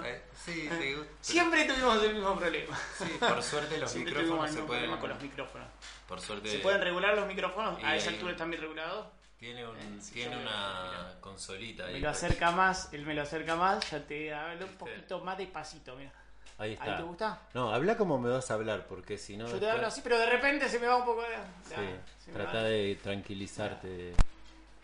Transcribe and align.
¿no? 0.00 0.06
Eh, 0.06 0.22
sí, 0.44 0.68
te 0.68 0.94
gusta. 0.96 1.12
Siempre 1.20 1.64
tuvimos 1.64 2.02
el 2.02 2.14
mismo 2.14 2.36
problema. 2.38 2.78
Sí, 2.98 3.04
por 3.18 3.42
suerte 3.42 3.78
los 3.78 3.90
Siempre 3.90 4.14
micrófonos 4.14 4.50
se 4.50 4.56
pueden. 4.62 4.66
problema 4.84 5.00
con 5.00 5.10
los 5.10 5.20
micrófonos. 5.22 5.68
Por 6.06 6.20
suerte. 6.20 6.50
¿Se 6.50 6.58
pueden 6.58 6.80
regular 6.80 7.14
los 7.16 7.26
micrófonos? 7.26 7.82
¿A 7.84 7.96
esa 7.96 8.08
ahí- 8.10 8.14
altura 8.14 8.32
están 8.32 8.50
bien 8.50 8.62
regulados? 8.62 9.06
Tiene, 9.38 9.64
un, 9.66 9.76
Eh, 9.76 10.00
tiene 10.12 10.30
veo, 10.34 10.40
una 10.40 10.84
mira. 10.90 11.20
consolita 11.20 11.84
ahí. 11.86 11.92
Me 11.94 12.00
lo 12.00 12.06
pues. 12.08 12.16
acerca 12.24 12.50
más, 12.50 12.92
él 12.92 13.06
me 13.06 13.14
lo 13.14 13.22
acerca 13.22 13.54
más, 13.54 13.88
ya 13.90 14.04
te 14.04 14.34
hablo 14.34 14.66
un 14.66 14.72
poquito 14.76 15.20
más 15.20 15.38
despacito, 15.38 15.94
mira. 15.94 16.12
Ahí 16.60 16.70
¿Ahí 16.70 16.74
está. 16.74 16.96
te 16.96 17.02
gusta? 17.04 17.42
No, 17.54 17.72
habla 17.72 17.96
como 17.96 18.18
me 18.18 18.30
vas 18.30 18.50
a 18.50 18.54
hablar, 18.54 18.86
porque 18.88 19.16
si 19.16 19.36
no. 19.36 19.44
Yo 19.44 19.50
te 19.52 19.58
después- 19.60 19.74
hablo 19.74 19.86
así, 19.86 20.00
pero 20.02 20.18
de 20.18 20.26
repente 20.26 20.68
se 20.68 20.80
me 20.80 20.88
va 20.88 20.96
un 20.96 21.04
poco 21.04 21.22
de... 21.22 21.28
Sí, 21.68 22.32
trata 22.32 22.64
de 22.64 22.96
tranquilizarte, 23.00 24.14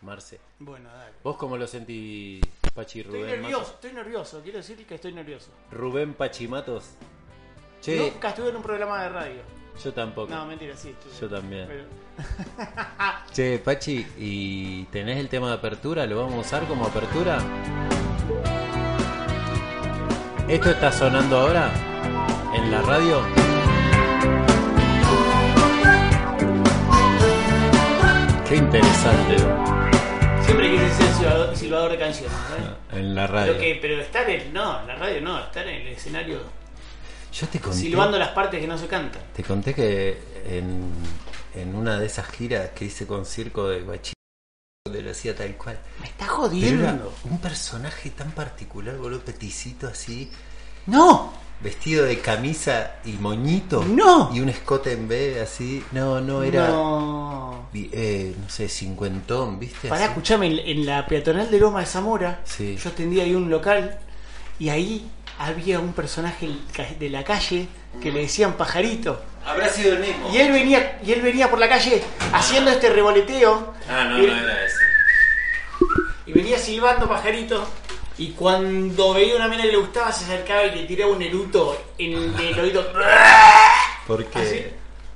Marce. 0.04 0.38
Bueno, 0.58 0.88
dale. 0.92 1.12
¿Vos 1.22 1.36
cómo 1.36 1.56
lo 1.56 1.66
sentís, 1.66 2.40
Pachi 2.74 3.00
Estoy 3.00 3.20
Rubén? 3.22 3.30
nervioso, 3.40 3.58
Matos? 3.58 3.74
estoy 3.74 3.92
nervioso, 3.92 4.40
quiero 4.42 4.58
decir 4.58 4.86
que 4.86 4.94
estoy 4.96 5.12
nervioso. 5.12 5.50
Rubén 5.70 6.14
Pachimatos. 6.14 6.90
Che, 7.80 7.96
Nunca 8.12 8.28
estuve 8.28 8.50
en 8.50 8.56
un 8.56 8.62
programa 8.62 9.02
de 9.02 9.08
radio. 9.08 9.42
yo 9.82 9.92
tampoco. 9.92 10.32
No, 10.32 10.46
mentira, 10.46 10.76
sí. 10.76 10.90
estuve. 10.90 11.12
Yo 11.20 11.28
también. 11.36 11.66
Pero- 11.66 11.84
Che, 13.32 13.58
Pachi, 13.58 14.06
¿y 14.18 14.84
tenés 14.84 15.18
el 15.18 15.28
tema 15.28 15.48
de 15.48 15.54
apertura? 15.54 16.06
¿Lo 16.06 16.18
vamos 16.20 16.34
a 16.34 16.40
usar 16.40 16.66
como 16.68 16.86
apertura? 16.86 17.38
¿Esto 20.48 20.70
está 20.70 20.92
sonando 20.92 21.38
ahora? 21.38 21.70
¿En 22.54 22.70
la 22.70 22.82
radio? 22.82 23.22
Qué 28.48 28.56
interesante. 28.56 29.36
Siempre 30.44 30.70
quise 30.70 30.88
ser 30.88 31.56
silbador, 31.56 31.90
de 31.90 31.98
canciones, 31.98 32.36
¿sabes? 32.48 32.64
En 32.92 33.14
la 33.14 33.26
radio. 33.26 33.52
Pero, 33.52 33.64
que, 33.64 33.78
pero 33.80 34.00
estar 34.00 34.28
en. 34.28 34.52
No, 34.52 34.80
en 34.80 34.86
la 34.86 34.94
radio 34.96 35.20
no, 35.20 35.38
estar 35.40 35.66
en 35.66 35.86
el 35.86 35.88
escenario 35.88 36.40
Yo 37.32 37.48
te 37.48 37.60
conté, 37.60 37.78
silbando 37.78 38.18
las 38.18 38.28
partes 38.30 38.60
que 38.60 38.66
no 38.66 38.76
se 38.78 38.86
cantan. 38.86 39.22
te 39.34 39.42
conté 39.42 39.74
que 39.74 40.18
en, 40.46 40.90
en 41.54 41.74
una 41.74 41.98
de 41.98 42.06
esas 42.06 42.26
giras 42.28 42.70
que 42.70 42.84
hice 42.86 43.06
con 43.06 43.24
Circo 43.24 43.68
de 43.68 43.80
Guachí, 43.80 44.12
donde 44.84 45.02
lo 45.02 45.10
hacía 45.10 45.34
tal 45.34 45.56
cual. 45.56 45.78
Me 46.00 46.06
está 46.06 46.26
Pero 46.26 46.32
era 46.32 46.36
jodiendo. 46.36 47.14
un 47.24 47.38
personaje 47.40 48.10
tan 48.10 48.30
particular, 48.32 48.96
boludo, 48.96 49.20
peticito 49.20 49.88
así, 49.88 50.30
¡No! 50.86 51.32
Vestido 51.60 52.04
de 52.04 52.18
camisa 52.18 52.96
y 53.04 53.12
moñito. 53.12 53.82
¡No! 53.84 54.30
Y 54.34 54.40
un 54.40 54.48
escote 54.48 54.92
en 54.92 55.08
B 55.08 55.40
así. 55.40 55.82
No, 55.92 56.20
no, 56.20 56.42
era, 56.42 56.68
No. 56.68 57.68
eh, 57.74 58.34
no 58.40 58.48
sé, 58.50 58.68
cincuentón, 58.68 59.58
¿viste? 59.58 59.88
Pará, 59.88 60.06
escuchame, 60.06 60.46
en, 60.46 60.58
en 60.58 60.86
la 60.86 61.06
peatonal 61.06 61.50
de 61.50 61.58
Loma 61.58 61.80
de 61.80 61.86
Zamora, 61.86 62.40
Sí. 62.44 62.76
yo 62.82 62.90
atendía 62.90 63.24
ahí 63.24 63.34
un 63.34 63.48
local 63.50 63.98
y 64.58 64.68
ahí 64.68 65.08
había 65.38 65.80
un 65.80 65.92
personaje 65.94 66.50
de 66.98 67.08
la 67.10 67.24
calle 67.24 67.66
que 68.00 68.12
le 68.12 68.20
decían 68.20 68.54
pajarito. 68.54 69.20
Habrá 69.46 69.68
sido 69.68 69.94
el 69.94 70.00
mismo. 70.00 70.30
Y 70.32 70.38
él 70.38 70.52
venía, 70.52 70.98
y 71.04 71.12
él 71.12 71.22
venía 71.22 71.50
por 71.50 71.58
la 71.58 71.68
calle 71.68 72.02
haciendo 72.32 72.70
este 72.70 72.88
revoleteo. 72.90 73.74
Ah, 73.88 74.04
no, 74.04 74.22
y, 74.22 74.26
no 74.26 74.36
era 74.36 74.64
ese. 74.64 74.76
y 76.26 76.32
venía 76.32 76.58
silbando 76.58 77.08
pajarito. 77.08 77.68
Y 78.18 78.28
cuando 78.30 79.12
veía 79.14 79.34
una 79.36 79.48
mina 79.48 79.62
que 79.64 79.72
le 79.72 79.76
gustaba, 79.78 80.12
se 80.12 80.24
acercaba 80.24 80.64
y 80.66 80.74
le 80.76 80.84
tiraba 80.84 81.12
un 81.12 81.22
eruto 81.22 81.76
en 81.98 82.12
el 82.38 82.58
oído. 82.60 82.86
Porque 84.06 84.38
Así. 84.38 84.64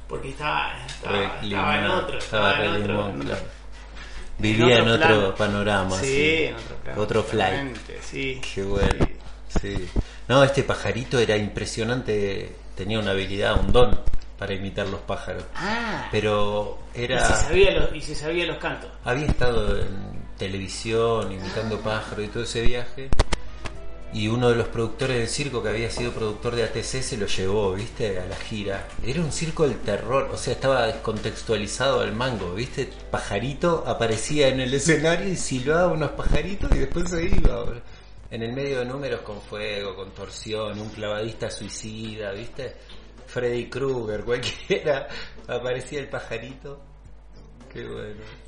Porque 0.08 0.30
estaba, 0.30 0.72
estaba, 0.86 1.24
estaba 1.42 1.78
en 1.78 1.84
otro. 1.86 2.18
estaba 2.18 2.50
Estaba 2.50 2.64
en 2.64 2.70
otro. 2.82 2.86
limón, 2.94 3.20
claro. 3.20 3.42
Vivía 4.38 4.78
en 4.78 4.88
otro 4.88 5.34
panorama. 5.34 5.96
Sí, 5.98 6.06
sí. 6.06 6.44
en 6.44 6.54
otro 6.54 6.76
plano. 6.76 7.02
Otro 7.02 7.22
fly. 7.24 7.72
Sí. 8.00 8.40
Qué 8.54 8.62
bueno. 8.62 9.06
Sí. 9.60 9.88
No, 10.28 10.42
este 10.44 10.62
pajarito 10.62 11.18
era 11.18 11.36
impresionante. 11.36 12.54
Tenía 12.76 12.98
una 13.00 13.10
habilidad, 13.10 13.60
un 13.60 13.72
don 13.72 14.00
para 14.38 14.54
imitar 14.54 14.86
los 14.88 15.00
pájaros. 15.00 15.42
Ah, 15.56 16.08
Pero 16.12 16.78
y, 16.94 16.98
se 16.98 17.04
era. 17.04 17.24
sabía 17.24 17.72
los, 17.72 17.94
y 17.94 18.00
se 18.00 18.14
sabía 18.14 18.46
los 18.46 18.58
cantos. 18.58 18.90
Había 19.04 19.26
estado 19.26 19.78
en 19.80 20.17
televisión 20.38 21.32
imitando 21.32 21.80
pájaros 21.80 22.24
y 22.24 22.28
todo 22.28 22.44
ese 22.44 22.62
viaje. 22.62 23.10
Y 24.10 24.28
uno 24.28 24.48
de 24.48 24.56
los 24.56 24.68
productores 24.68 25.18
del 25.18 25.28
circo, 25.28 25.62
que 25.62 25.68
había 25.68 25.90
sido 25.90 26.12
productor 26.12 26.56
de 26.56 26.62
ATC, 26.64 27.02
se 27.02 27.18
lo 27.18 27.26
llevó, 27.26 27.74
¿viste? 27.74 28.18
A 28.18 28.24
la 28.24 28.36
gira. 28.36 28.88
Era 29.04 29.20
un 29.20 29.32
circo 29.32 29.68
del 29.68 29.78
terror, 29.80 30.30
o 30.32 30.36
sea, 30.38 30.54
estaba 30.54 30.86
descontextualizado 30.86 32.00
al 32.00 32.14
mango, 32.14 32.54
¿viste? 32.54 32.88
Pajarito 33.10 33.84
aparecía 33.86 34.48
en 34.48 34.60
el 34.60 34.72
escenario 34.72 35.28
y 35.28 35.36
silbaba 35.36 35.92
unos 35.92 36.12
pajaritos 36.12 36.74
y 36.74 36.78
después 36.78 37.10
se 37.10 37.22
iba. 37.24 37.66
En 38.30 38.42
el 38.42 38.52
medio 38.54 38.78
de 38.78 38.86
números 38.86 39.20
con 39.20 39.42
fuego, 39.42 39.94
con 39.94 40.10
torsión, 40.12 40.78
un 40.78 40.88
clavadista 40.88 41.50
suicida, 41.50 42.32
¿viste? 42.32 42.76
Freddy 43.26 43.68
Krueger, 43.68 44.24
cualquiera. 44.24 45.08
Aparecía 45.46 46.00
el 46.00 46.08
pajarito. 46.08 46.80
Qué 47.70 47.86
bueno. 47.86 48.47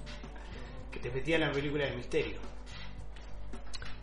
Que 0.91 0.99
te 0.99 1.11
metía 1.11 1.37
en 1.37 1.43
la 1.43 1.53
película 1.53 1.85
del 1.85 1.97
misterio. 1.97 2.39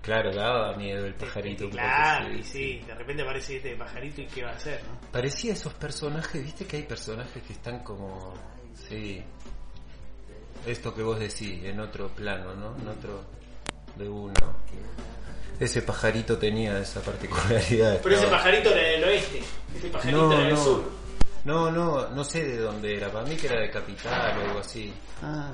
Claro, 0.02 0.34
daba 0.34 0.74
miedo 0.78 1.06
el 1.06 1.14
pajarito. 1.16 1.70
claro, 1.70 2.32
y 2.34 2.42
sí, 2.42 2.80
de 2.88 2.96
repente 2.96 3.24
aparece 3.24 3.58
este 3.58 3.76
pajarito 3.76 4.22
y 4.22 4.28
qué 4.28 4.44
va 4.44 4.52
a 4.52 4.56
hacer, 4.56 4.82
¿no? 4.84 4.98
Parecía 5.12 5.52
esos 5.52 5.74
personajes, 5.74 6.42
viste 6.42 6.66
que 6.66 6.78
hay 6.78 6.84
personajes 6.84 7.44
que 7.44 7.52
están 7.54 7.80
como. 7.84 8.34
Sí. 8.88 9.22
Esto 10.66 10.94
que 10.96 11.04
vos 11.04 11.20
decís, 11.20 11.62
en 11.66 11.80
otro 11.82 12.08
plano, 12.10 12.54
¿no? 12.56 12.76
En 12.78 12.88
otro. 12.88 13.26
de 13.98 14.08
uno. 14.08 14.34
Ese 15.60 15.82
pajarito 15.82 16.38
tenía 16.38 16.80
esa 16.80 17.02
particularidad. 17.02 18.00
Pero 18.02 18.16
ese 18.16 18.28
pajarito 18.28 18.70
era 18.70 18.82
del 18.90 19.04
oeste, 19.04 19.42
este 19.76 19.90
pajarito 19.90 20.22
No, 20.22 20.32
era 20.34 20.42
del 20.44 20.54
no. 20.54 20.64
sur. 20.64 20.92
No, 21.44 21.72
no, 21.72 22.10
no 22.10 22.24
sé 22.24 22.46
de 22.46 22.58
dónde 22.60 22.96
era. 22.96 23.10
Para 23.12 23.26
mí 23.26 23.36
que 23.36 23.48
era 23.48 23.60
de 23.60 23.70
Capital 23.72 24.38
o 24.38 24.42
algo 24.42 24.60
así. 24.60 24.94
Ah, 25.22 25.52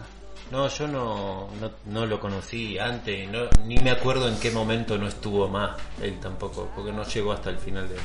No, 0.51 0.67
yo 0.67 0.87
no, 0.87 1.49
no, 1.85 2.05
lo 2.05 2.19
conocí 2.19 2.77
antes, 2.77 3.27
no, 3.29 3.49
ni 3.65 3.77
me 3.77 3.91
acuerdo 3.91 4.27
en 4.27 4.37
qué 4.39 4.51
momento 4.51 4.97
no 4.97 5.07
estuvo 5.07 5.47
más, 5.47 5.77
él 6.01 6.19
tampoco, 6.19 6.69
porque 6.75 6.91
no 6.91 7.03
llegó 7.03 7.31
hasta 7.31 7.49
el 7.49 7.57
final 7.57 7.89
de 7.89 7.95
la. 7.95 8.01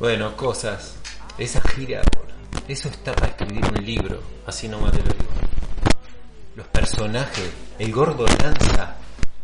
Bueno, 0.00 0.36
cosas. 0.36 0.96
Esa 1.38 1.60
gira, 1.60 2.02
eso 2.66 2.88
está 2.88 3.14
para 3.14 3.28
escribir 3.28 3.64
un 3.64 3.84
libro, 3.84 4.20
así 4.46 4.66
nomás 4.66 4.90
te 4.90 4.98
lo 4.98 5.04
digo. 5.04 5.30
Los 6.56 6.66
personajes, 6.66 7.52
el 7.78 7.92
gordo 7.92 8.26
Lanza, 8.26 8.96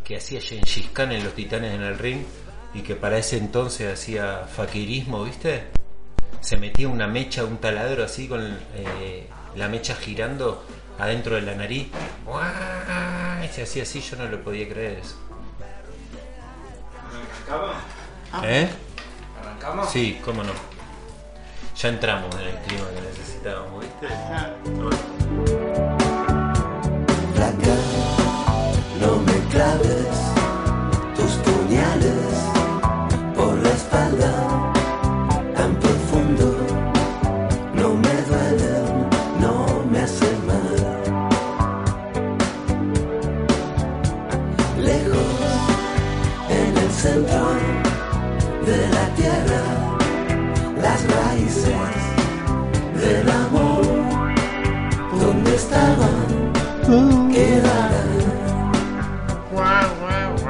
que 0.03 0.17
hacía 0.17 0.41
Gengis 0.41 0.89
Khan 0.93 1.13
en 1.13 1.23
Los 1.23 1.35
Titanes 1.35 1.75
en 1.75 1.83
el 1.83 1.97
Ring, 1.97 2.25
y 2.75 2.81
que 2.83 2.97
para 2.97 3.19
ese 3.19 3.37
entonces 3.37 3.93
hacía 3.93 4.47
faquirismo, 4.49 5.23
¿viste? 5.23 5.69
Se 6.41 6.57
metía 6.57 6.89
una 6.89 7.07
mecha, 7.07 7.45
un 7.45 7.59
taladro 7.59 8.05
así 8.05 8.27
con 8.27 8.43
eh, 8.75 9.29
la 9.55 9.69
mecha 9.69 9.95
girando 9.95 10.65
adentro 10.99 11.37
de 11.37 11.43
la 11.43 11.55
nariz. 11.55 11.89
Se 13.53 13.63
hacía 13.63 13.85
así, 13.85 14.01
yo 14.01 14.17
no 14.17 14.27
lo 14.27 14.43
podía 14.43 14.69
creer 14.69 14.99
eso. 14.99 15.15
¿Arrancamos? 17.47 17.77
¿Eh? 18.43 18.69
¿Arrancamos? 19.41 19.91
Sí, 19.91 20.21
cómo 20.25 20.43
no. 20.43 20.53
Ya 21.77 21.89
entramos 21.89 22.35
en 22.35 22.49
el 22.49 22.57
clima 22.63 22.87
que 22.95 23.01
necesitábamos, 23.01 23.81
¿viste? 23.81 24.09
ah. 24.11 24.51
No 29.01 29.19
me 29.19 29.49
claves 29.51 30.34
donde 55.75 55.99
estaban, 56.85 57.33
quedarán. 57.33 58.15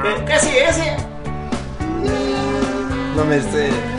¿Qué, 0.03 0.25
qué 0.25 0.39
sigue? 0.39 0.65
¿Qué 0.65 0.73
sigue? 0.73 0.97
No 3.15 3.25
me 3.25 3.41
sé. 3.41 3.95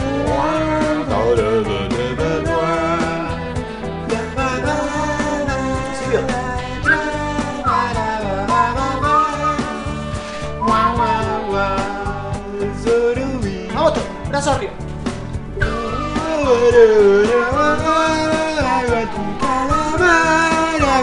Brazo 14.28 14.50
arriba. 14.50 14.72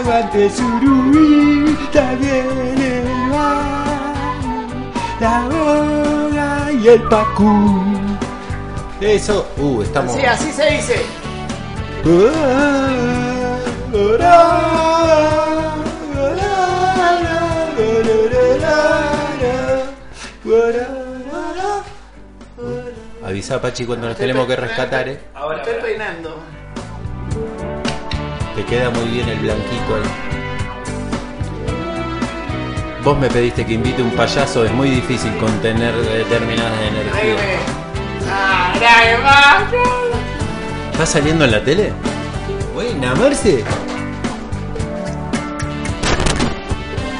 Aguante 0.04 0.50
surubí, 0.50 1.74
también 1.90 2.46
el 2.76 3.04
la 5.18 5.46
hora 5.46 6.72
y 6.72 6.84
y 6.84 6.88
el 6.88 7.02
Pacu. 7.04 7.82
Eso, 9.00 9.48
uh, 9.56 9.80
estamos. 9.80 10.14
Sí, 10.14 10.22
así 10.26 10.52
se 10.52 10.70
dice. 10.72 11.00
Avisa 23.24 23.58
Pachi 23.58 23.86
cuando 23.86 24.08
nos 24.08 24.18
tenemos 24.18 24.46
que 24.46 24.56
rescatar, 24.56 25.08
eh. 25.08 25.18
Ahora 25.34 25.62
queda 28.74 28.90
muy 28.90 29.06
bien 29.08 29.28
el 29.28 29.38
blanquito 29.38 29.94
ahí. 29.94 30.02
Vos 33.04 33.16
me 33.18 33.28
pediste 33.28 33.64
que 33.64 33.74
invite 33.74 34.02
un 34.02 34.10
payaso, 34.10 34.64
es 34.64 34.72
muy 34.72 34.90
difícil 34.90 35.32
contener 35.36 35.94
determinadas 35.94 36.72
energías. 36.82 37.40
¿Estás 40.90 41.08
saliendo 41.08 41.44
en 41.44 41.52
la 41.52 41.62
tele? 41.62 41.92
Buena, 42.74 43.14
Marce. 43.14 43.62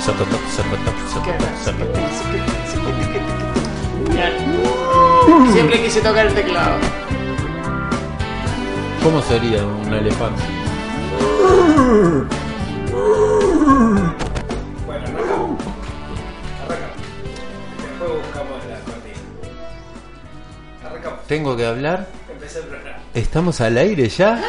Socotop, 0.04 0.40
socotop, 0.56 0.96
socotop, 1.12 1.54
socotop. 1.64 2.02
Siempre 5.52 5.82
quise 5.82 6.00
tocar 6.00 6.26
el 6.26 6.34
teclado. 6.34 6.78
¿Cómo 9.04 9.22
sería 9.22 9.64
un 9.64 9.94
elefante? 9.94 10.63
Bueno, 11.94 12.26
arrancamos. 15.06 15.62
Arrancamos. 16.64 16.96
Después 17.78 18.10
buscamos 18.10 18.58
la 18.66 18.78
cortina. 18.80 19.20
Arrancamos. 20.84 21.26
¿Tengo 21.28 21.56
que 21.56 21.64
hablar? 21.66 22.08
Empecé 22.32 22.58
el 22.58 22.64
programa. 22.66 22.98
¿Estamos 23.14 23.60
al 23.60 23.78
aire 23.78 24.08
ya? 24.08 24.42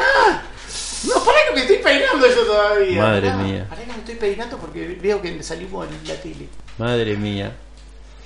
No, 1.07 1.13
pará 1.23 1.37
que 1.47 1.53
me 1.53 1.61
estoy 1.61 1.77
peinando 1.77 2.27
yo 2.27 2.45
todavía. 2.47 2.99
Madre 3.03 3.29
Pará, 3.29 3.43
mía. 3.43 3.67
Pará 3.69 3.81
que 3.83 3.91
me 3.91 3.97
estoy 3.99 4.15
peinando 4.15 4.57
porque 4.57 4.97
veo 4.99 5.21
que 5.21 5.43
salimos 5.43 5.87
en 5.87 6.07
la 6.07 6.15
tele. 6.19 6.49
Madre 6.79 7.15
mía. 7.15 7.55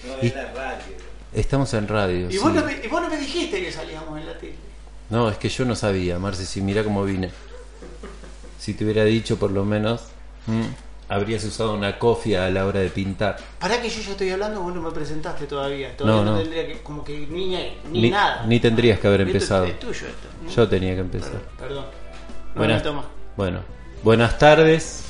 No, 0.07 0.13
Y- 0.21 0.27
es 0.27 0.35
la 0.35 0.45
radio. 0.53 0.93
Estamos 1.33 1.73
en 1.73 1.87
radio. 1.89 2.29
Y 2.29 2.33
sí. 2.33 2.37
vos, 2.39 2.53
no 2.53 2.63
me, 2.63 2.71
y 2.81 2.87
vos 2.87 3.01
no 3.01 3.09
me 3.09 3.17
dijiste 3.17 3.61
que 3.61 3.69
salíamos 3.71 4.17
en 4.17 4.27
la 4.27 4.37
tele. 4.37 4.55
No, 5.09 5.27
es 5.29 5.37
que 5.37 5.49
yo 5.49 5.65
no 5.65 5.75
sabía, 5.75 6.17
Marce, 6.19 6.45
si 6.45 6.61
mira 6.61 6.85
cómo 6.85 7.03
vine. 7.03 7.31
Si 8.69 8.75
te 8.75 8.83
hubiera 8.83 9.03
dicho 9.03 9.39
por 9.39 9.49
lo 9.49 9.65
menos, 9.65 10.03
mm, 10.45 10.61
habrías 11.11 11.43
usado 11.43 11.73
una 11.73 11.97
cofia 11.97 12.45
a 12.45 12.51
la 12.51 12.67
hora 12.67 12.81
de 12.81 12.89
pintar. 12.91 13.37
Pará 13.59 13.81
que 13.81 13.89
yo 13.89 13.99
ya 13.99 14.11
estoy 14.11 14.29
hablando, 14.29 14.61
vos 14.61 14.75
no 14.75 14.79
me 14.83 14.91
presentaste 14.91 15.47
todavía. 15.47 15.97
Todavía 15.97 16.21
No, 16.23 16.23
no, 16.23 16.31
no. 16.37 16.43
tendría 16.43 16.67
que, 16.67 16.83
como 16.83 17.03
que 17.03 17.17
ni, 17.17 17.47
ni, 17.47 18.01
Ni- 18.01 18.11
nada. 18.11 18.45
ni 18.45 18.59
tendrías 18.59 18.99
que 18.99 19.07
haber 19.07 19.21
Esto 19.21 19.31
empezado. 19.31 19.65
Es 19.65 19.79
tuyo 19.79 20.05
esto. 20.05 20.55
Yo 20.55 20.69
tenía 20.69 20.93
que 20.93 20.99
empezar. 21.01 21.41
Perdón. 21.57 21.85
No 22.53 22.59
Buenas, 22.59 22.83
tomas. 22.83 23.05
bueno, 23.35 23.61
buenas 24.03 24.37
tardes. 24.37 25.03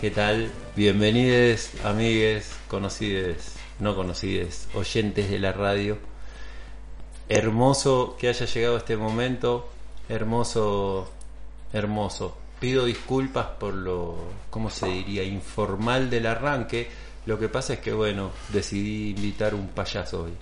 ¿Qué 0.00 0.10
tal? 0.10 0.50
Bienvenidos, 0.74 1.72
amigues, 1.84 2.52
conocides, 2.68 3.52
no 3.80 3.94
conocides, 3.94 4.66
oyentes 4.72 5.28
de 5.28 5.38
la 5.40 5.52
radio. 5.52 5.98
Hermoso 7.28 8.16
que 8.18 8.28
haya 8.30 8.46
llegado 8.46 8.78
este 8.78 8.96
momento. 8.96 9.68
Hermoso, 10.08 11.10
hermoso. 11.74 12.38
Pido 12.64 12.86
disculpas 12.86 13.44
por 13.60 13.74
lo, 13.74 14.16
¿cómo 14.48 14.70
se 14.70 14.86
diría? 14.86 15.22
Informal 15.22 16.08
del 16.08 16.24
arranque. 16.24 16.88
Lo 17.26 17.38
que 17.38 17.50
pasa 17.50 17.74
es 17.74 17.80
que, 17.80 17.92
bueno, 17.92 18.30
decidí 18.50 19.10
invitar 19.10 19.54
un 19.54 19.68
payaso 19.68 20.22
hoy. 20.22 20.32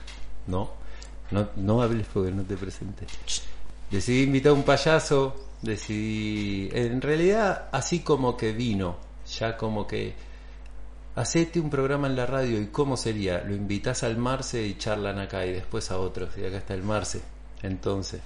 ¿No? 0.47 0.71
No, 1.33 1.49
no 1.57 1.83
hables 1.83 2.07
porque 2.15 2.31
no 2.31 2.45
te 2.45 2.57
presenté. 2.57 3.07
Decidí 3.91 4.23
invitar 4.23 4.51
a 4.51 4.55
un 4.55 4.63
payaso, 4.63 5.49
decidí... 5.63 6.69
En 6.73 7.01
realidad, 7.01 7.69
así 7.73 8.05
como 8.05 8.37
que 8.37 8.53
vino, 8.53 8.99
ya 9.37 9.57
como 9.57 9.85
que... 9.85 10.15
Hacete 11.17 11.59
un 11.59 11.71
programa 11.71 12.07
en 12.07 12.15
la 12.15 12.27
radio 12.27 12.61
y 12.61 12.69
cómo 12.69 12.97
sería, 12.97 13.43
lo 13.43 13.53
invitas 13.53 14.05
al 14.05 14.17
Marce 14.17 14.65
y 14.65 14.79
charlan 14.79 15.19
acá 15.19 15.45
y 15.45 15.55
después 15.55 15.91
a 15.91 15.99
otros 15.99 16.39
y 16.39 16.45
acá 16.45 16.59
está 16.59 16.75
el 16.75 16.85
Marce. 16.85 17.21
Entonces, 17.65 18.21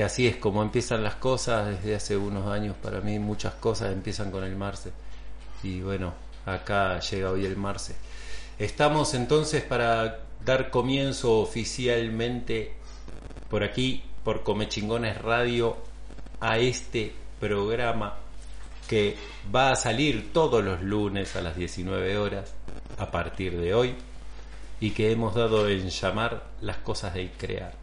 que 0.00 0.04
así 0.04 0.26
es 0.26 0.36
como 0.36 0.62
empiezan 0.62 1.02
las 1.02 1.16
cosas 1.16 1.68
desde 1.68 1.94
hace 1.94 2.16
unos 2.16 2.46
años, 2.46 2.74
para 2.82 3.02
mí 3.02 3.18
muchas 3.18 3.52
cosas 3.56 3.92
empiezan 3.92 4.30
con 4.30 4.44
el 4.44 4.56
Marce. 4.56 4.92
Y 5.62 5.82
bueno, 5.82 6.14
acá 6.46 6.98
llega 7.00 7.30
hoy 7.30 7.44
el 7.44 7.58
Marce. 7.58 7.96
Estamos 8.58 9.12
entonces 9.12 9.62
para 9.62 10.20
dar 10.42 10.70
comienzo 10.70 11.40
oficialmente 11.40 12.72
por 13.50 13.62
aquí, 13.62 14.02
por 14.24 14.42
Comechingones 14.42 15.20
Radio, 15.20 15.76
a 16.40 16.56
este 16.56 17.12
programa 17.38 18.14
que 18.88 19.18
va 19.54 19.72
a 19.72 19.76
salir 19.76 20.32
todos 20.32 20.64
los 20.64 20.80
lunes 20.80 21.36
a 21.36 21.42
las 21.42 21.56
19 21.56 22.16
horas 22.16 22.54
a 22.96 23.10
partir 23.10 23.54
de 23.60 23.74
hoy 23.74 23.94
y 24.80 24.92
que 24.92 25.12
hemos 25.12 25.34
dado 25.34 25.68
en 25.68 25.90
llamar 25.90 26.46
las 26.62 26.78
cosas 26.78 27.12
del 27.12 27.30
crear. 27.32 27.79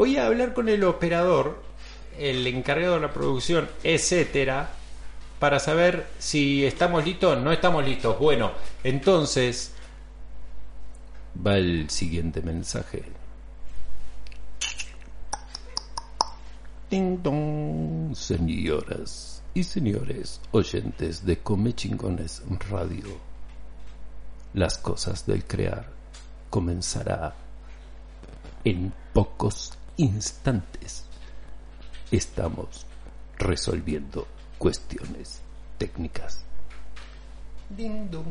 Voy 0.00 0.16
a 0.16 0.24
hablar 0.24 0.54
con 0.54 0.70
el 0.70 0.82
operador, 0.84 1.62
el 2.18 2.46
encargado 2.46 2.94
de 2.94 3.00
la 3.00 3.12
producción, 3.12 3.68
etcétera, 3.84 4.70
para 5.38 5.58
saber 5.58 6.06
si 6.18 6.64
estamos 6.64 7.04
listos. 7.04 7.38
No 7.38 7.52
estamos 7.52 7.84
listos. 7.84 8.18
Bueno, 8.18 8.52
entonces 8.82 9.72
va 11.46 11.58
el 11.58 11.90
siguiente 11.90 12.40
mensaje. 12.40 13.04
Ding 16.88 17.22
dong, 17.22 18.16
señoras 18.16 19.42
y 19.52 19.64
señores 19.64 20.40
oyentes 20.52 21.26
de 21.26 21.40
Come 21.40 21.74
Chingones 21.74 22.42
Radio. 22.70 23.18
Las 24.54 24.78
cosas 24.78 25.26
del 25.26 25.44
crear 25.44 25.90
comenzará 26.48 27.34
en 28.64 28.94
pocos 29.12 29.72
instantes. 30.00 31.04
Estamos 32.10 32.86
resolviendo 33.38 34.26
cuestiones 34.58 35.40
técnicas. 35.78 36.44
Ding 37.68 38.10
dong. 38.10 38.26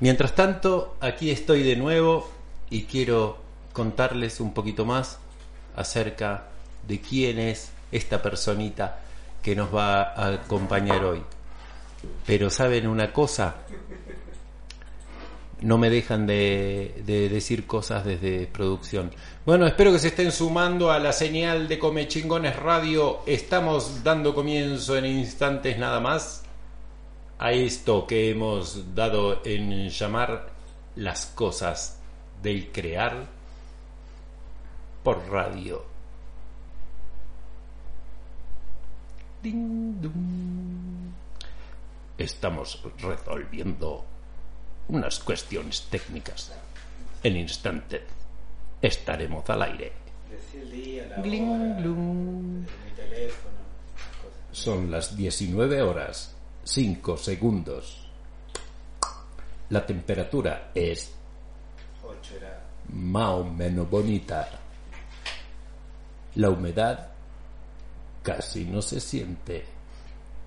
Mientras 0.00 0.34
tanto, 0.34 0.96
aquí 1.00 1.30
estoy 1.30 1.62
de 1.62 1.76
nuevo 1.76 2.28
y 2.70 2.84
quiero 2.84 3.38
contarles 3.72 4.40
un 4.40 4.52
poquito 4.52 4.84
más 4.84 5.18
acerca 5.76 6.48
de 6.88 7.00
quién 7.00 7.38
es 7.38 7.70
esta 7.92 8.20
personita 8.20 9.00
que 9.42 9.54
nos 9.54 9.72
va 9.74 10.02
a 10.02 10.34
acompañar 10.34 11.04
hoy. 11.04 11.22
Pero 12.26 12.50
saben 12.50 12.88
una 12.88 13.12
cosa, 13.12 13.56
no 15.62 15.78
me 15.78 15.90
dejan 15.90 16.26
de, 16.26 17.02
de 17.06 17.28
decir 17.28 17.66
cosas 17.66 18.04
desde 18.04 18.46
producción. 18.46 19.10
Bueno, 19.46 19.66
espero 19.66 19.92
que 19.92 19.98
se 19.98 20.08
estén 20.08 20.32
sumando 20.32 20.90
a 20.90 20.98
la 20.98 21.12
señal 21.12 21.68
de 21.68 21.78
Come 21.78 22.08
Chingones 22.08 22.56
Radio. 22.56 23.20
Estamos 23.26 24.02
dando 24.02 24.34
comienzo 24.34 24.96
en 24.96 25.06
instantes 25.06 25.78
nada 25.78 26.00
más 26.00 26.44
a 27.38 27.52
esto 27.52 28.06
que 28.06 28.30
hemos 28.30 28.94
dado 28.94 29.40
en 29.44 29.88
llamar 29.88 30.50
las 30.96 31.26
cosas 31.26 31.98
del 32.42 32.70
crear 32.70 33.26
por 35.02 35.28
radio. 35.28 35.84
Ding. 39.42 39.96
Estamos 42.16 42.80
resolviendo 43.00 44.04
unas 44.88 45.18
cuestiones 45.18 45.86
técnicas. 45.90 46.52
En 47.22 47.36
instante 47.36 48.02
estaremos 48.80 49.48
al 49.48 49.62
aire. 49.62 49.92
Gling. 51.22 52.66
Son 54.50 54.90
las 54.90 55.16
19 55.16 55.82
horas 55.82 56.34
5 56.64 57.16
segundos. 57.16 58.08
La 59.70 59.86
temperatura 59.86 60.70
es 60.74 61.12
más 62.92 63.30
o 63.30 63.44
menos 63.44 63.88
bonita. 63.88 64.48
La 66.34 66.50
humedad 66.50 67.08
casi 68.22 68.64
no 68.64 68.82
se 68.82 69.00
siente. 69.00 69.64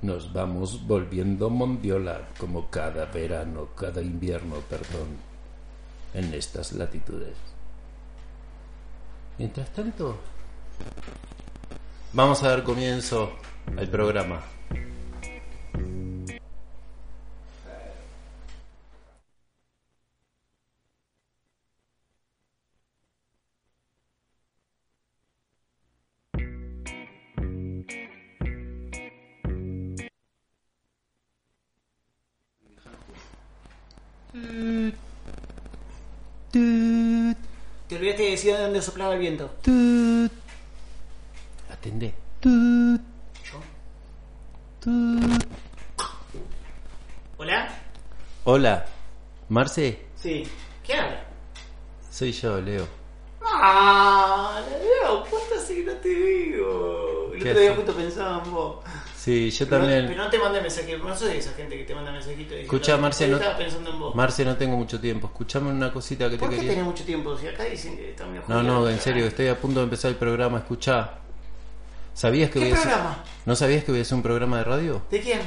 Nos 0.02 0.32
vamos 0.34 0.86
volviendo 0.86 1.50
mondiola 1.50 2.30
como 2.38 2.70
cada 2.70 3.06
verano, 3.06 3.70
cada 3.76 4.02
invierno, 4.02 4.56
perdón, 4.70 5.18
en 6.14 6.34
estas 6.34 6.74
latitudes. 6.74 7.38
Mientras 9.38 9.70
tanto, 9.74 10.18
vamos 12.14 12.44
a 12.44 12.50
dar 12.50 12.64
comienzo 12.64 13.32
al 13.78 13.90
programa. 13.90 14.55
El 39.16 39.20
viento. 39.22 39.50
Atendé. 41.72 42.14
Yo. 42.44 43.60
¿Hola? 47.38 47.70
Hola, 48.44 48.86
Marce, 49.50 50.06
Sí. 50.16 50.44
¿Qué 50.84 50.94
habla? 50.94 51.24
soy 52.12 52.32
yo, 52.32 52.62
Leo. 52.62 52.88
Ah, 53.44 54.62
Leo, 54.70 55.24
¿cuánto 55.30 55.56
hace 55.58 55.76
que 55.76 55.84
no 55.84 55.94
te 55.94 56.10
digo? 56.10 57.32
El 57.34 57.44
¿Qué 57.44 57.50
otro 57.50 57.62
día 57.62 57.72
hace? 57.72 57.82
justo 57.82 57.94
pensaba 57.96 58.44
en 58.44 58.52
vos. 58.52 58.85
Sí, 59.26 59.50
yo 59.50 59.66
Pero, 59.66 59.82
también. 59.82 60.06
pero 60.08 60.24
no 60.24 60.30
te 60.30 60.38
mandé 60.38 60.62
mensaje, 60.62 60.96
no 61.00 61.16
soy 61.16 61.30
de 61.30 61.38
esa 61.40 61.52
gente 61.54 61.76
que 61.76 61.84
te 61.84 61.96
manda 61.96 62.12
mensajitos. 62.12 62.42
diciendo, 62.52 62.64
Escucha, 62.76 62.96
Marce, 62.98 63.26
"Hoy 63.26 63.32
no- 63.42 63.58
pensando 63.58 63.90
en 63.90 64.00
vos. 64.00 64.14
Marce, 64.14 64.46
no 64.46 64.56
tengo 64.56 64.78
mucho 64.78 65.00
tiempo. 65.00 65.26
Escuchame 65.26 65.72
una 65.72 65.92
cosita 65.92 66.26
que 66.26 66.36
te 66.36 66.38
¿Por 66.38 66.50
qué 66.52 66.58
quería. 66.58 66.70
tenés 66.74 66.86
mucho 66.86 67.04
tiempo? 67.04 67.36
Si 67.36 67.48
acá 67.48 67.64
dicen 67.64 67.98
que 67.98 68.12
está 68.12 68.28
medio 68.28 68.44
No, 68.48 68.62
no, 68.62 68.88
en 68.88 69.00
serio, 69.00 69.26
estoy 69.26 69.48
a 69.48 69.60
punto 69.60 69.80
de 69.80 69.86
empezar 69.86 70.12
el 70.12 70.18
programa. 70.18 70.60
Escuchá. 70.60 71.16
¿Sabías 72.14 72.52
que 72.52 72.60
¿Qué 72.60 72.72
hacer... 72.74 72.84
programa? 72.88 73.24
¿No 73.48 73.56
sabías 73.56 73.84
que 73.84 73.92
voy 73.92 74.00
a 74.00 74.04
hacer 74.04 74.16
un 74.16 74.22
programa 74.22 74.58
de 74.60 74.64
radio? 74.64 75.02
¿De 75.10 75.20
quién? 75.20 75.40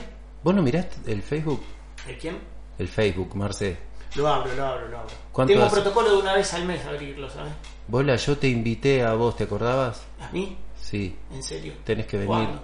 ¿Vos 0.42 0.54
no 0.56 0.62
miraste 0.62 1.12
el 1.12 1.23
Facebook? 1.23 1.62
¿De 2.04 2.18
quién? 2.18 2.38
El 2.80 2.88
Facebook, 2.88 3.37
Marce. 3.37 3.76
Lo 4.16 4.26
abro, 4.26 4.52
lo 4.56 4.66
abro, 4.66 4.88
lo 4.88 4.99
abro. 4.99 5.14
¿Cuánto 5.30 5.52
Tengo 5.52 5.64
un 5.66 5.70
protocolo 5.70 6.11
de 6.11 6.16
una 6.16 6.35
vez 6.35 6.52
al 6.52 6.64
mes 6.64 6.85
abrirlo, 6.85 7.30
¿sabes? 7.30 7.52
Bola, 7.87 8.16
yo 8.16 8.37
te 8.38 8.49
invité 8.49 9.04
a 9.04 9.14
vos, 9.14 9.37
¿te 9.37 9.44
acordabas? 9.44 10.02
¿A 10.20 10.30
mí? 10.32 10.56
Sí, 10.80 11.16
¿En 11.32 11.42
serio? 11.44 11.75
tenés 11.85 12.06
que 12.06 12.16
venir. 12.16 12.26
¿Cuándo? 12.28 12.62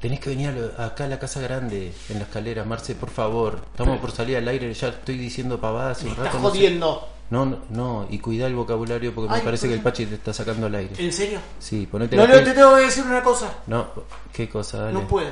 Tenés 0.00 0.18
que 0.20 0.30
venir 0.30 0.48
a 0.48 0.52
lo- 0.52 0.82
acá 0.82 1.04
a 1.04 1.08
la 1.08 1.18
casa 1.18 1.40
grande, 1.40 1.92
en 2.08 2.18
la 2.18 2.24
escalera, 2.24 2.64
Marce, 2.64 2.94
por 2.94 3.10
favor. 3.10 3.60
Estamos 3.70 3.98
por 3.98 4.12
salir 4.12 4.36
al 4.38 4.48
aire, 4.48 4.72
ya 4.72 4.88
estoy 4.88 5.18
diciendo 5.18 5.60
pavadas 5.60 5.98
Me 6.02 6.06
un 6.06 6.10
estás 6.12 6.26
rato. 6.26 6.38
sé- 6.38 6.42
jodiendo. 6.42 7.08
No, 7.28 7.44
no, 7.46 7.58
no, 7.68 8.06
y 8.10 8.18
cuida 8.18 8.46
el 8.46 8.54
vocabulario 8.56 9.14
porque 9.14 9.32
Ay, 9.32 9.40
me 9.40 9.44
parece 9.44 9.66
¿por 9.66 9.70
que 9.70 9.76
el? 9.76 9.82
Pachi 9.82 10.06
te 10.06 10.14
está 10.16 10.32
sacando 10.32 10.66
al 10.66 10.74
aire. 10.74 10.94
¿En 10.98 11.12
serio? 11.12 11.38
Sí, 11.60 11.86
ponete 11.86 12.16
No, 12.16 12.22
la 12.26 12.28
no, 12.28 12.40
pil- 12.40 12.44
te 12.44 12.52
tengo 12.54 12.74
que 12.76 12.80
decir 12.82 13.04
una 13.04 13.22
cosa. 13.22 13.52
No, 13.66 13.86
¿qué 14.32 14.48
cosa? 14.48 14.78
Dale. 14.78 14.92
No 14.94 15.06
puedo. 15.06 15.30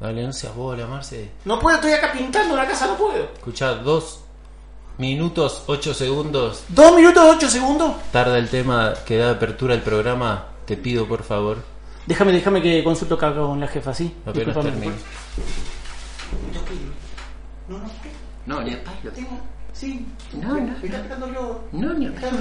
Dale, 0.00 0.26
no 0.26 0.32
seas 0.32 0.54
bola, 0.56 0.86
Marce. 0.86 1.30
No 1.44 1.58
puedo, 1.60 1.76
estoy 1.76 1.92
acá 1.92 2.12
pintando 2.12 2.56
la 2.56 2.66
casa, 2.66 2.86
no 2.88 2.96
puedo. 2.96 3.24
Escuchá, 3.36 3.74
dos 3.74 4.20
minutos, 4.98 5.62
ocho 5.66 5.94
segundos. 5.94 6.64
¿Dos 6.68 6.96
minutos 6.96 7.22
ocho 7.36 7.48
segundos? 7.50 7.94
Tarda 8.10 8.38
el 8.38 8.48
tema 8.48 8.94
que 9.04 9.18
da 9.18 9.30
apertura 9.32 9.74
al 9.74 9.82
programa. 9.82 10.46
Te 10.64 10.76
pido, 10.76 11.06
por 11.06 11.22
favor. 11.22 11.58
Déjame, 12.06 12.32
déjame 12.32 12.62
que 12.62 12.84
consulto 12.84 13.16
acá 13.16 13.34
con 13.34 13.58
la 13.60 13.66
jefa, 13.66 13.92
¿sí? 13.92 14.14
Discúlpame. 14.32 14.70
termine. 14.70 14.92
No, 17.68 17.78
no, 17.78 17.84
No, 18.46 18.62
ni 18.62 18.74
a 18.74 18.84
palo. 18.84 19.10
tengo. 19.12 19.40
Sí. 19.72 20.06
No, 20.40 20.54
no, 20.54 20.72
Me 20.80 20.86
está 20.86 21.18
yo. 21.18 21.64
No, 21.72 21.92
ni 21.94 22.06
a 22.06 22.12
palo. 22.12 22.38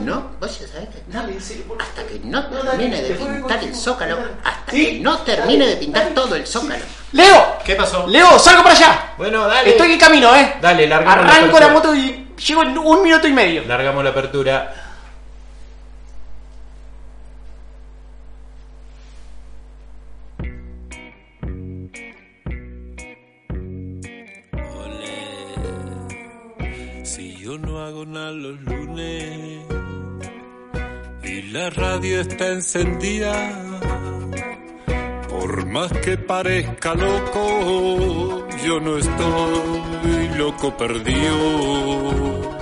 No, 0.00 0.30
vos 0.40 0.60
ya 0.60 0.68
sabés 0.68 0.88
que 0.90 1.02
Dale, 1.08 1.32
en 1.32 1.40
serio, 1.40 1.64
por 1.64 1.82
hasta 1.82 2.06
que 2.06 2.20
no 2.20 2.40
No, 2.40 2.48
termine 2.48 3.02
de 3.02 3.14
pintar 3.14 3.64
el 3.64 3.74
zócalo, 3.74 4.18
hasta 4.44 4.72
que 4.72 5.00
no 5.00 5.18
termine 5.18 5.66
de 5.66 5.76
pintar 5.76 6.08
todo 6.14 6.36
el 6.36 6.46
zócalo. 6.46 6.84
¡Leo! 7.12 7.58
¿Qué 7.64 7.74
pasó? 7.74 8.06
¡Leo, 8.06 8.38
salgo 8.38 8.62
para 8.62 8.76
allá! 8.76 9.12
Bueno, 9.18 9.46
dale. 9.48 9.70
Estoy 9.70 9.92
en 9.92 9.98
camino, 9.98 10.34
¿eh? 10.36 10.54
Dale, 10.60 10.86
largamos 10.86 11.26
la 11.26 11.32
Arranco 11.32 11.58
la 11.58 11.68
moto 11.68 11.94
y 11.96 12.28
llego 12.46 12.62
en 12.62 12.78
un 12.78 13.02
minuto 13.02 13.26
y 13.26 13.32
medio. 13.32 13.64
Largamos 13.64 14.04
la 14.04 14.10
apertura. 14.10 14.77
Yo 27.48 27.56
no 27.56 27.80
hago 27.80 28.04
nada 28.04 28.30
los 28.32 28.60
lunes 28.60 29.64
y 31.22 31.42
la 31.50 31.70
radio 31.70 32.20
está 32.20 32.48
encendida, 32.48 33.32
por 35.30 35.64
más 35.64 35.90
que 36.04 36.18
parezca 36.18 36.94
loco, 36.94 38.46
yo 38.66 38.80
no 38.80 38.98
estoy 38.98 40.28
loco 40.36 40.76
perdido. 40.76 42.52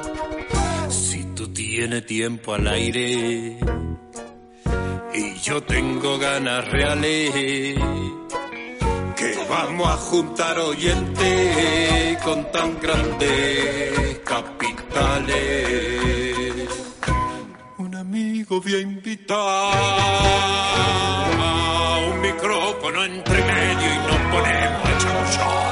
Si 0.89 1.25
tú 1.35 1.49
tienes 1.49 2.07
tiempo 2.07 2.55
al 2.55 2.69
aire 2.69 3.59
y 5.15 5.35
yo 5.43 5.65
tengo 5.65 6.17
ganas 6.19 6.65
reales 6.71 7.75
vamos 9.49 9.89
a 9.89 9.97
juntar 9.97 10.59
oyentes 10.59 12.19
con 12.23 12.51
tan 12.51 12.79
grandes 12.81 14.21
capitales. 14.25 15.37
Un 17.79 17.95
amigo 17.95 18.61
voy 18.61 18.75
a 18.75 18.81
invitar 18.81 19.37
un 22.11 22.21
micrófono 22.21 23.05
entre 23.05 23.45
medio 23.45 23.95
y 23.95 23.99
nos 23.99 24.21
ponemos 24.33 24.89
a 24.89 24.99
chamullar. 24.99 25.67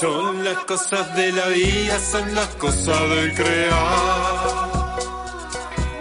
Son 0.00 0.44
las 0.44 0.58
cosas 0.64 1.16
de 1.16 1.32
la 1.32 1.46
vida, 1.48 1.98
son 1.98 2.34
las 2.34 2.48
cosas 2.56 3.00
del 3.10 3.34
crear. 3.34 4.72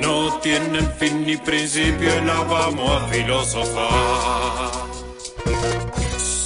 No 0.01 0.39
tienen 0.39 0.91
fin 0.93 1.25
ni 1.25 1.37
principio 1.37 2.21
las 2.21 2.49
vamos 2.49 3.01
a 3.01 3.07
filosofar. 3.07 4.90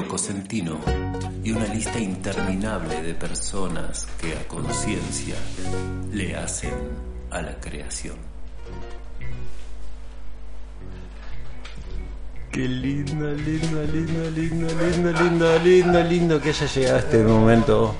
Leo 0.00 0.08
Cosentino 0.08 0.78
y 1.44 1.52
una 1.52 1.66
lista 1.66 1.98
interminable 1.98 3.02
de 3.02 3.14
personas 3.14 4.06
que 4.20 4.32
a 4.34 4.48
conciencia 4.48 5.34
le 6.12 6.36
hacen 6.36 6.72
a 7.30 7.42
la 7.42 7.54
creación. 7.60 8.16
Qué 12.50 12.66
lindo, 12.66 13.30
lindo, 13.32 13.82
lindo, 13.82 14.30
lindo, 14.30 14.66
lindo, 14.74 15.12
lindo, 15.12 15.58
lindo, 15.58 16.02
lindo 16.04 16.40
que 16.40 16.50
haya 16.50 16.66
llegado 16.66 16.98
este 16.98 17.22
momento. 17.22 17.94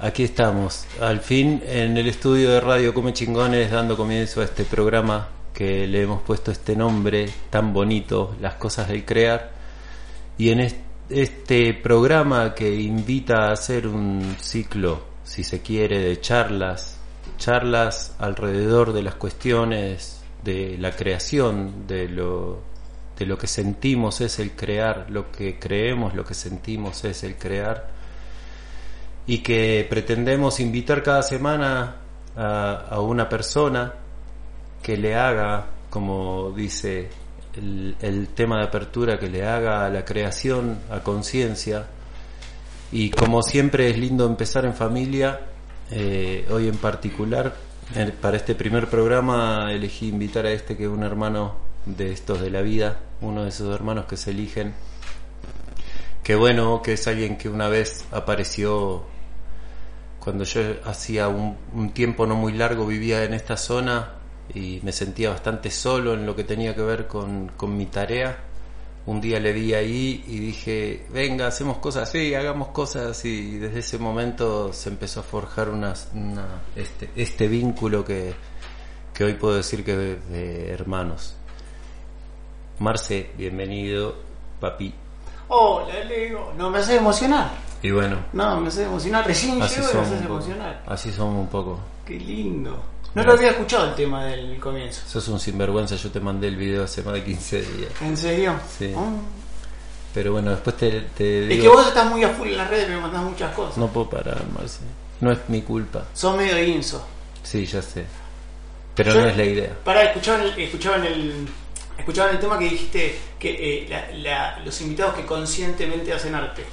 Aquí 0.00 0.24
estamos, 0.24 0.86
al 1.00 1.20
fin 1.20 1.62
en 1.66 1.96
el 1.96 2.08
estudio 2.08 2.50
de 2.50 2.60
Radio 2.60 2.94
Come 2.94 3.12
Chingones, 3.12 3.70
dando 3.70 3.96
comienzo 3.96 4.40
a 4.40 4.44
este 4.44 4.64
programa 4.64 5.28
que 5.52 5.86
le 5.86 6.02
hemos 6.02 6.22
puesto 6.22 6.50
este 6.50 6.76
nombre 6.76 7.28
tan 7.50 7.72
bonito, 7.72 8.36
Las 8.40 8.54
Cosas 8.54 8.88
del 8.88 9.04
Crear. 9.04 9.57
Y 10.38 10.50
en 10.50 10.60
est- 10.60 10.76
este 11.10 11.74
programa 11.74 12.54
que 12.54 12.74
invita 12.80 13.46
a 13.48 13.52
hacer 13.52 13.86
un 13.86 14.36
ciclo, 14.40 15.00
si 15.24 15.42
se 15.42 15.60
quiere, 15.62 15.98
de 16.00 16.20
charlas, 16.20 16.98
charlas 17.38 18.14
alrededor 18.18 18.92
de 18.92 19.02
las 19.02 19.14
cuestiones 19.16 20.22
de 20.44 20.76
la 20.78 20.92
creación, 20.92 21.86
de 21.86 22.08
lo, 22.08 22.60
de 23.18 23.26
lo 23.26 23.36
que 23.36 23.46
sentimos 23.46 24.20
es 24.20 24.38
el 24.38 24.52
crear, 24.52 25.06
lo 25.10 25.32
que 25.32 25.58
creemos, 25.58 26.14
lo 26.14 26.24
que 26.24 26.34
sentimos 26.34 27.04
es 27.04 27.24
el 27.24 27.36
crear 27.36 27.88
y 29.26 29.38
que 29.38 29.86
pretendemos 29.90 30.60
invitar 30.60 31.02
cada 31.02 31.22
semana 31.22 31.96
a, 32.36 32.86
a 32.90 33.00
una 33.00 33.28
persona 33.28 33.92
que 34.82 34.96
le 34.96 35.14
haga, 35.16 35.66
como 35.90 36.52
dice 36.52 37.08
el, 37.56 38.28
tema 38.34 38.58
de 38.58 38.64
apertura, 38.64 39.18
que 39.18 39.28
le 39.28 39.46
haga 39.46 39.86
a 39.86 39.90
la 39.90 40.04
creación 40.04 40.78
a 40.90 41.00
conciencia. 41.00 41.86
Y 42.92 43.10
como 43.10 43.42
siempre 43.42 43.90
es 43.90 43.98
lindo 43.98 44.26
empezar 44.26 44.64
en 44.64 44.74
familia, 44.74 45.40
eh, 45.90 46.46
hoy 46.50 46.68
en 46.68 46.76
particular, 46.76 47.54
para 48.20 48.36
este 48.36 48.54
primer 48.54 48.88
programa 48.88 49.72
elegí 49.72 50.08
invitar 50.08 50.46
a 50.46 50.52
este 50.52 50.76
que 50.76 50.84
es 50.84 50.90
un 50.90 51.02
hermano 51.02 51.56
de 51.86 52.12
estos 52.12 52.40
de 52.40 52.50
la 52.50 52.60
vida, 52.60 52.98
uno 53.20 53.44
de 53.44 53.48
esos 53.48 53.74
hermanos 53.74 54.06
que 54.06 54.16
se 54.16 54.30
eligen. 54.30 54.74
Que 56.22 56.34
bueno, 56.34 56.82
que 56.82 56.92
es 56.94 57.06
alguien 57.06 57.38
que 57.38 57.48
una 57.48 57.68
vez 57.68 58.04
apareció 58.12 59.04
cuando 60.20 60.44
yo 60.44 60.60
hacía 60.84 61.28
un 61.28 61.90
tiempo 61.94 62.26
no 62.26 62.34
muy 62.34 62.52
largo 62.52 62.86
vivía 62.86 63.24
en 63.24 63.32
esta 63.32 63.56
zona 63.56 64.17
y 64.54 64.80
me 64.82 64.92
sentía 64.92 65.30
bastante 65.30 65.70
solo 65.70 66.14
en 66.14 66.24
lo 66.26 66.34
que 66.36 66.44
tenía 66.44 66.74
que 66.74 66.82
ver 66.82 67.06
con, 67.06 67.48
con 67.56 67.76
mi 67.76 67.86
tarea. 67.86 68.44
un 69.06 69.20
día 69.22 69.40
le 69.40 69.52
vi 69.54 69.72
ahí 69.72 70.22
y 70.28 70.38
dije, 70.38 71.06
venga, 71.10 71.46
hacemos 71.46 71.78
cosas 71.78 72.08
así, 72.10 72.34
hagamos 72.34 72.68
cosas 72.68 73.06
así. 73.06 73.52
Y 73.54 73.58
desde 73.58 73.78
ese 73.80 73.98
momento 73.98 74.70
se 74.72 74.90
empezó 74.90 75.20
a 75.20 75.22
forjar 75.22 75.70
una, 75.70 75.94
una- 76.14 76.60
este, 76.76 77.08
este 77.16 77.48
vínculo 77.48 78.04
que, 78.04 78.34
que 79.14 79.24
hoy 79.24 79.34
puedo 79.34 79.56
decir 79.56 79.82
que 79.84 79.96
de, 79.96 80.16
de 80.16 80.70
hermanos. 80.70 81.34
Marce, 82.80 83.30
bienvenido, 83.36 84.14
papi. 84.60 84.92
Hola, 85.48 86.04
Leo. 86.04 86.52
No 86.56 86.70
me 86.70 86.78
haces 86.78 86.98
emocionar. 87.00 87.50
Y 87.82 87.90
bueno, 87.90 88.18
No, 88.32 88.60
me 88.60 88.68
haces 88.68 88.86
emocionar. 88.86 89.26
Recién 89.26 89.54
llego 89.60 89.88
y 89.90 90.10
me 90.10 90.16
poco. 90.16 90.34
emocionar. 90.34 90.82
Así 90.86 91.10
somos 91.10 91.36
un 91.40 91.46
poco. 91.48 91.78
Qué 92.04 92.18
lindo. 92.20 92.80
No 93.14 93.22
lo 93.24 93.32
había 93.32 93.50
escuchado 93.50 93.88
el 93.88 93.94
tema 93.94 94.24
del 94.26 94.58
comienzo. 94.60 95.00
Sos 95.08 95.26
un 95.28 95.40
sinvergüenza, 95.40 95.96
yo 95.96 96.10
te 96.10 96.20
mandé 96.20 96.48
el 96.48 96.56
video 96.56 96.84
hace 96.84 97.02
más 97.02 97.14
de 97.14 97.24
15 97.24 97.62
días. 97.62 97.90
¿En 98.02 98.16
serio? 98.16 98.54
Sí. 98.78 98.92
Ah. 98.96 99.10
Pero 100.14 100.32
bueno, 100.32 100.50
después 100.50 100.76
te, 100.76 101.00
te 101.16 101.52
Es 101.54 101.60
que 101.60 101.68
vos 101.68 101.86
estás 101.86 102.06
muy 102.10 102.22
a 102.24 102.30
full 102.30 102.48
en 102.48 102.56
las 102.56 102.68
redes, 102.68 102.88
me 102.88 102.98
mandás 102.98 103.22
muchas 103.22 103.54
cosas. 103.54 103.76
No 103.78 103.88
puedo 103.88 104.08
parar, 104.10 104.42
Marce. 104.56 104.80
No 105.20 105.32
es 105.32 105.38
mi 105.48 105.62
culpa. 105.62 106.04
Sos 106.14 106.36
medio 106.36 106.62
inso. 106.62 107.04
Sí, 107.42 107.64
ya 107.66 107.82
sé. 107.82 108.04
Pero 108.94 109.12
Yo- 109.14 109.20
no 109.22 109.28
es 109.28 109.36
la 109.36 109.44
idea. 109.44 109.76
Pará, 109.84 110.04
escuchaban 110.04 110.42
el, 110.42 110.58
escuchaban 110.58 111.04
el, 111.04 111.48
escuchaban 111.96 112.34
el 112.34 112.40
tema 112.40 112.58
que 112.58 112.64
dijiste 112.66 113.18
que 113.38 113.50
eh, 113.84 113.86
la- 113.88 114.10
la- 114.18 114.58
los 114.64 114.80
invitados 114.80 115.14
que 115.14 115.24
conscientemente 115.24 116.12
hacen 116.12 116.34
arte 116.34 116.64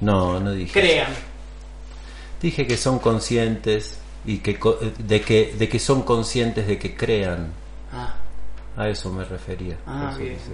No, 0.00 0.38
no 0.40 0.52
dije. 0.52 0.72
crean. 0.80 1.12
Dije 2.40 2.66
que 2.66 2.76
son 2.76 2.98
conscientes 2.98 3.98
y 4.24 4.38
que 4.38 4.58
co- 4.58 4.78
de 4.98 5.20
que 5.20 5.54
de 5.58 5.68
que 5.68 5.78
son 5.78 6.02
conscientes 6.02 6.66
de 6.66 6.78
que 6.78 6.94
crean. 6.96 7.52
Ah, 7.92 8.14
A 8.76 8.88
eso 8.88 9.12
me 9.12 9.24
refería. 9.24 9.76
Ah, 9.86 10.14
Eso 10.18 10.50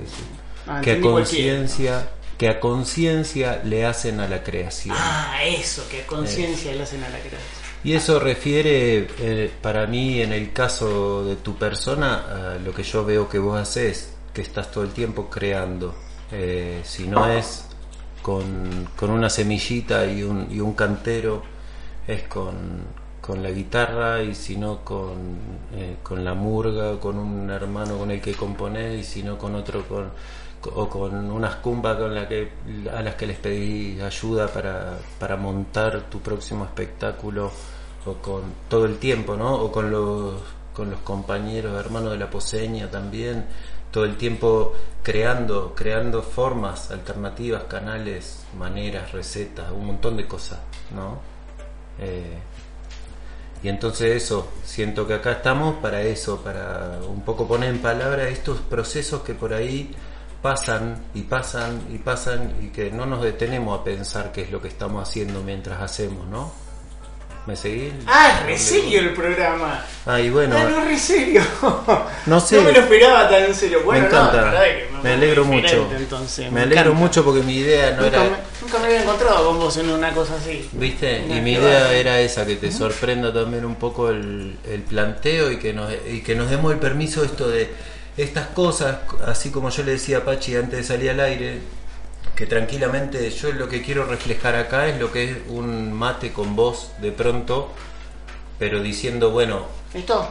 ah, 0.66 0.80
que 0.80 0.92
a 0.92 1.00
conciencia 1.00 2.08
que 2.36 2.48
a 2.48 2.60
conciencia 2.60 3.60
le 3.64 3.84
hacen 3.84 4.20
a 4.20 4.28
la 4.28 4.42
creación. 4.44 4.96
Ah, 4.98 5.40
eso, 5.44 5.84
que 5.90 6.02
a 6.02 6.06
conciencia 6.06 6.72
le 6.72 6.82
hacen 6.84 7.02
a 7.02 7.08
la 7.08 7.18
creación. 7.18 7.58
Y 7.84 7.94
eso 7.94 8.18
refiere, 8.20 9.08
eh, 9.20 9.50
para 9.60 9.86
mí, 9.86 10.20
en 10.20 10.32
el 10.32 10.52
caso 10.52 11.24
de 11.24 11.36
tu 11.36 11.56
persona, 11.56 12.54
a 12.54 12.58
lo 12.58 12.72
que 12.72 12.82
yo 12.84 13.04
veo 13.04 13.28
que 13.28 13.38
vos 13.38 13.58
haces, 13.58 14.12
que 14.32 14.42
estás 14.42 14.70
todo 14.70 14.84
el 14.84 14.90
tiempo 14.90 15.28
creando. 15.30 15.94
Eh, 16.30 16.80
si 16.84 17.06
no 17.08 17.28
es 17.28 17.64
con, 18.22 18.88
con 18.96 19.10
una 19.10 19.30
semillita 19.30 20.06
y 20.06 20.22
un, 20.22 20.48
y 20.50 20.60
un 20.60 20.74
cantero, 20.74 21.42
es 22.06 22.22
con, 22.24 22.82
con 23.28 23.42
la 23.42 23.50
guitarra, 23.50 24.22
y 24.22 24.34
si 24.34 24.56
no 24.56 24.82
con, 24.82 25.18
eh, 25.74 25.96
con 26.02 26.24
la 26.24 26.32
murga, 26.32 26.98
con 26.98 27.18
un 27.18 27.50
hermano 27.50 27.98
con 27.98 28.10
el 28.10 28.22
que 28.22 28.32
componés, 28.32 29.00
y 29.00 29.04
si 29.04 29.22
no 29.22 29.36
con 29.36 29.54
otro 29.54 29.86
con 29.86 30.10
o 30.74 30.88
con 30.88 31.30
unas 31.30 31.56
cumbas 31.56 31.98
con 31.98 32.14
la 32.14 32.26
que 32.26 32.50
a 32.90 33.02
las 33.02 33.16
que 33.16 33.26
les 33.26 33.36
pedí 33.36 34.00
ayuda 34.00 34.48
para, 34.48 34.98
para 35.20 35.36
montar 35.36 36.08
tu 36.10 36.20
próximo 36.20 36.64
espectáculo 36.64 37.50
o 38.06 38.14
con 38.14 38.42
todo 38.66 38.86
el 38.86 38.96
tiempo, 38.96 39.36
¿no? 39.36 39.54
O 39.56 39.70
con 39.70 39.90
los 39.90 40.40
con 40.72 40.90
los 40.90 41.00
compañeros 41.00 41.78
hermanos 41.78 42.12
de 42.12 42.18
la 42.18 42.30
poseña 42.30 42.90
también 42.90 43.44
todo 43.90 44.04
el 44.04 44.16
tiempo 44.16 44.72
creando 45.02 45.74
creando 45.74 46.22
formas 46.22 46.90
alternativas, 46.90 47.64
canales, 47.64 48.46
maneras, 48.58 49.12
recetas, 49.12 49.70
un 49.70 49.86
montón 49.86 50.16
de 50.16 50.26
cosas, 50.26 50.60
¿no? 50.94 51.18
Eh, 52.00 52.38
y 53.62 53.68
entonces 53.68 54.22
eso, 54.22 54.48
siento 54.64 55.06
que 55.06 55.14
acá 55.14 55.32
estamos 55.32 55.76
para 55.76 56.02
eso, 56.02 56.40
para 56.42 56.98
un 57.08 57.22
poco 57.22 57.46
poner 57.48 57.70
en 57.70 57.80
palabra 57.80 58.28
estos 58.28 58.58
procesos 58.60 59.22
que 59.22 59.34
por 59.34 59.52
ahí 59.52 59.94
pasan 60.42 61.02
y 61.14 61.22
pasan 61.22 61.80
y 61.92 61.98
pasan 61.98 62.54
y 62.62 62.68
que 62.68 62.90
no 62.90 63.06
nos 63.06 63.22
detenemos 63.22 63.80
a 63.80 63.82
pensar 63.82 64.30
qué 64.30 64.42
es 64.42 64.52
lo 64.52 64.62
que 64.62 64.68
estamos 64.68 65.08
haciendo 65.08 65.42
mientras 65.42 65.82
hacemos, 65.82 66.26
¿no? 66.28 66.67
¿Me 67.48 67.56
seguís? 67.56 67.94
Ah, 68.06 68.42
re 68.44 68.58
serio 68.58 69.00
el 69.00 69.14
programa. 69.14 69.82
Ah, 70.04 70.20
y 70.20 70.28
bueno, 70.28 70.54
ah, 70.54 70.68
no, 70.68 70.84
re 70.84 70.98
serio. 70.98 71.40
no 72.26 72.40
sé. 72.40 72.56
No 72.56 72.62
me 72.64 72.72
lo 72.72 72.80
esperaba 72.80 73.26
tan 73.26 73.44
en 73.44 73.54
serio. 73.54 73.80
Bueno, 73.86 74.02
me 74.02 74.06
encanta, 74.08 74.36
no, 74.36 74.36
la 74.36 74.50
verdad 74.50 74.64
que 74.64 74.88
me 75.02 75.12
alegro 75.14 75.44
mucho. 75.46 75.88
Entonces, 75.96 76.52
me 76.52 76.60
alegro 76.60 76.90
encanta. 76.90 76.98
mucho 76.98 77.24
porque 77.24 77.40
mi 77.42 77.56
idea 77.56 77.92
no 77.92 78.02
nunca, 78.02 78.16
era... 78.22 78.24
me, 78.24 78.36
nunca 78.60 78.78
me 78.80 78.84
había 78.84 79.00
encontrado 79.02 79.46
con 79.46 79.58
vos 79.60 79.74
en 79.78 79.88
una 79.88 80.12
cosa 80.12 80.34
así. 80.34 80.68
¿Viste? 80.72 81.22
Una 81.24 81.38
Y 81.38 81.40
mi 81.40 81.52
idea 81.52 81.84
va. 81.84 81.92
era 81.94 82.20
esa, 82.20 82.44
que 82.44 82.56
te 82.56 82.70
sorprenda 82.70 83.32
también 83.32 83.64
un 83.64 83.76
poco 83.76 84.10
el, 84.10 84.58
el 84.70 84.82
planteo 84.82 85.50
y 85.50 85.58
que, 85.58 85.72
nos, 85.72 85.90
y 86.06 86.20
que 86.20 86.34
nos 86.34 86.50
demos 86.50 86.70
el 86.74 86.78
permiso 86.78 87.24
esto 87.24 87.48
de 87.48 87.70
estas 88.18 88.48
cosas, 88.48 88.98
así 89.26 89.48
como 89.50 89.70
yo 89.70 89.84
le 89.84 89.92
decía 89.92 90.18
a 90.18 90.24
Pachi 90.26 90.54
antes 90.56 90.80
de 90.80 90.84
salir 90.84 91.08
al 91.12 91.20
aire, 91.20 91.60
que 92.34 92.46
tranquilamente 92.46 93.28
yo 93.30 93.52
lo 93.52 93.68
que 93.68 93.82
quiero 93.82 94.04
reflejar 94.04 94.54
acá 94.56 94.86
es 94.88 94.98
lo 95.00 95.10
que 95.12 95.24
es 95.24 95.36
un 95.48 95.92
mate 95.92 96.32
con 96.32 96.54
voz 96.56 96.92
de 97.00 97.10
pronto, 97.12 97.70
pero 98.58 98.80
diciendo, 98.80 99.30
bueno, 99.30 99.62
¿Esto? 99.94 100.28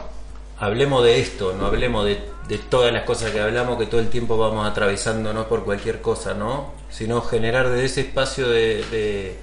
hablemos 0.58 1.04
de 1.04 1.20
esto, 1.20 1.54
no 1.58 1.66
hablemos 1.66 2.04
de, 2.06 2.20
de 2.48 2.58
todas 2.58 2.92
las 2.92 3.04
cosas 3.04 3.30
que 3.30 3.40
hablamos, 3.40 3.78
que 3.78 3.86
todo 3.86 4.00
el 4.00 4.08
tiempo 4.08 4.36
vamos 4.38 4.66
atravesándonos 4.66 5.46
por 5.46 5.64
cualquier 5.64 6.00
cosa, 6.00 6.34
¿no? 6.34 6.72
Sino 6.90 7.20
generar 7.22 7.68
desde 7.68 7.84
ese 7.84 8.00
espacio 8.02 8.48
de, 8.48 8.84
de- 8.90 9.38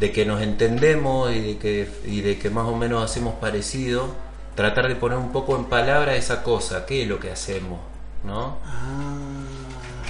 de 0.00 0.12
que 0.12 0.24
nos 0.24 0.40
entendemos 0.40 1.30
y 1.30 1.40
de 1.40 1.58
que, 1.58 1.88
y 2.06 2.22
de 2.22 2.38
que 2.38 2.48
más 2.48 2.66
o 2.66 2.74
menos 2.74 3.04
hacemos 3.04 3.34
parecido, 3.34 4.08
tratar 4.54 4.88
de 4.88 4.96
poner 4.96 5.18
un 5.18 5.30
poco 5.30 5.54
en 5.56 5.66
palabra 5.66 6.16
esa 6.16 6.42
cosa, 6.42 6.86
qué 6.86 7.02
es 7.02 7.08
lo 7.08 7.20
que 7.20 7.30
hacemos, 7.30 7.78
¿no? 8.24 8.56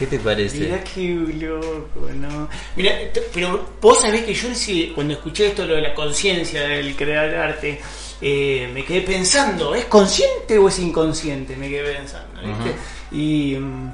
¿Qué 0.01 0.07
te 0.07 0.19
parece? 0.19 0.59
Mirá 0.61 0.83
qué 0.83 1.09
loco, 1.47 2.09
¿no? 2.15 2.49
Mira, 2.75 2.93
pero 3.35 3.69
vos 3.83 4.01
sabés 4.01 4.25
que 4.25 4.33
yo 4.33 4.49
cuando 4.95 5.13
escuché 5.13 5.49
esto, 5.49 5.67
lo 5.67 5.75
de 5.75 5.83
la 5.83 5.95
conciencia 5.95 6.63
del 6.63 6.97
crear 6.97 7.35
arte, 7.35 7.79
eh, 8.23 8.71
me 8.73 8.83
quedé 8.83 9.03
pensando, 9.03 9.75
¿es 9.75 9.85
consciente 9.85 10.57
o 10.59 10.69
es 10.71 10.79
inconsciente? 10.79 11.55
Me 11.55 11.69
quedé 11.69 11.93
pensando, 11.97 12.41
¿viste? 12.41 12.75
Y. 13.13 13.57
mm, 13.57 13.93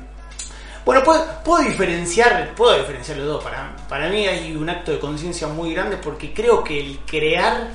Bueno, 0.84 1.02
puedo, 1.02 1.26
puedo 1.44 1.64
diferenciar, 1.68 2.54
puedo 2.54 2.78
diferenciar 2.78 3.18
los 3.18 3.26
dos. 3.26 3.42
Para, 3.42 3.74
para 3.88 4.08
mí 4.08 4.28
hay 4.28 4.54
un 4.54 4.70
acto 4.70 4.92
de 4.92 5.00
conciencia 5.00 5.48
muy 5.48 5.74
grande 5.74 5.96
porque 5.96 6.32
creo 6.32 6.62
que 6.62 6.78
el 6.78 7.00
crear 7.00 7.68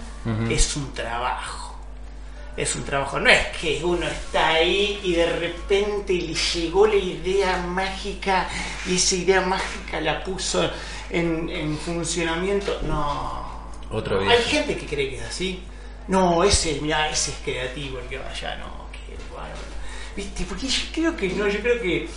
es 0.50 0.78
un 0.78 0.94
trabajo. 0.94 1.61
Es 2.62 2.76
un 2.76 2.84
trabajo, 2.84 3.19
no 3.19 3.28
es 3.28 3.47
que 3.60 3.82
uno 3.84 4.08
está 4.08 4.50
ahí 4.50 5.00
y 5.04 5.13
de 5.13 5.26
repente 5.36 6.13
le 6.13 6.36
llegó 6.36 6.86
la 6.86 6.95
idea 6.95 7.58
mágica 7.58 8.47
y 8.86 8.97
esa 8.97 9.15
idea 9.15 9.41
mágica 9.41 10.00
la 10.00 10.24
puso 10.24 10.69
en, 11.10 11.50
en 11.50 11.76
funcionamiento. 11.76 12.80
No. 12.84 13.50
Otro 13.89 14.19
Hay 14.19 14.26
viaje. 14.28 14.43
gente 14.43 14.78
que 14.78 14.86
cree 14.86 15.10
que 15.10 15.15
es 15.17 15.24
así. 15.24 15.63
No, 16.08 16.43
ese, 16.43 16.78
mira, 16.82 17.10
ese 17.10 17.32
es 17.32 17.38
creativo 17.43 17.97
el 17.97 18.06
que 18.06 18.19
vaya, 18.19 18.56
no, 18.58 18.86
qué 18.91 19.15
bárbaro. 19.34 19.56
¿Viste? 20.15 20.45
Porque 20.47 20.67
yo 20.67 20.84
creo 20.93 21.17
que 21.17 21.30
no, 21.30 21.47
yo 21.47 21.60
creo 21.62 21.82
que 21.82 22.08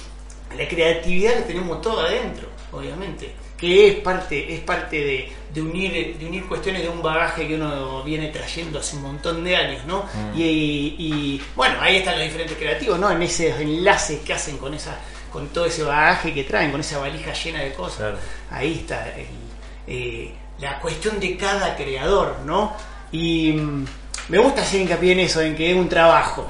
la 0.58 0.68
creatividad 0.68 1.36
la 1.36 1.46
tenemos 1.46 1.80
toda 1.80 2.04
adentro, 2.06 2.48
obviamente. 2.70 3.34
Que 3.64 3.88
es 3.88 3.94
parte, 3.96 4.54
es 4.54 4.60
parte 4.60 4.96
de, 4.96 5.32
de 5.54 5.62
unir, 5.62 6.16
de 6.18 6.26
unir 6.26 6.46
cuestiones 6.46 6.82
de 6.82 6.88
un 6.88 7.02
bagaje 7.02 7.46
que 7.46 7.54
uno 7.54 8.02
viene 8.02 8.28
trayendo 8.28 8.80
hace 8.80 8.96
un 8.96 9.02
montón 9.02 9.42
de 9.42 9.56
años, 9.56 9.84
¿no? 9.86 10.02
Mm. 10.02 10.38
Y, 10.38 10.96
y, 10.98 11.42
bueno, 11.56 11.76
ahí 11.80 11.96
están 11.96 12.16
los 12.16 12.24
diferentes 12.24 12.58
creativos, 12.58 12.98
¿no? 12.98 13.10
En 13.10 13.22
esos 13.22 13.60
enlaces 13.60 14.20
que 14.20 14.34
hacen 14.34 14.58
con 14.58 14.74
esa, 14.74 14.98
con 15.32 15.48
todo 15.48 15.66
ese 15.66 15.82
bagaje 15.82 16.34
que 16.34 16.44
traen, 16.44 16.70
con 16.70 16.80
esa 16.80 16.98
valija 16.98 17.32
llena 17.32 17.60
de 17.60 17.72
cosas. 17.72 17.98
Claro. 17.98 18.18
Ahí 18.50 18.74
está 18.80 19.08
el, 19.16 19.26
eh, 19.86 20.34
la 20.60 20.78
cuestión 20.78 21.18
de 21.20 21.36
cada 21.36 21.74
creador, 21.76 22.40
¿no? 22.44 22.74
Y 23.12 23.52
mm, 23.52 23.86
me 24.28 24.38
gusta 24.38 24.62
hacer 24.62 24.80
hincapié 24.80 25.12
en 25.12 25.20
eso, 25.20 25.40
en 25.40 25.54
que 25.54 25.70
es 25.70 25.76
un 25.76 25.88
trabajo, 25.88 26.48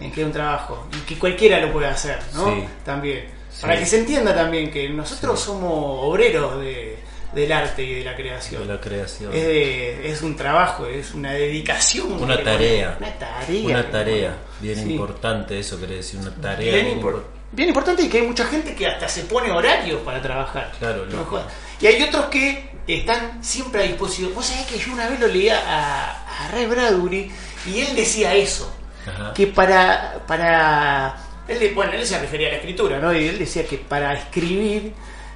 en 0.00 0.10
que 0.10 0.22
es 0.22 0.26
un 0.26 0.32
trabajo, 0.32 0.86
y 0.92 1.00
que 1.06 1.18
cualquiera 1.18 1.60
lo 1.60 1.72
puede 1.72 1.86
hacer, 1.86 2.18
¿no? 2.34 2.46
Sí. 2.46 2.64
También. 2.84 3.41
Sí. 3.54 3.60
Para 3.62 3.78
que 3.78 3.86
se 3.86 3.98
entienda 3.98 4.34
también 4.34 4.70
que 4.70 4.88
nosotros 4.88 5.38
somos 5.40 5.70
obreros 6.04 6.58
de, 6.60 6.98
del 7.34 7.52
arte 7.52 7.82
y 7.84 7.94
de 7.94 8.04
la 8.04 8.16
creación. 8.16 8.66
De 8.66 8.74
la 8.74 8.80
creación. 8.80 9.32
Es, 9.32 9.42
de- 9.44 10.10
es 10.10 10.22
un 10.22 10.36
trabajo, 10.36 10.86
es 10.86 11.12
una 11.14 11.32
dedicación. 11.32 12.12
Una 12.22 12.42
tarea. 12.42 12.96
Una 12.98 13.12
tarea. 13.18 13.64
Una 13.66 13.90
tarea 13.90 14.36
bien 14.60 14.76
Sí. 14.82 14.92
importante, 14.92 15.58
eso 15.58 15.78
quiere 15.78 15.96
decir, 15.96 16.18
una 16.20 16.34
tarea 16.34 16.72
Bien, 16.74 16.86
bien 16.86 17.00
impor- 17.00 17.12
impor- 17.16 17.22
bien 17.52 17.68
importante 17.68 18.02
y 18.02 18.08
que 18.08 18.18
hay 18.18 18.26
mucha 18.26 18.46
gente 18.46 18.74
que 18.74 18.86
hasta 18.86 19.08
se 19.08 19.22
pone 19.24 19.50
horarios 19.50 20.00
para 20.02 20.20
trabajar. 20.22 20.72
Claro, 20.78 21.04
loco. 21.06 21.40
Y 21.80 21.86
hay 21.86 22.02
otros 22.02 22.26
que 22.26 22.70
están 22.86 23.42
siempre 23.44 23.82
a 23.82 23.86
disposición. 23.86 24.34
Vos 24.34 24.46
sabés 24.46 24.66
que 24.66 24.78
yo 24.78 24.92
una 24.92 25.08
vez 25.08 25.20
lo 25.20 25.26
leía 25.26 25.58
a, 25.66 26.44
a 26.46 26.48
Ray 26.52 26.66
Bradbury 26.66 27.30
y 27.66 27.80
él 27.80 27.94
decía 27.96 28.34
eso. 28.34 28.72
Ajá. 29.06 29.32
Que 29.34 29.46
para. 29.48 30.20
para 30.26 31.16
él, 31.48 31.72
bueno, 31.74 31.92
él 31.92 32.06
se 32.06 32.18
refería 32.18 32.48
a 32.48 32.50
la 32.52 32.56
escritura, 32.58 32.98
¿no? 32.98 33.12
Y 33.14 33.28
él 33.28 33.38
decía 33.38 33.66
que 33.66 33.78
para 33.78 34.14
escribir, 34.14 34.92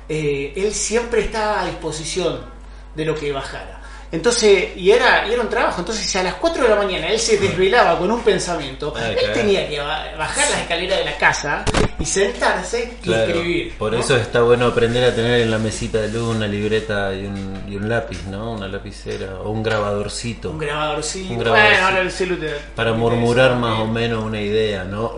eh, 0.08 0.52
él 0.56 0.72
siempre 0.72 1.22
estaba 1.22 1.62
a 1.62 1.66
disposición 1.66 2.40
de 2.94 3.04
lo 3.04 3.14
que 3.14 3.32
bajara. 3.32 3.75
Entonces, 4.12 4.76
y 4.76 4.90
era, 4.90 5.26
y 5.28 5.32
era 5.32 5.42
un 5.42 5.48
trabajo. 5.48 5.80
Entonces, 5.80 6.06
si 6.06 6.16
a 6.18 6.22
las 6.22 6.34
4 6.34 6.62
de 6.62 6.68
la 6.68 6.76
mañana 6.76 7.08
él 7.08 7.18
se 7.18 7.38
desvelaba 7.38 7.98
con 7.98 8.10
un 8.10 8.22
pensamiento, 8.22 8.94
Ah, 8.96 9.08
él 9.08 9.16
claro. 9.16 9.34
tenía 9.34 9.68
que 9.68 9.78
ba- 9.80 10.06
bajar 10.16 10.48
las 10.50 10.60
escaleras 10.60 10.98
de 10.98 11.04
la 11.04 11.16
casa 11.18 11.64
y 11.98 12.04
sentarse 12.04 12.92
y 13.02 13.04
Claro, 13.04 13.32
escribir. 13.32 13.74
por 13.78 13.92
¿no? 13.92 13.98
eso 13.98 14.16
está 14.16 14.42
bueno 14.42 14.66
aprender 14.66 15.04
a 15.04 15.14
tener 15.14 15.40
en 15.40 15.50
la 15.50 15.58
mesita 15.58 16.00
de 16.00 16.08
luz 16.08 16.34
una 16.36 16.46
libreta 16.46 17.12
y 17.14 17.26
un, 17.26 17.64
y 17.68 17.76
un 17.76 17.88
lápiz, 17.88 18.22
¿no? 18.30 18.52
Una 18.52 18.68
lapicera 18.68 19.40
o 19.40 19.50
un 19.50 19.62
grabadorcito. 19.62 20.50
Un 20.50 20.58
grabadorcito. 20.58 21.32
Un 21.32 21.38
grabadorcito. 21.40 21.72
Bueno, 21.76 21.86
ahora 21.88 22.00
el 22.02 22.10
celu 22.12 22.36
te- 22.36 22.54
para 22.74 22.92
te- 22.92 22.96
murmurar 22.98 23.50
te- 23.50 23.56
más 23.56 23.80
o 23.80 23.86
menos 23.86 24.22
una 24.24 24.40
idea, 24.40 24.84
¿no? 24.84 25.12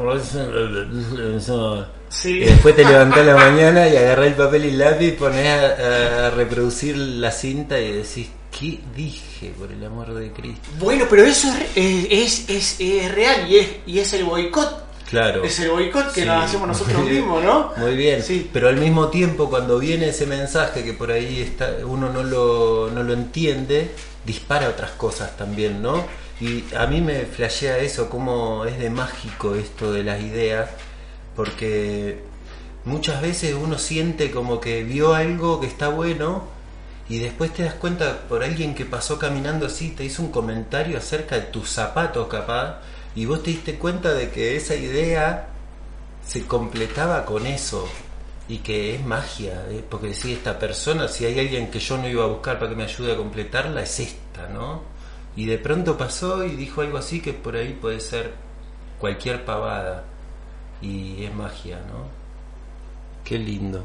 Sí. 2.11 2.31
Y 2.39 2.45
después 2.47 2.75
te 2.75 2.85
levantás 2.85 3.25
la 3.27 3.37
mañana 3.37 3.87
y 3.87 3.97
agarrás 3.97 4.27
el 4.29 4.35
papel 4.35 4.65
y 4.65 4.69
el 4.69 4.79
lápiz, 4.79 5.13
pones 5.13 5.47
a, 5.47 6.27
a 6.27 6.31
reproducir 6.31 6.97
la 6.97 7.31
cinta 7.31 7.79
y 7.79 7.93
decís, 7.93 8.31
¿qué 8.51 8.81
dije 8.97 9.53
por 9.59 9.71
el 9.73 9.85
amor 9.85 10.15
de 10.15 10.33
Cristo? 10.33 10.69
Bueno, 10.79 11.05
pero 11.09 11.25
eso 11.25 11.49
es, 11.75 12.07
es, 12.11 12.49
es, 12.49 12.77
es 12.81 13.15
real 13.15 13.51
y 13.51 13.57
es, 13.57 13.69
y 13.87 13.99
es 13.99 14.13
el 14.13 14.25
boicot. 14.25 14.87
Claro. 15.09 15.43
Es 15.43 15.59
el 15.61 15.71
boicot 15.71 16.13
que 16.13 16.21
Sí, 16.23 16.27
nos 16.27 16.45
hacemos 16.45 16.69
nosotros 16.69 17.03
mismos, 17.05 17.43
¿no? 17.43 17.73
Muy 17.79 17.97
bien, 17.97 18.23
Sí. 18.23 18.49
pero 18.53 18.69
al 18.69 18.77
mismo 18.77 19.09
tiempo 19.09 19.49
cuando 19.49 19.79
viene 19.79 20.09
ese 20.11 20.27
mensaje 20.27 20.85
que 20.85 20.93
por 20.93 21.11
ahí 21.11 21.41
está, 21.41 21.77
uno 21.87 22.11
no 22.13 22.23
lo, 22.23 22.91
no 22.93 23.03
lo 23.03 23.15
entiende, 23.15 23.91
dispara 24.27 24.69
otras 24.69 24.91
cosas 24.93 25.35
también, 25.37 25.81
¿no? 25.81 26.05
Y 26.41 26.65
a 26.77 26.87
mí 26.87 27.01
me 27.01 27.25
flashea 27.25 27.79
eso, 27.79 28.11
cómo 28.11 28.65
es 28.67 28.79
de 28.79 28.91
mágico 28.91 29.55
esto 29.55 29.93
de 29.93 30.05
las 30.05 30.21
ideas, 30.21 30.69
porque 31.35 32.19
muchas 32.85 33.23
veces 33.23 33.55
uno 33.61 33.79
siente 33.79 34.31
como 34.31 34.61
que 34.61 34.85
vio 34.85 35.15
algo 35.15 35.59
que 35.61 35.67
está 35.67 35.89
bueno 35.89 36.45
y 37.09 37.19
después 37.19 37.53
te 37.53 37.65
das 37.65 37.75
cuenta 37.75 38.21
por 38.29 38.45
alguien 38.45 38.75
que 38.75 38.85
pasó 38.85 39.19
caminando 39.19 39.67
así, 39.67 39.91
te 39.91 40.05
hizo 40.05 40.23
un 40.23 40.31
comentario 40.31 40.99
acerca 40.99 41.37
de 41.37 41.43
tus 41.43 41.71
zapatos 41.71 42.29
capaz, 42.29 42.81
y 43.15 43.25
vos 43.25 43.43
te 43.43 43.51
diste 43.51 43.77
cuenta 43.77 44.13
de 44.13 44.31
que 44.31 44.57
esa 44.57 44.75
idea 44.75 45.49
se 46.27 46.47
completaba 46.47 47.25
con 47.25 47.47
eso 47.47 47.89
y 48.49 48.59
que 48.59 48.95
es 48.95 49.05
magia, 49.05 49.65
¿eh? 49.71 49.83
porque 49.89 50.15
si 50.15 50.33
esta 50.33 50.59
persona, 50.59 51.09
si 51.09 51.25
hay 51.25 51.39
alguien 51.39 51.71
que 51.71 51.81
yo 51.81 51.97
no 51.99 52.09
iba 52.09 52.25
a 52.25 52.29
buscar 52.29 52.59
para 52.59 52.71
que 52.71 52.77
me 52.77 52.85
ayude 52.85 53.13
a 53.13 53.17
completarla, 53.17 53.83
es 53.83 54.01
esta, 54.01 54.49
¿no? 54.49 54.83
Y 55.37 55.47
de 55.47 55.59
pronto 55.59 55.97
pasó 55.97 56.45
y 56.45 56.57
dijo 56.57 56.81
algo 56.81 56.99
así 56.99 57.21
que 57.21 57.33
por 57.33 57.57
ahí 57.57 57.77
puede 57.81 58.01
ser 58.01 58.35
cualquier 58.99 59.45
pavada 59.45 60.05
y 60.83 61.25
es 61.25 61.35
magia, 61.35 61.77
¿no? 61.77 62.07
Qué 63.25 63.39
lindo. 63.39 63.85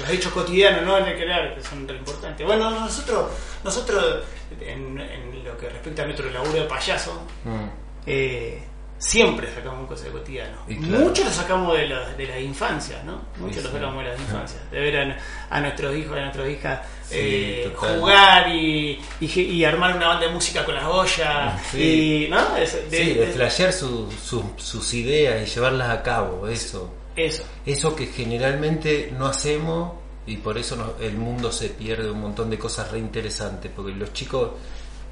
Los 0.00 0.08
hechos 0.10 0.32
cotidianos, 0.32 0.84
¿no? 0.84 0.98
En 0.98 1.04
el 1.06 1.16
crear, 1.16 1.54
que 1.54 1.62
son 1.62 1.86
re 1.86 1.96
importantes. 1.96 2.46
Bueno, 2.46 2.70
nosotros, 2.70 3.30
nosotros 3.62 4.24
en, 4.60 4.98
en 5.00 5.44
lo 5.44 5.56
que 5.58 5.68
respecta 5.68 6.02
a 6.02 6.06
nuestro 6.06 6.30
laburo 6.30 6.52
de 6.54 6.62
payaso, 6.64 7.22
Mm. 7.44 7.66
eh, 8.06 8.62
siempre 8.98 9.52
sacamos 9.52 9.88
cosas 9.88 10.06
de 10.06 10.12
cotidiano. 10.12 10.58
Claro. 10.66 11.04
Muchos 11.04 11.24
lo 11.24 11.30
sacamos 11.32 11.76
de, 11.76 11.88
la- 11.88 12.08
de 12.10 12.26
las 12.26 12.40
infancias, 12.40 13.02
¿no? 13.04 13.20
Muchos 13.38 13.56
Sí, 13.56 13.62
lo 13.64 13.68
sí. 13.70 13.74
sacamos 13.74 14.04
de 14.04 14.10
las 14.10 14.20
infancias. 14.26 14.70
De 14.70 14.80
ver 14.80 14.96
a, 14.96 15.18
a 15.50 15.60
nuestros 15.60 15.96
hijos, 15.96 16.16
a 16.16 16.20
nuestras 16.20 16.48
hijas 16.48 16.80
Sí, 17.08 17.16
eh, 17.18 17.72
jugar 17.76 18.48
y, 18.48 18.98
y, 19.20 19.64
armar 19.64 19.96
una 19.96 20.08
banda 20.08 20.26
de 20.26 20.32
música 20.32 20.64
con 20.64 20.74
las 20.76 20.84
ollas. 20.84 21.60
Sí. 21.70 22.26
Y, 22.26 22.30
¿no? 22.30 22.54
De- 22.54 22.66
sí, 22.66 22.76
de 22.88 23.14
de- 23.14 23.32
flashear 23.32 23.72
su- 23.72 24.10
su- 24.12 24.52
sus 24.56 24.94
ideas 24.94 25.42
y 25.46 25.52
llevarlas 25.52 25.90
a 25.90 26.02
cabo, 26.02 26.46
eso. 26.48 26.94
Eso. 27.16 27.44
Eso 27.66 27.94
que 27.94 28.06
generalmente 28.06 29.12
no 29.16 29.26
hacemos 29.26 29.92
y 30.26 30.36
por 30.36 30.56
eso 30.56 30.96
el 31.00 31.16
mundo 31.18 31.50
se 31.52 31.68
pierde 31.70 32.10
un 32.10 32.20
montón 32.20 32.48
de 32.50 32.58
cosas 32.58 32.90
re 32.90 32.98
interesantes, 32.98 33.70
porque 33.74 33.92
los 33.92 34.12
chicos 34.12 34.50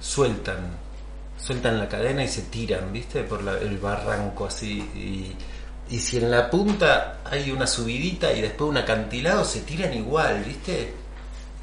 sueltan, 0.00 0.70
sueltan 1.38 1.78
la 1.78 1.88
cadena 1.88 2.22
y 2.24 2.28
se 2.28 2.42
tiran, 2.42 2.92
¿viste? 2.92 3.22
Por 3.24 3.42
la- 3.42 3.58
el 3.58 3.78
barranco 3.78 4.46
así. 4.46 4.78
Y, 4.94 5.34
y 5.94 5.98
si 5.98 6.18
en 6.18 6.30
la 6.30 6.48
punta 6.48 7.18
hay 7.24 7.50
una 7.50 7.66
subidita 7.66 8.32
y 8.32 8.40
después 8.40 8.70
un 8.70 8.76
acantilado, 8.76 9.44
se 9.44 9.60
tiran 9.62 9.92
igual, 9.92 10.44
¿viste? 10.44 10.94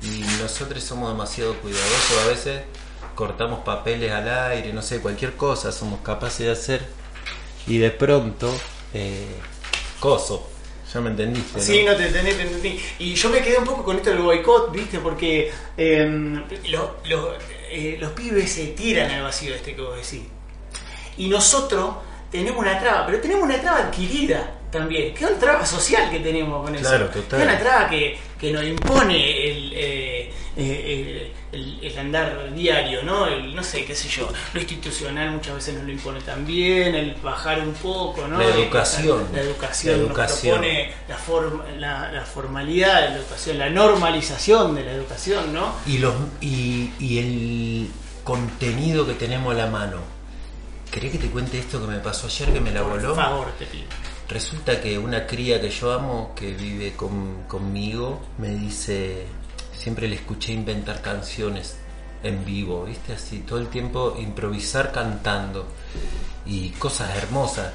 Y 0.04 0.22
nosotros 0.42 0.84
somos 0.84 1.10
demasiado 1.12 1.56
cuidadosos 1.56 2.18
a 2.24 2.28
veces, 2.28 2.62
cortamos 3.16 3.62
papeles 3.62 4.12
al 4.12 4.28
aire, 4.52 4.74
no 4.74 4.82
sé, 4.82 5.00
cualquier 5.00 5.36
cosa 5.36 5.72
somos 5.72 6.02
capaces 6.02 6.46
de 6.46 6.52
hacer. 6.52 6.86
Y 7.66 7.78
de 7.80 7.92
pronto, 7.92 8.54
eh, 8.94 9.26
coso, 10.00 10.48
ya 10.94 11.02
me 11.02 11.10
entendiste. 11.10 11.60
Sí, 11.60 11.84
¿no? 11.84 11.92
no 11.92 11.98
te 11.98 12.08
entendí, 12.08 12.32
te 12.32 12.42
entendí. 12.44 12.80
Y 13.00 13.14
yo 13.16 13.30
me 13.30 13.42
quedé 13.42 13.58
un 13.58 13.66
poco 13.66 13.84
con 13.84 13.98
esto 13.98 14.10
del 14.10 14.20
boicot, 14.20 14.72
¿viste? 14.72 15.00
Porque 15.00 15.52
eh, 15.78 16.42
lo- 16.70 16.98
lo- 17.06 17.34
eh, 17.70 17.98
los 18.00 18.12
pibes 18.12 18.52
se 18.52 18.68
tiran 18.68 19.12
al 19.12 19.24
vacío 19.24 19.54
este 19.54 19.76
que 19.76 19.82
vos 19.82 19.96
decís. 19.96 20.26
Y 21.18 21.28
nosotros 21.28 21.96
tenemos 22.32 22.60
una 22.60 22.80
traba, 22.80 23.06
pero 23.06 23.20
tenemos 23.20 23.44
una 23.44 23.60
traba 23.60 23.80
adquirida 23.80 24.54
también, 24.72 25.14
es 25.16 25.22
una 25.22 25.40
traba 25.40 25.66
social 25.66 26.10
que 26.12 26.20
tenemos 26.20 26.66
con 26.66 26.76
eso. 26.76 26.90
Total. 27.10 27.40
Es 27.42 27.46
una 27.48 27.60
traba 27.60 27.90
que, 27.90 28.18
que 28.40 28.52
nos 28.52 28.64
impone 28.64 29.48
el, 29.52 29.74
eh, 29.74 30.34
eh, 30.58 31.32
el- 31.52 31.80
el 31.82 31.98
andar 31.98 32.54
diario, 32.54 33.04
¿no? 33.04 33.26
El, 33.28 33.56
no 33.56 33.64
sé, 33.64 33.86
qué 33.86 33.96
sé 33.96 34.10
yo, 34.10 34.30
lo 34.54 34.60
institucional 34.60 35.32
muchas 35.32 35.56
veces 35.56 35.76
nos 35.76 35.84
lo 35.86 35.92
impone 35.92 36.20
también, 36.22 36.94
el 36.94 37.16
bajar 37.16 37.62
un 37.62 37.74
poco, 37.74 38.28
¿no? 38.28 38.38
La 38.38 38.46
educación. 38.46 39.28
La 39.34 39.42
educación, 39.42 39.94
La 39.94 39.98
nos 40.00 40.08
educación. 40.10 40.58
propone 40.60 40.92
la, 41.08 41.18
forma, 41.18 41.66
la, 41.78 42.12
la 42.12 42.22
formalidad 42.26 43.02
de 43.04 43.10
la 43.12 43.16
educación, 43.18 43.58
la 43.60 43.70
normalización 43.70 44.76
de 44.76 44.84
la 44.84 44.92
educación, 44.92 45.54
¿no? 45.54 45.74
Y, 45.86 46.00
los, 46.00 46.14
y, 46.42 46.92
y 47.00 47.20
el 47.20 47.90
contenido 48.24 49.08
que 49.08 49.14
tenemos 49.14 49.54
a 49.54 49.58
la 49.58 49.68
mano. 49.68 49.98
¿Querés 50.92 51.12
que 51.14 51.18
te 51.18 51.28
cuente 51.30 51.60
esto 51.60 51.80
que 51.82 51.88
me 51.88 52.00
pasó 52.00 52.28
ayer 52.28 52.52
que 52.54 52.60
me 52.62 52.72
la 52.72 52.82
voló? 52.82 53.14
Por 53.14 53.24
favor, 53.24 53.48
te 53.60 53.66
pido. 53.66 53.86
Resulta 54.30 54.82
que 54.82 54.98
una 55.00 55.26
cría 55.26 55.62
que 55.62 55.70
yo 55.70 55.94
amo, 55.94 56.34
que 56.36 56.54
vive 56.54 56.94
con- 56.94 57.44
conmigo, 57.48 58.20
me 58.38 58.50
dice, 58.50 59.26
siempre 59.74 60.08
le 60.08 60.16
escuché 60.16 60.52
inventar 60.52 61.02
canciones 61.02 61.78
en 62.24 62.44
vivo, 62.44 62.84
¿viste? 62.84 63.14
Así, 63.14 63.40
todo 63.40 63.60
el 63.60 63.68
tiempo 63.70 64.16
improvisar 64.20 64.92
cantando 64.92 65.66
y 66.46 66.70
cosas 66.72 67.16
hermosas. 67.16 67.72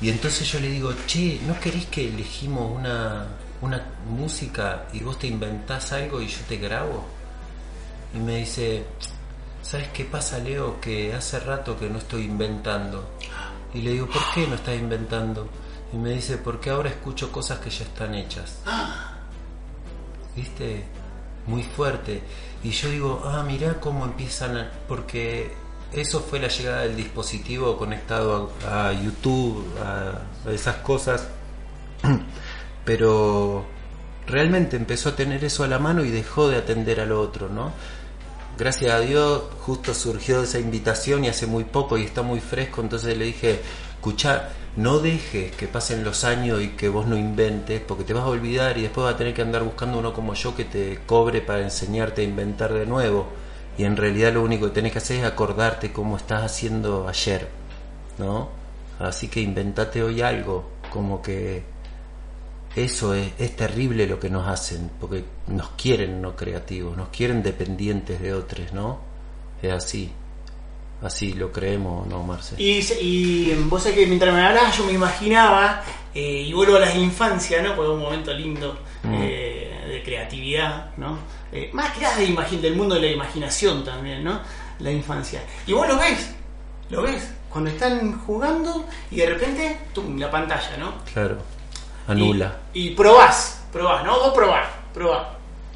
Y 0.00 0.08
entonces 0.08 0.50
yo 0.50 0.60
le 0.60 0.68
digo, 0.70 0.92
che, 1.06 1.40
¿no 1.46 1.58
querés 1.60 1.86
que 1.86 2.08
elegimos 2.08 2.70
una, 2.74 3.26
una 3.60 3.82
música 4.08 4.86
y 4.94 5.00
vos 5.00 5.18
te 5.18 5.26
inventás 5.26 5.92
algo 5.92 6.22
y 6.22 6.28
yo 6.28 6.38
te 6.48 6.56
grabo? 6.56 7.04
Y 8.14 8.18
me 8.18 8.36
dice, 8.36 8.84
¿sabes 9.62 9.88
qué 9.88 10.04
pasa, 10.04 10.38
Leo? 10.38 10.80
Que 10.80 11.12
hace 11.12 11.38
rato 11.40 11.78
que 11.78 11.90
no 11.90 11.98
estoy 11.98 12.24
inventando. 12.24 13.10
Y 13.74 13.82
le 13.82 13.90
digo, 13.92 14.06
¿por 14.06 14.22
qué 14.34 14.46
no 14.46 14.54
estás 14.54 14.76
inventando? 14.76 15.48
Y 15.96 15.98
me 15.98 16.10
dice, 16.10 16.36
porque 16.36 16.68
ahora 16.68 16.90
escucho 16.90 17.32
cosas 17.32 17.58
que 17.58 17.70
ya 17.70 17.84
están 17.84 18.14
hechas. 18.14 18.58
¿Viste? 20.36 20.84
Muy 21.46 21.62
fuerte. 21.62 22.22
Y 22.62 22.70
yo 22.70 22.90
digo, 22.90 23.22
ah, 23.24 23.42
mirá 23.42 23.80
cómo 23.80 24.04
empiezan 24.04 24.58
a... 24.58 24.70
Porque 24.88 25.54
eso 25.94 26.20
fue 26.20 26.38
la 26.38 26.48
llegada 26.48 26.82
del 26.82 26.96
dispositivo 26.96 27.78
conectado 27.78 28.52
a, 28.68 28.88
a 28.88 28.92
YouTube, 28.92 29.64
a, 29.82 30.20
a 30.46 30.52
esas 30.52 30.76
cosas. 30.76 31.28
Pero 32.84 33.64
realmente 34.26 34.76
empezó 34.76 35.08
a 35.08 35.16
tener 35.16 35.44
eso 35.44 35.64
a 35.64 35.66
la 35.66 35.78
mano 35.78 36.04
y 36.04 36.10
dejó 36.10 36.50
de 36.50 36.58
atender 36.58 37.00
al 37.00 37.12
otro, 37.12 37.48
¿no? 37.48 37.72
Gracias 38.58 38.92
a 38.92 39.00
Dios 39.00 39.44
justo 39.62 39.94
surgió 39.94 40.42
esa 40.42 40.58
invitación 40.58 41.24
y 41.24 41.28
hace 41.28 41.46
muy 41.46 41.64
poco 41.64 41.96
y 41.96 42.04
está 42.04 42.20
muy 42.20 42.40
fresco, 42.40 42.82
entonces 42.82 43.16
le 43.16 43.26
dije, 43.26 43.60
escucha, 43.94 44.50
no 44.76 44.98
dejes 44.98 45.56
que 45.56 45.68
pasen 45.68 46.04
los 46.04 46.24
años 46.24 46.60
y 46.60 46.68
que 46.70 46.88
vos 46.90 47.06
no 47.06 47.16
inventes, 47.16 47.80
porque 47.80 48.04
te 48.04 48.12
vas 48.12 48.24
a 48.24 48.28
olvidar 48.28 48.76
y 48.76 48.82
después 48.82 49.06
vas 49.06 49.14
a 49.14 49.16
tener 49.16 49.32
que 49.32 49.42
andar 49.42 49.62
buscando 49.64 49.98
uno 49.98 50.12
como 50.12 50.34
yo 50.34 50.54
que 50.54 50.64
te 50.64 51.00
cobre 51.06 51.40
para 51.40 51.62
enseñarte 51.62 52.20
a 52.20 52.24
inventar 52.24 52.72
de 52.74 52.84
nuevo. 52.84 53.26
Y 53.78 53.84
en 53.84 53.96
realidad 53.96 54.34
lo 54.34 54.42
único 54.42 54.66
que 54.66 54.72
tenés 54.72 54.92
que 54.92 54.98
hacer 54.98 55.18
es 55.18 55.24
acordarte 55.24 55.92
cómo 55.92 56.16
estás 56.16 56.42
haciendo 56.44 57.08
ayer, 57.08 57.48
¿no? 58.18 58.48
Así 58.98 59.28
que 59.28 59.40
inventate 59.40 60.02
hoy 60.02 60.20
algo, 60.20 60.70
como 60.90 61.22
que 61.22 61.62
eso 62.74 63.14
es, 63.14 63.32
es 63.38 63.56
terrible 63.56 64.06
lo 64.06 64.20
que 64.20 64.30
nos 64.30 64.46
hacen, 64.46 64.90
porque 65.00 65.24
nos 65.46 65.70
quieren 65.70 66.20
no 66.20 66.36
creativos, 66.36 66.96
nos 66.96 67.08
quieren 67.08 67.42
dependientes 67.42 68.20
de 68.20 68.34
otros, 68.34 68.72
¿no? 68.72 68.98
Es 69.62 69.72
así, 69.72 70.12
así 71.02 71.32
lo 71.34 71.52
creemos, 71.52 72.06
¿no, 72.06 72.22
Marce? 72.22 72.54
Y, 72.58 72.78
y 73.00 73.54
vos 73.68 73.82
sabés 73.82 73.98
que 73.98 74.06
mientras 74.06 74.34
me 74.34 74.44
hablabas 74.44 74.76
yo 74.76 74.84
me 74.84 74.92
imaginaba, 74.92 75.82
eh, 76.14 76.44
y 76.46 76.52
vuelvo 76.52 76.76
a 76.76 76.80
las 76.80 76.94
infancias, 76.96 77.62
¿no? 77.62 77.74
Porque 77.74 77.90
es 77.90 77.96
un 77.96 78.02
momento 78.02 78.32
lindo 78.32 78.78
Mm. 79.06 79.14
eh, 79.22 79.84
de 79.88 80.02
creatividad, 80.02 80.90
¿no? 80.96 81.18
Eh, 81.52 81.70
más 81.72 81.92
que 81.92 82.00
nada 82.00 82.16
de 82.16 82.56
del 82.58 82.74
mundo 82.76 82.96
de 82.96 83.02
la 83.02 83.06
imaginación 83.08 83.84
también, 83.84 84.24
¿no? 84.24 84.40
La 84.80 84.90
infancia. 84.90 85.42
Y 85.66 85.72
vos 85.72 85.86
lo 85.86 85.96
ves, 85.96 86.34
lo 86.90 87.02
ves, 87.02 87.32
cuando 87.48 87.70
están 87.70 88.18
jugando 88.20 88.84
y 89.10 89.16
de 89.16 89.26
repente, 89.26 89.78
tum, 89.94 90.18
la 90.18 90.30
pantalla, 90.30 90.76
¿no? 90.78 90.94
Claro, 91.12 91.38
anula. 92.08 92.56
Y, 92.74 92.88
y 92.88 92.90
probás, 92.94 93.62
probás, 93.72 94.04
¿no? 94.04 94.18
Vos 94.18 94.32
probás, 94.34 94.66
probás. 94.92 95.28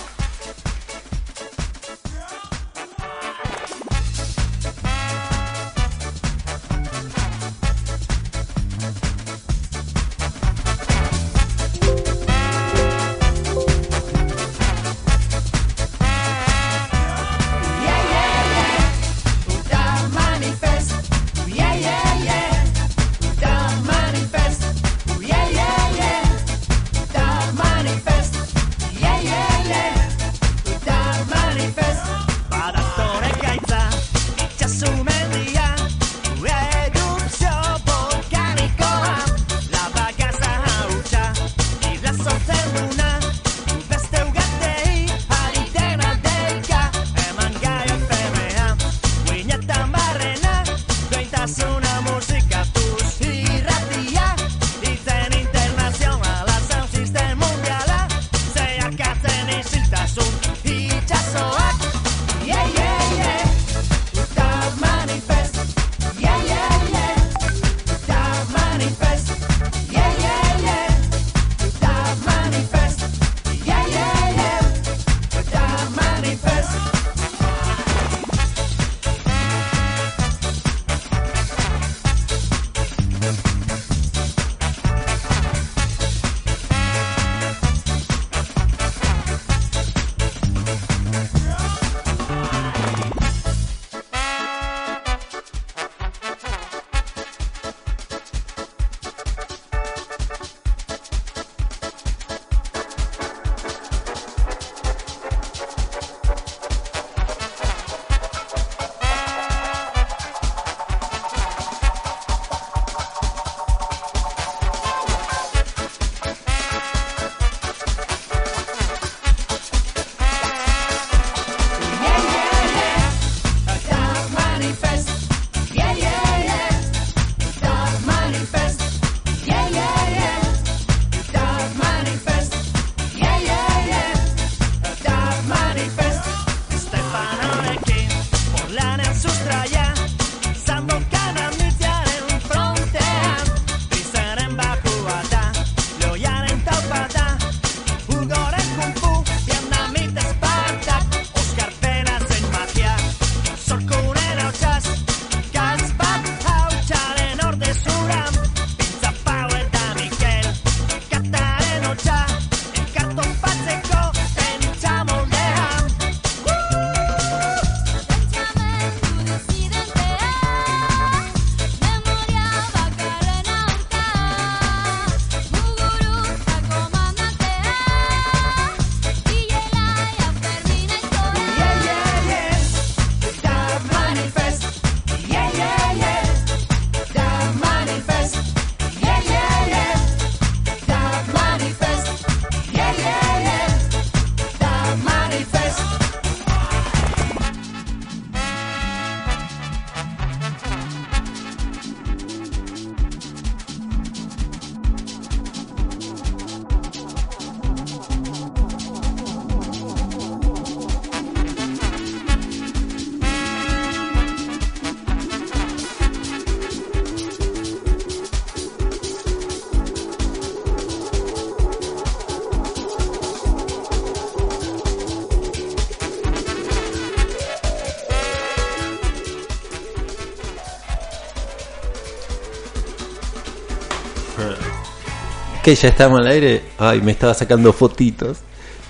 ¿Qué? 235.67 235.75
¿Ya 235.75 235.89
estamos 235.89 236.21
al 236.21 236.27
aire? 236.27 236.61
Ay, 236.77 237.01
me 237.01 237.11
estaba 237.11 237.33
sacando 237.33 237.73
fotitos. 237.73 238.37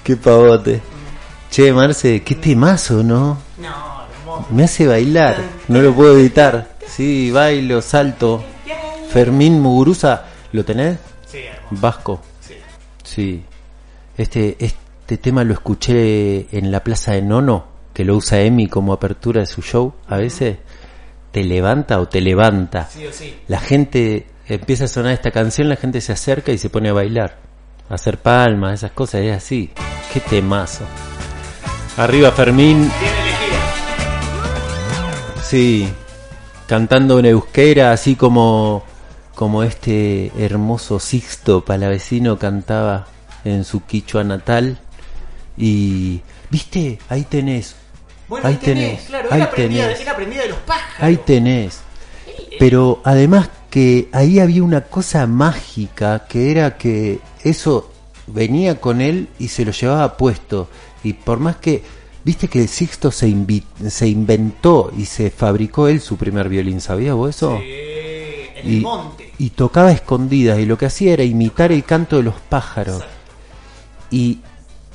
Qué 0.04 0.16
pavote. 0.16 0.80
Che, 1.50 1.74
Marce, 1.74 2.22
qué 2.22 2.36
temazo, 2.36 3.02
¿no? 3.02 3.40
No, 3.58 4.06
hermoso. 4.20 4.46
Me 4.52 4.66
hace 4.66 4.86
bailar. 4.86 5.38
No 5.70 5.82
lo 5.82 5.92
puedo 5.96 6.16
evitar. 6.20 6.78
Sí, 6.86 7.32
bailo, 7.32 7.82
salto. 7.82 8.44
Fermín 9.10 9.60
Muguruza, 9.60 10.26
¿lo 10.52 10.64
tenés? 10.64 11.00
Sí, 11.26 11.40
hermoso. 11.40 11.82
Vasco. 11.82 12.22
Sí. 12.42 12.54
Sí. 13.04 13.44
Este, 14.16 14.56
este 14.60 15.18
tema 15.18 15.44
lo 15.44 15.54
escuché 15.54 16.56
en 16.56 16.72
la 16.72 16.84
plaza 16.84 17.14
de 17.14 17.24
Nono, 17.24 17.66
que 17.92 18.06
lo 18.06 18.16
usa 18.16 18.42
Emi 18.42 18.68
como 18.68 18.94
apertura 18.94 19.42
de 19.42 19.48
su 19.48 19.64
show. 19.64 19.96
A 20.08 20.18
veces 20.18 20.58
te 21.32 21.44
levanta 21.44 22.00
o 22.00 22.08
te 22.08 22.22
levanta. 22.22 22.88
Sí 22.88 23.04
o 23.08 23.12
sí. 23.12 23.36
La 23.48 23.60
gente 23.60 24.28
empieza 24.56 24.86
a 24.86 24.88
sonar 24.88 25.14
esta 25.14 25.32
canción, 25.32 25.70
la 25.70 25.76
gente 25.76 26.02
se 26.02 26.14
acerca 26.14 26.52
y 26.52 26.58
se 26.58 26.70
pone 26.70 26.90
a 26.90 26.94
bailar, 26.94 27.38
a 27.90 27.96
hacer 27.96 28.18
palmas, 28.18 28.74
esas 28.76 28.92
cosas, 28.92 29.22
es 29.22 29.36
así. 29.36 29.72
Qué 30.14 30.20
temazo. 30.20 30.86
Arriba 31.98 32.32
Fermín, 32.32 32.90
sí, 35.44 35.92
cantando 36.68 37.20
en 37.20 37.26
euskera, 37.26 37.92
así 37.92 38.16
como, 38.16 38.84
como 39.36 39.64
este 39.64 40.32
hermoso 40.38 41.00
Sixto 41.00 41.66
Palavecino 41.66 42.38
cantaba 42.38 43.08
en 43.44 43.64
su 43.64 43.84
quichua 43.86 44.24
natal. 44.24 44.78
Y, 45.58 46.22
viste, 46.52 47.00
ahí 47.10 47.24
tenés, 47.24 47.76
Bueno, 48.28 48.48
Ahí 48.48 48.56
tenés, 48.56 48.90
tenés, 48.90 49.06
claro, 49.08 49.30
ahí 49.32 49.48
tenés. 49.56 50.00
de 50.00 50.48
los 50.50 50.58
pájaros. 50.60 51.00
ahí 51.00 51.18
tenés. 51.18 51.80
Pero 52.60 53.02
además 53.04 53.50
que 53.78 54.10
ahí 54.12 54.40
había 54.40 54.64
una 54.64 54.82
cosa 54.82 55.28
mágica 55.28 56.26
que 56.28 56.50
era 56.50 56.78
que 56.80 57.20
eso 57.44 57.92
venía 58.26 58.82
con 58.82 59.02
él 59.02 59.28
y 59.38 59.50
se 59.50 59.66
lo 59.66 59.72
llevaba 59.72 60.18
puesto. 60.18 60.68
Y 61.04 61.14
por 61.14 61.40
más 61.40 61.58
que, 61.58 61.84
viste 62.24 62.48
que 62.48 62.68
Sixto 62.68 63.12
se, 63.12 63.32
se 63.88 64.08
inventó 64.08 64.92
y 64.98 65.06
se 65.06 65.30
fabricó 65.30 65.88
él 65.88 66.02
su 66.02 66.18
primer 66.18 66.50
violín, 66.50 66.82
¿sabías 66.82 67.14
vos 67.14 67.36
eso? 67.36 67.60
Sí, 67.60 67.66
en 68.56 68.68
y, 68.68 68.76
el 68.78 68.82
monte. 68.82 69.32
y 69.38 69.52
tocaba 69.52 69.92
escondidas 69.92 70.58
y 70.58 70.66
lo 70.66 70.76
que 70.76 70.88
hacía 70.88 71.14
era 71.14 71.24
imitar 71.24 71.72
el 71.72 71.84
canto 71.84 72.18
de 72.18 72.24
los 72.24 72.40
pájaros. 72.50 73.04
Y 74.10 74.40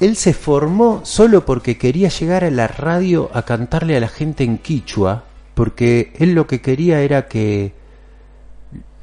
él 0.01 0.17
se 0.17 0.35
formó 0.35 1.03
solo 1.05 1.47
porque 1.47 1.79
quería 1.79 2.09
llegar 2.09 2.43
a 2.43 2.51
la 2.51 2.67
radio 2.67 3.31
a 3.33 3.43
cantarle 3.43 3.97
a 3.97 4.01
la 4.01 4.09
gente 4.09 4.43
en 4.43 4.59
quichua, 4.59 5.23
porque 5.55 6.13
él 6.19 6.33
lo 6.35 6.49
que 6.49 6.61
quería 6.61 7.01
era 7.01 7.29
que, 7.29 7.81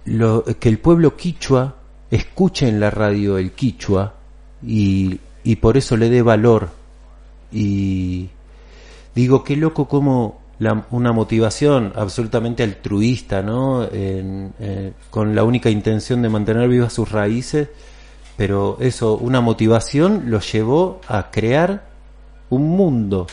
lo, 0.09 0.43
que 0.43 0.69
el 0.69 0.79
pueblo 0.79 1.15
quichua 1.15 1.75
escuche 2.11 2.67
en 2.67 2.79
la 2.79 2.89
radio 2.89 3.37
el 3.37 3.51
quichua 3.51 4.13
y, 4.65 5.19
y 5.43 5.55
por 5.57 5.77
eso 5.77 5.95
le 5.97 6.09
dé 6.09 6.21
valor. 6.21 6.69
Y 7.51 8.29
digo, 9.15 9.43
qué 9.43 9.55
loco 9.55 9.87
como 9.87 10.39
la- 10.59 10.85
una 10.91 11.11
motivación 11.11 11.93
absolutamente 11.95 12.63
altruista, 12.63 13.41
¿no? 13.41 13.83
En- 13.85 14.53
eh, 14.59 14.93
con 15.09 15.35
la 15.35 15.43
única 15.43 15.69
intención 15.69 16.21
de 16.21 16.29
mantener 16.29 16.67
vivas 16.69 16.93
sus 16.93 17.11
raíces, 17.11 17.69
pero 18.37 18.77
eso, 18.79 19.15
una 19.17 19.41
motivación 19.41 20.23
lo 20.27 20.39
llevó 20.39 21.01
a 21.07 21.31
crear 21.31 21.87
un 22.49 22.69
mundo, 22.69 23.27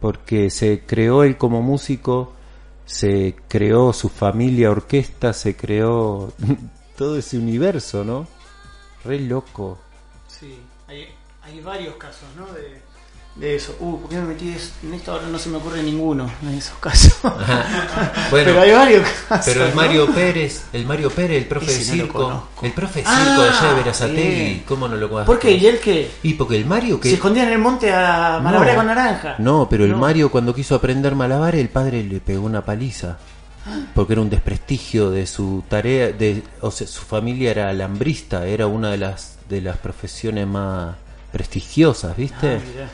porque 0.00 0.50
se 0.50 0.82
creó 0.86 1.24
él 1.24 1.36
como 1.36 1.62
músico, 1.62 2.32
se 2.90 3.36
creó 3.46 3.92
su 3.92 4.08
familia 4.08 4.68
orquesta, 4.70 5.32
se 5.32 5.56
creó 5.56 6.32
todo 6.98 7.16
ese 7.16 7.38
universo, 7.38 8.04
¿no? 8.04 8.26
Re 9.04 9.20
loco. 9.20 9.78
Sí, 10.26 10.58
hay, 10.88 11.06
hay 11.40 11.60
varios 11.60 11.94
casos, 11.94 12.28
¿no? 12.36 12.52
De, 12.52 12.82
de 13.36 13.56
eso. 13.56 13.76
Uh, 13.80 13.98
¿por 13.98 14.10
qué 14.10 14.16
me 14.16 14.26
metí 14.28 14.54
en 14.82 14.94
esto? 14.94 15.12
Ahora 15.12 15.26
no 15.28 15.38
se 15.38 15.48
me 15.48 15.56
ocurre 15.56 15.82
ninguno 15.82 16.30
de 16.42 16.58
esos 16.58 16.76
casos. 16.78 17.14
Bueno, 18.30 18.44
Pero 18.46 18.60
hay 18.60 18.70
varios 18.72 19.08
casos. 19.28 19.46
Pero 19.46 19.64
el 19.64 19.70
¿no? 19.70 19.76
Mario 19.76 20.06
Pérez, 20.14 20.62
el 20.72 20.86
Mario 20.86 21.10
Pérez, 21.10 21.38
el 21.38 21.46
profe 21.48 21.66
de 21.66 21.72
Ese 21.72 21.92
circo, 21.92 22.48
el 22.62 22.72
profe 22.72 23.00
de 23.00 23.06
Ah, 23.08 23.24
circo 23.24 23.42
allá 23.42 23.68
de 23.70 23.74
Verazategui, 23.74 24.44
bien. 24.44 24.64
¿cómo 24.66 24.86
no 24.88 24.96
lo 24.96 25.08
conozco? 25.08 25.32
¿Por 25.32 25.40
qué? 25.40 25.52
¿Y 25.52 25.66
él 25.66 25.80
qué? 25.80 26.10
Y 26.22 26.34
porque 26.34 26.56
el 26.56 26.66
Mario 26.66 27.00
que 27.00 27.08
Se 27.08 27.14
escondía 27.16 27.44
en 27.44 27.52
el 27.52 27.58
monte 27.58 27.92
a 27.92 28.40
malabrar 28.42 28.76
con 28.76 28.86
naranja. 28.86 29.36
No, 29.38 29.68
pero 29.68 29.84
el. 29.84 29.96
Mario 29.96 30.30
cuando 30.30 30.54
quiso 30.54 30.74
aprender 30.74 31.14
malabares, 31.14 31.60
el 31.60 31.68
padre 31.70 32.04
le 32.04 32.20
pegó 32.20 32.44
una 32.46 32.64
paliza. 32.64 33.18
Porque 33.94 34.14
era 34.14 34.22
un 34.22 34.30
desprestigio 34.30 35.10
de 35.10 35.26
su 35.26 35.62
tarea, 35.68 36.08
de, 36.12 36.42
o 36.60 36.70
sea, 36.70 36.86
su 36.86 37.02
familia 37.02 37.50
era 37.50 37.68
alambrista, 37.68 38.46
era 38.46 38.66
una 38.66 38.90
de 38.90 38.96
las 38.96 39.36
de 39.48 39.60
las 39.60 39.76
profesiones 39.76 40.46
más 40.46 40.94
prestigiosas, 41.30 42.16
¿viste? 42.16 42.56
Ah. 42.56 42.88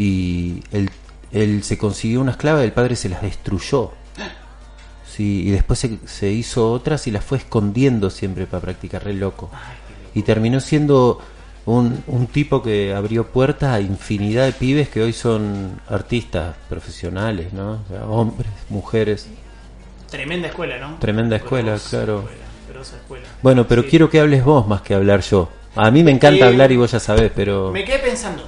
Y 0.00 0.62
él, 0.72 0.88
él 1.32 1.62
se 1.62 1.76
consiguió 1.76 2.20
unas 2.20 2.36
claves, 2.36 2.64
el 2.64 2.72
padre 2.72 2.96
se 2.96 3.08
las 3.08 3.20
destruyó. 3.22 3.92
Sí, 5.06 5.42
y 5.46 5.50
después 5.50 5.78
se, 5.78 5.98
se 6.06 6.30
hizo 6.30 6.72
otras 6.72 7.06
y 7.06 7.10
las 7.10 7.24
fue 7.24 7.38
escondiendo 7.38 8.10
siempre 8.10 8.46
para 8.46 8.62
practicar, 8.62 9.04
re 9.04 9.12
loco. 9.12 9.50
Y 10.14 10.22
terminó 10.22 10.60
siendo 10.60 11.20
un, 11.66 12.02
un 12.06 12.26
tipo 12.28 12.62
que 12.62 12.94
abrió 12.94 13.26
puertas 13.26 13.74
a 13.74 13.80
infinidad 13.80 14.46
de 14.46 14.52
pibes 14.52 14.88
que 14.88 15.02
hoy 15.02 15.12
son 15.12 15.80
artistas 15.88 16.54
profesionales, 16.68 17.52
¿no? 17.52 17.72
O 17.72 17.84
sea, 17.88 18.06
hombres, 18.06 18.50
mujeres. 18.70 19.28
Tremenda 20.10 20.48
escuela, 20.48 20.78
¿no? 20.78 20.96
Tremenda 20.98 21.36
escuela, 21.36 21.76
claro. 21.90 22.20
escuela. 22.20 23.24
Bueno, 23.42 23.66
pero 23.66 23.82
Sí. 23.82 23.88
quiero 23.88 24.08
que 24.08 24.20
hables 24.20 24.42
vos 24.44 24.66
más 24.66 24.80
que 24.82 24.94
hablar 24.94 25.20
yo. 25.20 25.50
A 25.76 25.90
mí 25.90 26.02
me 26.02 26.12
encanta 26.12 26.46
Eh, 26.46 26.48
hablar 26.48 26.72
y 26.72 26.76
vos 26.76 26.90
ya 26.92 27.00
sabés, 27.00 27.30
pero... 27.34 27.70
Me 27.72 27.84
quedé 27.84 27.98
pensando. 27.98 28.42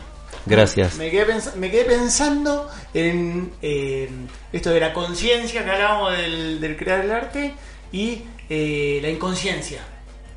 Gracias. 0.47 0.97
Me 0.97 1.11
quedé, 1.11 1.27
pens- 1.27 1.55
me 1.55 1.71
quedé 1.71 1.85
pensando 1.85 2.69
en 2.95 3.53
eh, 3.63 4.09
esto 4.53 4.71
de 4.71 4.81
la 4.81 4.93
conciencia 4.93 5.65
que 5.65 5.71
hablábamos 5.71 6.17
del, 6.17 6.61
del 6.61 6.77
crear 6.77 7.05
el 7.05 7.13
arte 7.13 7.55
y 7.93 8.23
eh, 8.49 8.99
la 9.03 9.09
inconsciencia 9.11 9.81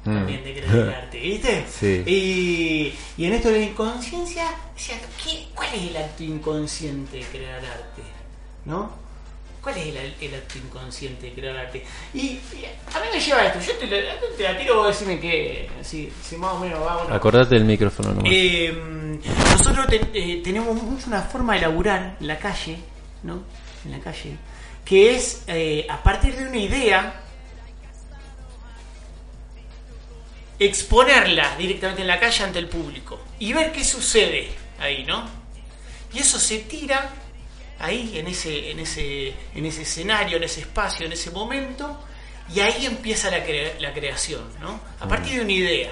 Mm. 0.07 0.13
también 0.17 0.43
de 0.43 0.53
crear 0.53 0.75
el 0.75 0.89
arte, 0.93 1.19
¿viste? 1.19 1.65
Sí. 1.67 2.03
Y, 2.05 2.93
y 3.17 3.25
en 3.25 3.33
esto 3.33 3.49
de 3.49 3.57
la 3.57 3.65
inconsciencia, 3.65 4.43
o 4.75 4.79
sea, 4.79 4.99
¿qué- 5.23 5.47
¿cuál 5.55 5.69
es 5.73 5.81
el 5.89 5.97
acto 5.97 6.23
inconsciente 6.23 7.17
de 7.17 7.23
crear 7.23 7.57
arte? 7.57 8.03
¿No? 8.65 8.91
¿Cuál 9.65 9.77
es 9.79 9.87
el, 9.87 10.13
el 10.21 10.35
acto 10.35 10.59
inconsciente 10.59 11.25
de 11.25 11.33
crear 11.33 11.57
arte? 11.57 11.83
Y, 12.13 12.19
y 12.19 12.65
a 12.93 12.99
mí 12.99 13.07
me 13.11 13.19
lleva 13.19 13.45
esto, 13.47 13.59
yo 13.59 13.73
te, 13.79 13.87
la- 13.87 14.13
te 14.37 14.43
la 14.43 14.55
tiro, 14.59 14.75
vos 14.75 14.87
decime 14.89 15.19
que, 15.19 15.67
si, 15.81 16.13
si 16.23 16.37
más 16.37 16.53
o 16.53 16.59
menos 16.59 16.79
va. 16.83 17.15
Acordate 17.15 17.55
del 17.55 17.65
micrófono 17.65 18.09
nomás. 18.09 18.31
Eh, 18.31 18.71
nosotros 19.57 19.87
eh, 20.13 20.41
tenemos 20.43 20.79
una 21.07 21.23
forma 21.23 21.55
de 21.55 21.61
laburar 21.61 22.15
en 22.21 22.27
la 22.27 22.37
calle, 22.37 22.77
¿no? 23.23 23.41
En 23.85 23.91
la 23.93 23.99
calle, 24.01 24.37
que 24.85 25.15
es 25.15 25.41
eh, 25.47 25.87
a 25.89 26.03
partir 26.03 26.35
de 26.35 26.47
una 26.47 26.57
idea 26.57 27.21
exponerla 30.59 31.55
directamente 31.57 32.01
en 32.03 32.07
la 32.07 32.19
calle 32.19 32.43
ante 32.43 32.59
el 32.59 32.67
público 32.69 33.19
y 33.39 33.51
ver 33.51 33.71
qué 33.71 33.83
sucede 33.83 34.49
ahí, 34.79 35.03
¿no? 35.05 35.27
Y 36.13 36.19
eso 36.19 36.37
se 36.39 36.59
tira 36.59 37.09
ahí 37.79 38.17
en 38.17 38.27
ese, 38.27 38.71
en 38.71 38.79
ese, 38.79 39.33
en 39.55 39.65
ese 39.65 39.81
escenario, 39.83 40.37
en 40.37 40.43
ese 40.43 40.61
espacio, 40.61 41.05
en 41.05 41.11
ese 41.11 41.31
momento, 41.31 41.99
y 42.53 42.59
ahí 42.59 42.85
empieza 42.85 43.29
la, 43.31 43.43
crea- 43.43 43.73
la 43.79 43.93
creación, 43.93 44.43
¿no? 44.61 44.79
A 44.99 45.07
partir 45.07 45.35
de 45.35 45.41
una 45.41 45.51
idea, 45.51 45.91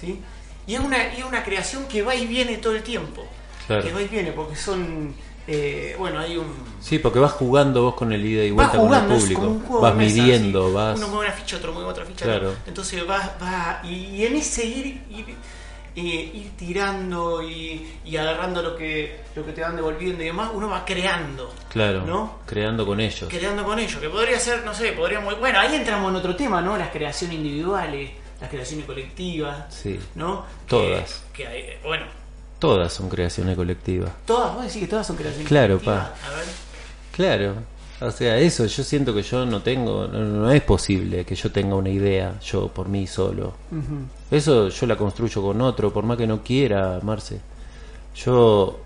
¿sí? 0.00 0.20
Y 0.66 0.74
es 0.74 0.80
una, 0.80 1.14
y 1.14 1.18
es 1.20 1.24
una 1.24 1.42
creación 1.42 1.86
que 1.86 2.02
va 2.02 2.14
y 2.14 2.26
viene 2.26 2.56
todo 2.58 2.74
el 2.74 2.82
tiempo. 2.82 3.26
Claro. 3.66 3.82
Que 3.84 3.92
va 3.92 4.02
y 4.02 4.08
viene, 4.08 4.32
porque 4.32 4.56
son, 4.56 5.14
eh, 5.46 5.94
bueno, 5.98 6.18
hay 6.18 6.36
un... 6.36 6.52
Sí, 6.80 6.98
porque 6.98 7.18
vas 7.18 7.32
jugando 7.32 7.82
vos 7.82 7.94
con 7.94 8.12
el 8.12 8.24
ida 8.24 8.44
y 8.44 8.50
Vas 8.50 8.68
vuelta 8.72 8.78
jugando, 8.78 9.08
con 9.08 9.16
el 9.16 9.20
público. 9.22 9.40
como 9.40 9.52
un 9.54 9.60
juego 9.62 9.80
vas 9.82 9.94
mesa, 9.94 10.16
midiendo, 10.16 10.72
vas. 10.72 10.96
Uno 10.98 11.08
mueve 11.08 11.26
una 11.28 11.36
ficha, 11.36 11.56
otro 11.56 11.72
mueve 11.72 11.88
otra 11.90 12.04
ficha. 12.04 12.24
Claro. 12.24 12.50
¿no? 12.50 12.56
Entonces 12.66 13.06
vas, 13.06 13.30
va, 13.42 13.80
y, 13.84 13.94
y 14.16 14.26
en 14.26 14.36
ese 14.36 14.64
ir, 14.66 14.86
ir, 15.10 15.26
eh, 15.96 16.00
ir 16.34 16.50
tirando 16.56 17.42
y, 17.42 17.94
y 18.04 18.16
agarrando 18.16 18.62
lo 18.62 18.76
que, 18.76 19.20
lo 19.34 19.44
que 19.44 19.52
te 19.52 19.60
van 19.60 19.76
devolviendo 19.76 20.22
y 20.22 20.26
demás, 20.26 20.50
uno 20.54 20.68
va 20.68 20.84
creando. 20.84 21.52
Claro, 21.70 22.04
¿No? 22.04 22.38
creando 22.46 22.86
con 22.86 23.00
ellos. 23.00 23.28
Creando 23.28 23.64
con 23.64 23.78
ellos, 23.78 24.00
que 24.00 24.08
podría 24.08 24.38
ser, 24.38 24.64
no 24.64 24.72
sé, 24.74 24.92
podríamos. 24.92 25.38
Bueno, 25.40 25.58
ahí 25.60 25.74
entramos 25.74 26.10
en 26.10 26.16
otro 26.16 26.34
tema, 26.36 26.60
¿no? 26.60 26.76
Las 26.76 26.90
creaciones 26.90 27.36
individuales, 27.36 28.10
las 28.40 28.50
creaciones 28.50 28.86
colectivas, 28.86 29.72
Sí. 29.74 29.98
¿no? 30.14 30.44
Todas. 30.66 31.22
Que, 31.32 31.42
que 31.42 31.48
hay, 31.48 31.64
bueno, 31.84 32.06
Todas 32.58 32.92
son 32.92 33.08
creaciones 33.08 33.56
colectivas. 33.56 34.10
todas, 34.26 34.54
vos 34.54 34.64
decís 34.64 34.82
que 34.82 34.86
todas 34.88 35.06
son 35.06 35.16
creaciones 35.16 35.48
Claro, 35.48 35.78
colectivas. 35.80 36.08
pa. 36.20 36.26
A 36.28 36.36
ver. 36.36 36.44
Claro. 37.12 37.54
O 38.00 38.10
sea, 38.10 38.38
eso 38.38 38.64
yo 38.64 38.82
siento 38.82 39.14
que 39.14 39.22
yo 39.22 39.44
no 39.44 39.60
tengo, 39.62 40.06
no, 40.06 40.24
no 40.24 40.50
es 40.50 40.62
posible 40.62 41.24
que 41.24 41.34
yo 41.34 41.52
tenga 41.52 41.74
una 41.74 41.90
idea 41.90 42.38
yo 42.40 42.68
por 42.68 42.88
mí 42.88 43.06
solo. 43.06 43.52
Ujú. 43.70 44.06
Eso 44.30 44.68
yo 44.68 44.86
la 44.86 44.96
construyo 44.96 45.42
con 45.42 45.60
otro, 45.60 45.92
por 45.92 46.04
más 46.04 46.16
que 46.16 46.26
no 46.26 46.42
quiera, 46.42 46.98
Marce. 47.02 47.40
Yo 48.14 48.80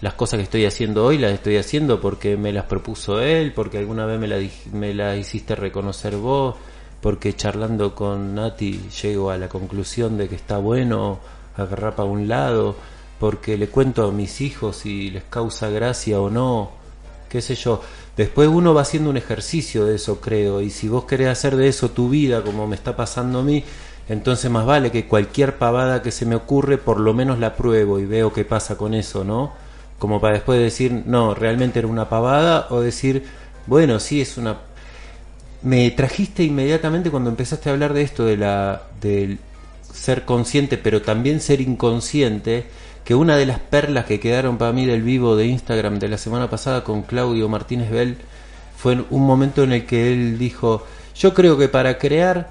las 0.00 0.14
cosas 0.14 0.38
que 0.38 0.44
estoy 0.44 0.66
haciendo 0.66 1.04
hoy 1.04 1.18
las 1.18 1.32
estoy 1.32 1.56
haciendo 1.56 2.00
porque 2.00 2.36
me 2.36 2.52
las 2.52 2.66
propuso 2.66 3.20
él, 3.20 3.52
porque 3.52 3.78
alguna 3.78 4.06
vez 4.06 4.20
me 4.20 4.28
la, 4.28 4.38
me 4.72 4.94
la 4.94 5.16
hiciste 5.16 5.56
reconocer 5.56 6.16
vos, 6.16 6.54
porque 7.00 7.34
charlando 7.34 7.94
con 7.94 8.34
Nati 8.34 8.88
llego 9.02 9.30
a 9.30 9.38
la 9.38 9.48
conclusión 9.48 10.16
de 10.16 10.28
que 10.28 10.36
está 10.36 10.58
bueno 10.58 11.18
agarrar 11.56 11.96
para 11.96 12.08
un 12.08 12.28
lado, 12.28 12.76
porque 13.18 13.56
le 13.56 13.68
cuento 13.68 14.06
a 14.06 14.12
mis 14.12 14.40
hijos 14.40 14.76
si 14.76 15.10
les 15.10 15.24
causa 15.24 15.70
gracia 15.70 16.20
o 16.20 16.30
no, 16.30 16.70
qué 17.28 17.40
sé 17.40 17.54
yo. 17.54 17.80
Después 18.16 18.48
uno 18.48 18.74
va 18.74 18.82
haciendo 18.82 19.10
un 19.10 19.16
ejercicio 19.16 19.84
de 19.84 19.96
eso, 19.96 20.20
creo, 20.20 20.60
y 20.60 20.70
si 20.70 20.88
vos 20.88 21.04
querés 21.04 21.28
hacer 21.28 21.56
de 21.56 21.68
eso 21.68 21.90
tu 21.90 22.08
vida, 22.08 22.42
como 22.42 22.66
me 22.68 22.76
está 22.76 22.94
pasando 22.94 23.40
a 23.40 23.42
mí, 23.42 23.64
entonces 24.08 24.50
más 24.50 24.66
vale 24.66 24.92
que 24.92 25.06
cualquier 25.06 25.56
pavada 25.58 26.02
que 26.02 26.12
se 26.12 26.26
me 26.26 26.36
ocurre, 26.36 26.78
por 26.78 27.00
lo 27.00 27.12
menos 27.12 27.38
la 27.40 27.56
pruebo 27.56 27.98
y 27.98 28.06
veo 28.06 28.32
qué 28.32 28.44
pasa 28.44 28.76
con 28.76 28.94
eso, 28.94 29.24
¿no? 29.24 29.52
Como 29.98 30.20
para 30.20 30.34
después 30.34 30.60
decir, 30.60 30.92
no, 31.06 31.34
realmente 31.34 31.80
era 31.80 31.88
una 31.88 32.08
pavada, 32.08 32.68
o 32.70 32.80
decir, 32.80 33.24
bueno, 33.66 33.98
sí, 33.98 34.20
es 34.20 34.36
una... 34.36 34.58
Me 35.62 35.90
trajiste 35.90 36.44
inmediatamente 36.44 37.10
cuando 37.10 37.30
empezaste 37.30 37.70
a 37.70 37.72
hablar 37.72 37.94
de 37.94 38.02
esto, 38.02 38.24
de 38.26 38.36
la, 38.36 38.82
del 39.00 39.38
ser 39.92 40.24
consciente, 40.24 40.76
pero 40.76 41.02
también 41.02 41.40
ser 41.40 41.60
inconsciente, 41.62 42.66
que 43.04 43.14
una 43.14 43.36
de 43.36 43.46
las 43.46 43.58
perlas 43.58 44.06
que 44.06 44.18
quedaron 44.18 44.56
para 44.56 44.72
mí 44.72 44.86
del 44.86 45.02
vivo 45.02 45.36
de 45.36 45.46
Instagram 45.46 45.98
de 45.98 46.08
la 46.08 46.18
semana 46.18 46.48
pasada 46.48 46.82
con 46.84 47.02
Claudio 47.02 47.48
Martínez 47.48 47.90
Bell 47.90 48.16
fue 48.76 49.04
un 49.10 49.26
momento 49.26 49.62
en 49.62 49.72
el 49.72 49.86
que 49.86 50.12
él 50.12 50.38
dijo, 50.38 50.86
yo 51.14 51.34
creo 51.34 51.58
que 51.58 51.68
para 51.68 51.98
crear 51.98 52.50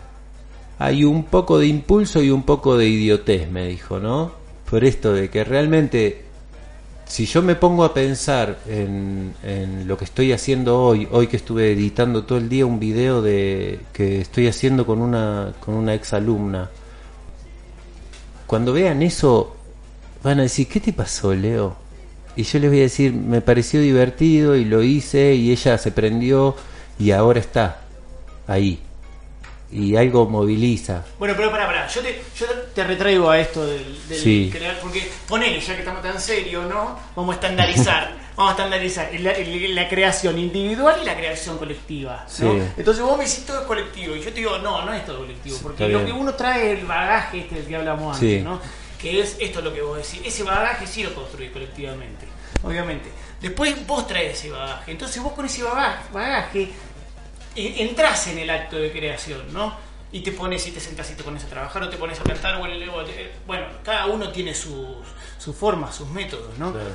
hay 0.79 1.03
un 1.03 1.23
poco 1.25 1.59
de 1.59 1.67
impulso 1.67 2.21
y 2.21 2.29
un 2.29 2.43
poco 2.43 2.77
de 2.77 2.87
idiotez, 2.87 3.49
me 3.49 3.67
dijo, 3.67 3.99
¿no? 3.99 4.31
Por 4.69 4.83
esto 4.83 5.13
de 5.13 5.29
que 5.29 5.43
realmente, 5.43 6.23
si 7.05 7.25
yo 7.25 7.41
me 7.41 7.55
pongo 7.55 7.83
a 7.83 7.93
pensar 7.93 8.59
en, 8.67 9.33
en 9.43 9.87
lo 9.87 9.97
que 9.97 10.05
estoy 10.05 10.33
haciendo 10.33 10.81
hoy, 10.81 11.07
hoy 11.11 11.27
que 11.27 11.37
estuve 11.37 11.71
editando 11.71 12.23
todo 12.25 12.37
el 12.37 12.49
día 12.49 12.65
un 12.65 12.79
video 12.79 13.21
de 13.21 13.79
que 13.91 14.21
estoy 14.21 14.47
haciendo 14.47 14.85
con 14.85 15.01
una, 15.01 15.53
con 15.59 15.75
una 15.75 15.93
ex 15.93 16.13
alumna, 16.13 16.69
cuando 18.45 18.73
vean 18.73 19.01
eso, 19.01 19.55
van 20.23 20.39
a 20.39 20.43
decir, 20.43 20.67
¿qué 20.67 20.79
te 20.79 20.93
pasó, 20.93 21.33
Leo? 21.33 21.75
Y 22.35 22.43
yo 22.43 22.59
les 22.59 22.69
voy 22.69 22.79
a 22.79 22.83
decir, 22.83 23.13
me 23.13 23.41
pareció 23.41 23.79
divertido 23.81 24.55
y 24.55 24.65
lo 24.65 24.81
hice 24.81 25.35
y 25.35 25.51
ella 25.51 25.77
se 25.77 25.91
prendió 25.91 26.55
y 26.97 27.11
ahora 27.11 27.39
está 27.39 27.81
ahí. 28.47 28.79
Y 29.71 29.95
algo 29.95 30.27
moviliza. 30.29 31.03
Bueno, 31.17 31.33
pero 31.35 31.49
pará, 31.51 31.65
pará. 31.65 31.87
Yo 31.87 32.01
te, 32.01 32.21
yo 32.37 32.45
te 32.75 32.83
retraigo 32.83 33.29
a 33.29 33.39
esto 33.39 33.65
del, 33.65 33.83
del 34.07 34.17
Sí. 34.19 34.49
crear, 34.51 34.79
porque 34.79 35.07
ponele, 35.27 35.59
ya 35.59 35.73
que 35.73 35.79
estamos 35.79 36.03
tan 36.03 36.19
serios, 36.19 36.69
¿no? 36.69 36.97
Vamos 37.15 37.33
a 37.33 37.35
estandarizar. 37.35 38.15
vamos 38.37 38.51
a 38.51 38.55
estandarizar 38.55 39.09
la, 39.19 39.33
la 39.83 39.89
creación 39.89 40.37
individual 40.37 40.99
y 41.01 41.05
la 41.05 41.15
creación 41.15 41.57
colectiva. 41.57 42.25
Entonces 42.77 43.03
vos 43.03 43.17
me 43.17 43.23
decís 43.25 43.45
todo 43.47 43.61
es 43.61 43.65
colectivo. 43.67 44.15
Y 44.15 44.19
yo 44.19 44.25
te 44.25 44.39
digo, 44.39 44.59
no, 44.59 44.85
no 44.85 44.93
es 44.93 45.05
todo 45.07 45.19
colectivo. 45.19 45.57
Porque 45.63 45.87
lo 45.87 46.05
que 46.05 46.11
uno 46.11 46.33
trae 46.35 46.73
el 46.79 46.85
bagaje 46.85 47.39
este 47.39 47.55
del 47.55 47.65
que 47.65 47.75
hablamos 47.75 48.15
antes, 48.15 48.39
Sí. 48.39 48.43
¿no? 48.43 48.59
Que 49.03 49.21
es 49.21 49.37
esto 49.39 49.61
lo 49.61 49.71
que 49.73 49.81
vos 49.83 49.97
decís. 49.97 50.21
Ese 50.25 50.41
bagaje 50.43 50.87
sí 50.87 51.03
lo 51.03 51.13
construís 51.13 51.51
colectivamente. 51.51 52.25
Obviamente. 52.63 53.11
Después 53.41 53.85
vos 53.85 54.07
traes 54.07 54.39
ese 54.39 54.49
bagaje. 54.49 54.91
Entonces 54.91 55.21
vos 55.21 55.33
con 55.33 55.45
ese 55.45 55.61
bagaje, 55.63 56.03
bagaje 56.13 56.71
e- 57.55 57.83
entras 57.83 58.27
en 58.27 58.39
el 58.39 58.49
acto 58.49 58.77
de 58.77 58.91
creación, 58.91 59.51
¿no? 59.53 59.75
Y 60.13 60.21
te 60.21 60.31
pones 60.31 60.65
y 60.67 60.71
te 60.71 60.79
sentás 60.79 61.11
y 61.11 61.15
te 61.15 61.23
pones 61.23 61.43
a 61.43 61.47
trabajar 61.47 61.83
o 61.83 61.89
te 61.89 61.97
pones 61.97 62.19
a 62.19 62.23
cantar 62.23 62.55
o 62.55 62.65
el- 62.65 62.87
o 62.89 63.03
te- 63.03 63.31
bueno, 63.45 63.65
cada 63.83 64.05
uno 64.05 64.31
tiene 64.31 64.53
sus, 64.55 64.87
sus 65.37 65.55
formas, 65.55 65.93
sus 65.95 66.07
métodos, 66.09 66.57
¿no? 66.57 66.71
Claro. 66.71 66.89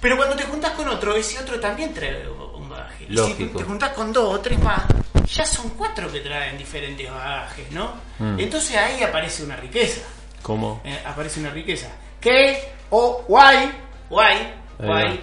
Pero 0.00 0.16
cuando 0.16 0.36
te 0.36 0.44
juntás 0.44 0.72
con 0.72 0.86
otro, 0.88 1.14
ese 1.16 1.38
otro 1.40 1.58
también 1.60 1.92
trae 1.94 2.28
un 2.28 2.68
bagaje. 2.68 3.04
Y 3.04 3.08
si 3.08 3.14
Lógico. 3.14 3.58
te 3.58 3.64
juntás 3.64 3.90
con 3.92 4.12
dos 4.12 4.34
o 4.36 4.40
tres 4.40 4.58
más, 4.60 4.82
ya 5.26 5.44
son 5.46 5.70
cuatro 5.70 6.10
que 6.12 6.20
traen 6.20 6.56
diferentes 6.58 7.10
bagajes, 7.10 7.70
¿no? 7.72 7.94
Mm. 8.18 8.38
Entonces 8.38 8.76
ahí 8.76 9.02
aparece 9.02 9.42
una 9.44 9.56
riqueza. 9.56 10.02
¿Cómo? 10.42 10.80
Eh, 10.84 10.98
aparece 11.06 11.40
una 11.40 11.50
riqueza. 11.50 11.88
Que, 12.20 12.58
o 12.90 13.24
guay, 13.28 13.70
guay, 14.10 14.36
guay, 14.78 15.20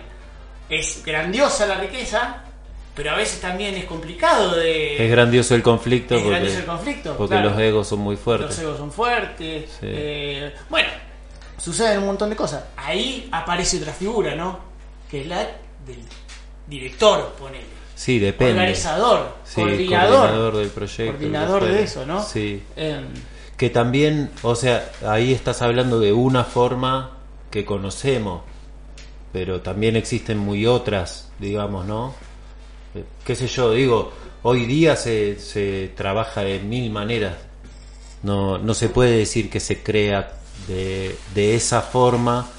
es 0.70 1.04
grandiosa 1.06 1.66
la 1.66 1.76
riqueza, 1.76 2.44
pero 2.96 3.12
a 3.12 3.16
veces 3.16 3.40
también 3.42 3.76
es 3.76 3.86
complicado 3.86 4.56
de... 4.56 5.04
Es 5.06 5.12
grandioso 5.12 5.56
el 5.56 5.64
conflicto 5.64 6.16
Es 6.16 6.22
porque, 6.22 6.32
grandioso 6.36 6.60
el 6.60 6.66
conflicto, 6.66 7.18
porque 7.18 7.36
claro. 7.36 7.50
los 7.52 7.60
egos 7.60 7.88
son 7.88 8.00
muy 8.00 8.16
Los 8.16 8.24
fuertes. 8.24 8.60
egos 8.60 8.78
son 8.78 8.92
fuertes. 8.92 9.70
Sí. 9.80 9.86
eh, 9.90 10.54
bueno, 10.70 10.90
suceden 11.58 12.00
un 12.00 12.06
montón 12.08 12.30
de 12.30 12.36
cosas. 12.36 12.64
Ahí 12.78 13.28
aparece 13.32 13.78
otra 13.78 13.94
figura, 13.94 14.36
¿no? 14.36 14.60
Que 15.10 15.22
es 15.22 15.28
la 15.28 15.40
del 15.40 16.04
director, 16.68 17.34
ponele. 17.40 17.80
Sí, 17.96 18.20
depende. 18.20 18.54
Organizador, 18.54 19.36
Sí, 19.44 19.56
coordinador. 19.56 20.18
coordinador 20.20 20.58
del 20.58 20.70
proyecto. 20.70 21.12
Coordinador 21.14 21.66
de 21.66 21.84
eso, 21.84 22.06
¿no? 22.06 22.24
Sí. 22.24 22.64
Em, 22.76 23.06
Que 23.60 23.70
también, 23.70 24.32
o 24.42 24.56
sea, 24.56 24.90
ahí 25.06 25.34
estás 25.34 25.62
hablando 25.62 26.00
de 26.00 26.14
una 26.14 26.46
forma 26.46 27.18
que 27.52 27.66
conocemos, 27.66 28.42
pero 29.34 29.60
también 29.60 29.98
existen 29.98 30.38
muy 30.38 30.66
otras, 30.66 31.30
digamos, 31.40 31.86
¿no? 31.86 32.16
Eh, 32.96 33.04
¿Qué 33.26 33.36
sé 33.36 33.48
yo? 33.48 33.74
Digo, 33.74 34.14
hoy 34.44 34.66
día 34.66 34.96
se, 34.96 35.38
se 35.40 35.92
trabaja 35.96 36.42
de 36.42 36.60
mil 36.60 36.90
maneras. 36.90 37.36
No, 38.24 38.58
no 38.58 38.74
se 38.74 38.88
puede 38.88 39.18
decir 39.18 39.50
que 39.50 39.60
se 39.60 39.84
crea 39.84 40.40
de, 40.70 41.18
de 41.36 41.56
esa 41.56 41.82
forma 41.82 42.50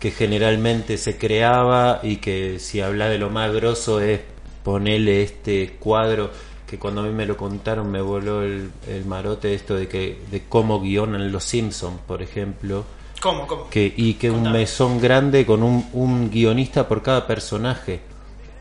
que 0.00 0.10
generalmente 0.10 0.98
se 0.98 1.16
creaba 1.16 2.00
y 2.02 2.16
que 2.16 2.58
si 2.58 2.80
habla 2.80 3.08
de 3.08 3.18
lo 3.18 3.30
más 3.30 3.52
grosso 3.52 4.00
es 4.00 4.20
ponerle 4.64 5.22
este 5.22 5.76
cuadro 5.78 6.30
que 6.70 6.78
cuando 6.78 7.00
a 7.00 7.04
mí 7.04 7.10
me 7.10 7.26
lo 7.26 7.36
contaron 7.36 7.90
me 7.90 8.00
voló 8.00 8.42
el, 8.44 8.70
el 8.86 9.04
marote 9.04 9.54
esto 9.54 9.74
de 9.74 9.88
que 9.88 10.20
de 10.30 10.44
cómo 10.48 10.80
guionan 10.80 11.32
los 11.32 11.42
Simpsons 11.42 11.98
por 12.06 12.22
ejemplo. 12.22 12.84
¿Cómo, 13.20 13.46
cómo? 13.48 13.68
que 13.68 13.92
y 13.94 14.14
que 14.14 14.30
un 14.30 14.36
Contame. 14.36 14.58
mesón 14.60 15.00
grande 15.00 15.44
con 15.44 15.64
un, 15.64 15.84
un 15.92 16.30
guionista 16.30 16.86
por 16.86 17.02
cada 17.02 17.26
personaje. 17.26 18.00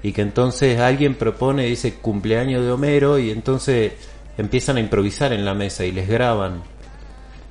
Y 0.02 0.12
que 0.12 0.22
entonces 0.22 0.80
alguien 0.80 1.16
propone 1.16 1.66
dice 1.66 1.96
cumpleaños 1.96 2.66
de 2.66 2.72
Homero 2.72 3.20
y 3.20 3.30
entonces 3.30 3.94
empiezan 4.40 4.78
a 4.78 4.80
improvisar 4.80 5.32
en 5.32 5.46
la 5.46 5.54
mesa 5.54 5.86
y 5.86 5.92
les 5.92 6.08
graban. 6.10 6.64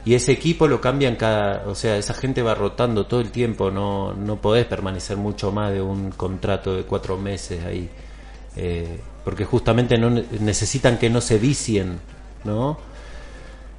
Y 0.04 0.14
ese 0.14 0.32
equipo 0.32 0.66
lo 0.66 0.80
cambian 0.80 1.14
cada 1.14 1.68
o 1.68 1.74
sea 1.76 1.96
esa 1.98 2.14
gente 2.14 2.42
va 2.42 2.56
rotando 2.56 3.06
todo 3.06 3.20
el 3.20 3.30
tiempo 3.30 3.70
no 3.70 4.12
no 4.14 4.36
podés 4.36 4.66
permanecer 4.66 5.16
mucho 5.18 5.52
más 5.52 5.72
de 5.72 5.80
un 5.82 6.10
contrato 6.10 6.74
de 6.74 6.82
cuatro 6.82 7.16
meses 7.16 7.64
ahí. 7.64 7.88
Eh, 8.56 8.98
porque 9.28 9.44
justamente 9.44 9.98
no 9.98 10.08
ne- 10.08 10.24
necesitan 10.40 10.96
que 10.96 11.10
no 11.10 11.20
se 11.20 11.36
vicien 11.38 11.98
no 12.44 12.78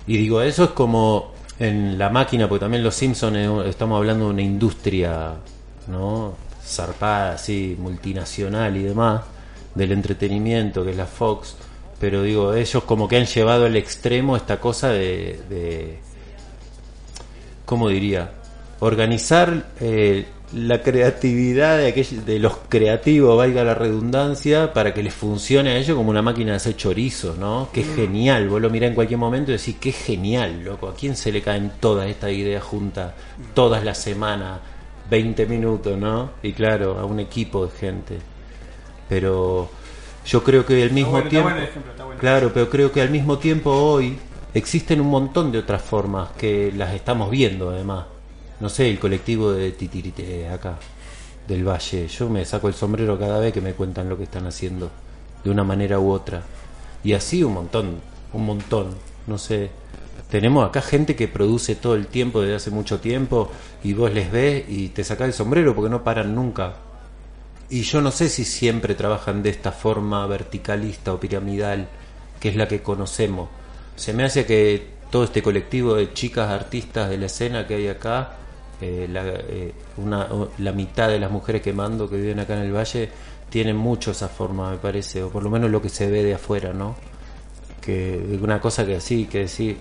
y 0.06 0.16
digo, 0.18 0.42
eso 0.42 0.66
es 0.66 0.70
como 0.72 1.34
en 1.60 1.98
la 1.98 2.10
máquina, 2.10 2.48
porque 2.48 2.62
también 2.66 2.84
los 2.84 2.94
Simpsons 2.94 3.36
eh, 3.36 3.70
estamos 3.70 3.98
hablando 3.98 4.26
de 4.26 4.32
una 4.32 4.42
industria, 4.42 5.34
¿no? 5.88 6.36
Zarpada, 6.64 7.34
así, 7.34 7.76
multinacional 7.80 8.76
y 8.78 8.84
demás, 8.84 9.22
del 9.76 9.92
entretenimiento, 9.92 10.84
que 10.84 10.92
es 10.92 10.98
la 10.98 11.06
Fox. 11.06 11.56
Pero 12.00 12.24
digo, 12.24 12.54
ellos 12.54 12.84
como 12.84 13.08
que 13.08 13.18
han 13.18 13.26
llevado 13.26 13.66
al 13.66 13.76
extremo 13.76 14.36
esta 14.36 14.60
cosa 14.60 14.90
de, 14.90 15.42
de 15.50 16.00
¿cómo 17.66 17.90
diría? 17.90 18.32
Organizar 18.80 19.68
eh, 19.80 20.26
la 20.54 20.82
creatividad 20.82 21.78
de, 21.78 21.94
aquell- 21.94 22.24
de 22.24 22.40
los 22.40 22.58
creativos, 22.70 23.38
valga 23.38 23.64
la 23.64 23.76
redundancia, 23.76 24.74
para 24.74 24.94
que 24.94 25.04
les 25.04 25.14
funcione 25.14 25.72
a 25.72 25.78
ellos 25.78 25.96
como 25.96 26.10
una 26.10 26.22
máquina 26.24 26.52
de 26.52 26.58
hacer 26.58 26.76
chorizos, 26.76 27.38
¿no? 27.38 27.70
Qué 27.72 27.84
genial, 27.84 28.50
vos 28.50 28.60
lo 28.62 28.70
mirás 28.70 28.90
en 28.90 28.96
cualquier 28.96 29.20
momento 29.20 29.52
y 29.52 29.58
decís, 29.58 29.76
qué 29.80 29.92
genial, 29.92 30.64
loco, 30.64 30.88
¿a 30.88 30.96
quién 30.96 31.16
se 31.16 31.32
le 31.32 31.42
caen 31.42 31.72
todas 31.80 32.08
estas 32.10 32.32
ideas 32.32 32.64
juntas, 32.64 33.14
todas 33.54 33.84
las 33.84 34.00
semanas, 34.00 34.60
20 35.10 35.46
minutos, 35.46 35.98
¿no? 35.98 36.32
Y 36.42 36.54
claro, 36.54 36.98
a 37.00 37.06
un 37.06 37.20
equipo 37.20 37.66
de 37.68 37.72
gente. 37.78 38.18
Pero 39.08 39.70
yo 40.26 40.44
creo 40.44 40.66
que 40.66 40.84
al 40.84 40.92
mismo 40.92 41.12
bueno, 41.12 41.26
está 41.26 41.30
tiempo... 41.30 41.50
bueno 41.50 41.62
el 41.64 41.70
ejemplo, 41.70 41.92
está 41.92 42.04
bueno. 42.06 42.20
Claro, 42.20 42.52
pero 42.54 42.70
creo 42.70 42.92
que 42.92 43.02
al 43.02 43.10
mismo 43.10 43.38
tiempo 43.38 43.72
hoy 43.72 44.18
existen 44.54 45.00
un 45.02 45.08
montón 45.08 45.52
de 45.52 45.60
otras 45.60 45.82
formas 45.82 46.30
que 46.38 46.72
las 46.76 46.94
estamos 46.94 47.30
viendo 47.30 47.70
además. 47.70 48.06
No 48.60 48.70
sé, 48.70 48.90
el 48.90 49.00
colectivo 49.00 49.54
de 49.54 49.72
Titirite 49.72 50.50
acá, 50.50 50.78
del 51.48 51.68
Valle. 51.68 52.08
Yo 52.08 52.30
me 52.30 52.44
saco 52.46 52.68
el 52.68 52.74
sombrero 52.74 53.18
cada 53.18 53.40
vez 53.40 53.54
que 53.54 53.62
me 53.62 53.74
cuentan 53.74 54.10
lo 54.10 54.18
que 54.18 54.24
están 54.24 54.48
haciendo, 54.48 54.92
de 55.44 55.50
una 55.50 55.64
manera 55.64 56.00
u 56.00 56.12
otra. 56.12 56.44
Y 57.04 57.14
así 57.14 57.44
un 57.44 57.54
montón, 57.54 58.00
un 58.34 58.46
montón. 58.46 58.96
No 59.28 59.38
sé. 59.38 59.70
Tenemos 60.30 60.68
acá 60.68 60.82
gente 60.82 61.16
que 61.16 61.28
produce 61.28 61.76
todo 61.76 61.96
el 61.96 62.08
tiempo 62.08 62.42
desde 62.42 62.56
hace 62.56 62.72
mucho 62.72 63.00
tiempo 63.00 63.50
y 63.84 63.94
vos 63.94 64.14
les 64.14 64.32
ves 64.32 64.66
y 64.68 64.90
te 64.90 65.04
sacás 65.04 65.28
el 65.28 65.34
sombrero 65.34 65.74
porque 65.74 65.90
no 65.90 66.04
paran 66.04 66.36
nunca. 66.36 66.76
Y 67.70 67.82
yo 67.84 68.02
no 68.02 68.12
sé 68.12 68.30
si 68.30 68.46
siempre 68.46 68.94
trabajan 68.96 69.42
de 69.42 69.50
esta 69.50 69.72
forma 69.72 70.26
verticalista 70.28 71.14
o 71.14 71.20
piramidal, 71.20 71.88
que 72.40 72.50
es 72.50 72.56
la 72.56 72.68
que 72.68 72.82
conocemos. 72.82 73.50
Se 73.96 74.14
me 74.14 74.24
hace 74.24 74.46
que 74.46 74.88
todo 75.10 75.24
este 75.24 75.42
colectivo 75.42 75.96
de 75.96 76.14
chicas 76.14 76.50
artistas 76.50 77.10
de 77.10 77.18
la 77.18 77.26
escena 77.28 77.68
que 77.68 77.76
hay 77.76 77.88
acá, 77.88 78.38
eh, 78.82 79.08
la, 79.12 79.24
eh, 79.26 79.74
una, 79.98 80.28
la 80.60 80.72
mitad 80.72 81.08
de 81.10 81.20
las 81.20 81.32
mujeres 81.32 81.62
que 81.62 81.74
mando 81.74 82.10
que 82.10 82.16
viven 82.18 82.40
acá 82.40 82.56
en 82.58 82.64
el 82.64 82.74
valle, 82.76 83.10
tienen 83.50 83.76
mucho 83.76 84.12
esa 84.12 84.28
forma, 84.30 84.72
me 84.72 84.78
parece, 84.78 85.24
o 85.24 85.30
por 85.30 85.44
lo 85.44 85.50
menos 85.50 85.70
lo 85.72 85.82
que 85.82 85.90
se 85.90 86.10
ve 86.10 86.24
de 86.24 86.36
afuera, 86.36 86.72
¿no? 86.74 86.96
que 87.82 88.38
una 88.42 88.60
cosa 88.62 88.86
que 88.86 88.96
así, 88.98 89.26
que 89.26 89.40
decir, 89.40 89.78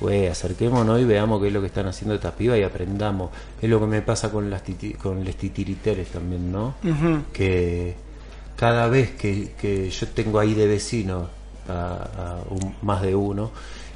güey, 0.00 0.26
acerquémonos 0.28 1.00
y 1.00 1.04
veamos 1.04 1.40
qué 1.40 1.48
es 1.48 1.52
lo 1.52 1.60
que 1.60 1.66
están 1.66 1.86
haciendo 1.86 2.14
estas 2.14 2.32
pibas 2.34 2.58
y 2.58 2.62
aprendamos. 2.62 3.30
Es 3.60 3.68
lo 3.68 3.80
que 3.80 3.86
me 3.86 4.02
pasa 4.02 4.30
con 4.30 4.48
las 4.50 4.62
titi- 4.64 4.96
con 4.96 5.24
los 5.24 5.34
titiriteres 5.36 6.08
también, 6.08 6.50
¿no? 6.52 6.74
Que 7.32 7.94
cada 8.56 8.88
vez 8.88 9.10
que, 9.12 9.52
que 9.60 9.90
yo 9.90 10.08
tengo 10.08 10.38
ahí 10.38 10.54
de 10.54 10.66
vecino 10.66 11.28
a, 11.68 11.72
a 11.72 12.36
un- 12.50 12.74
más 12.82 13.02
de 13.02 13.14
uno 13.14 13.50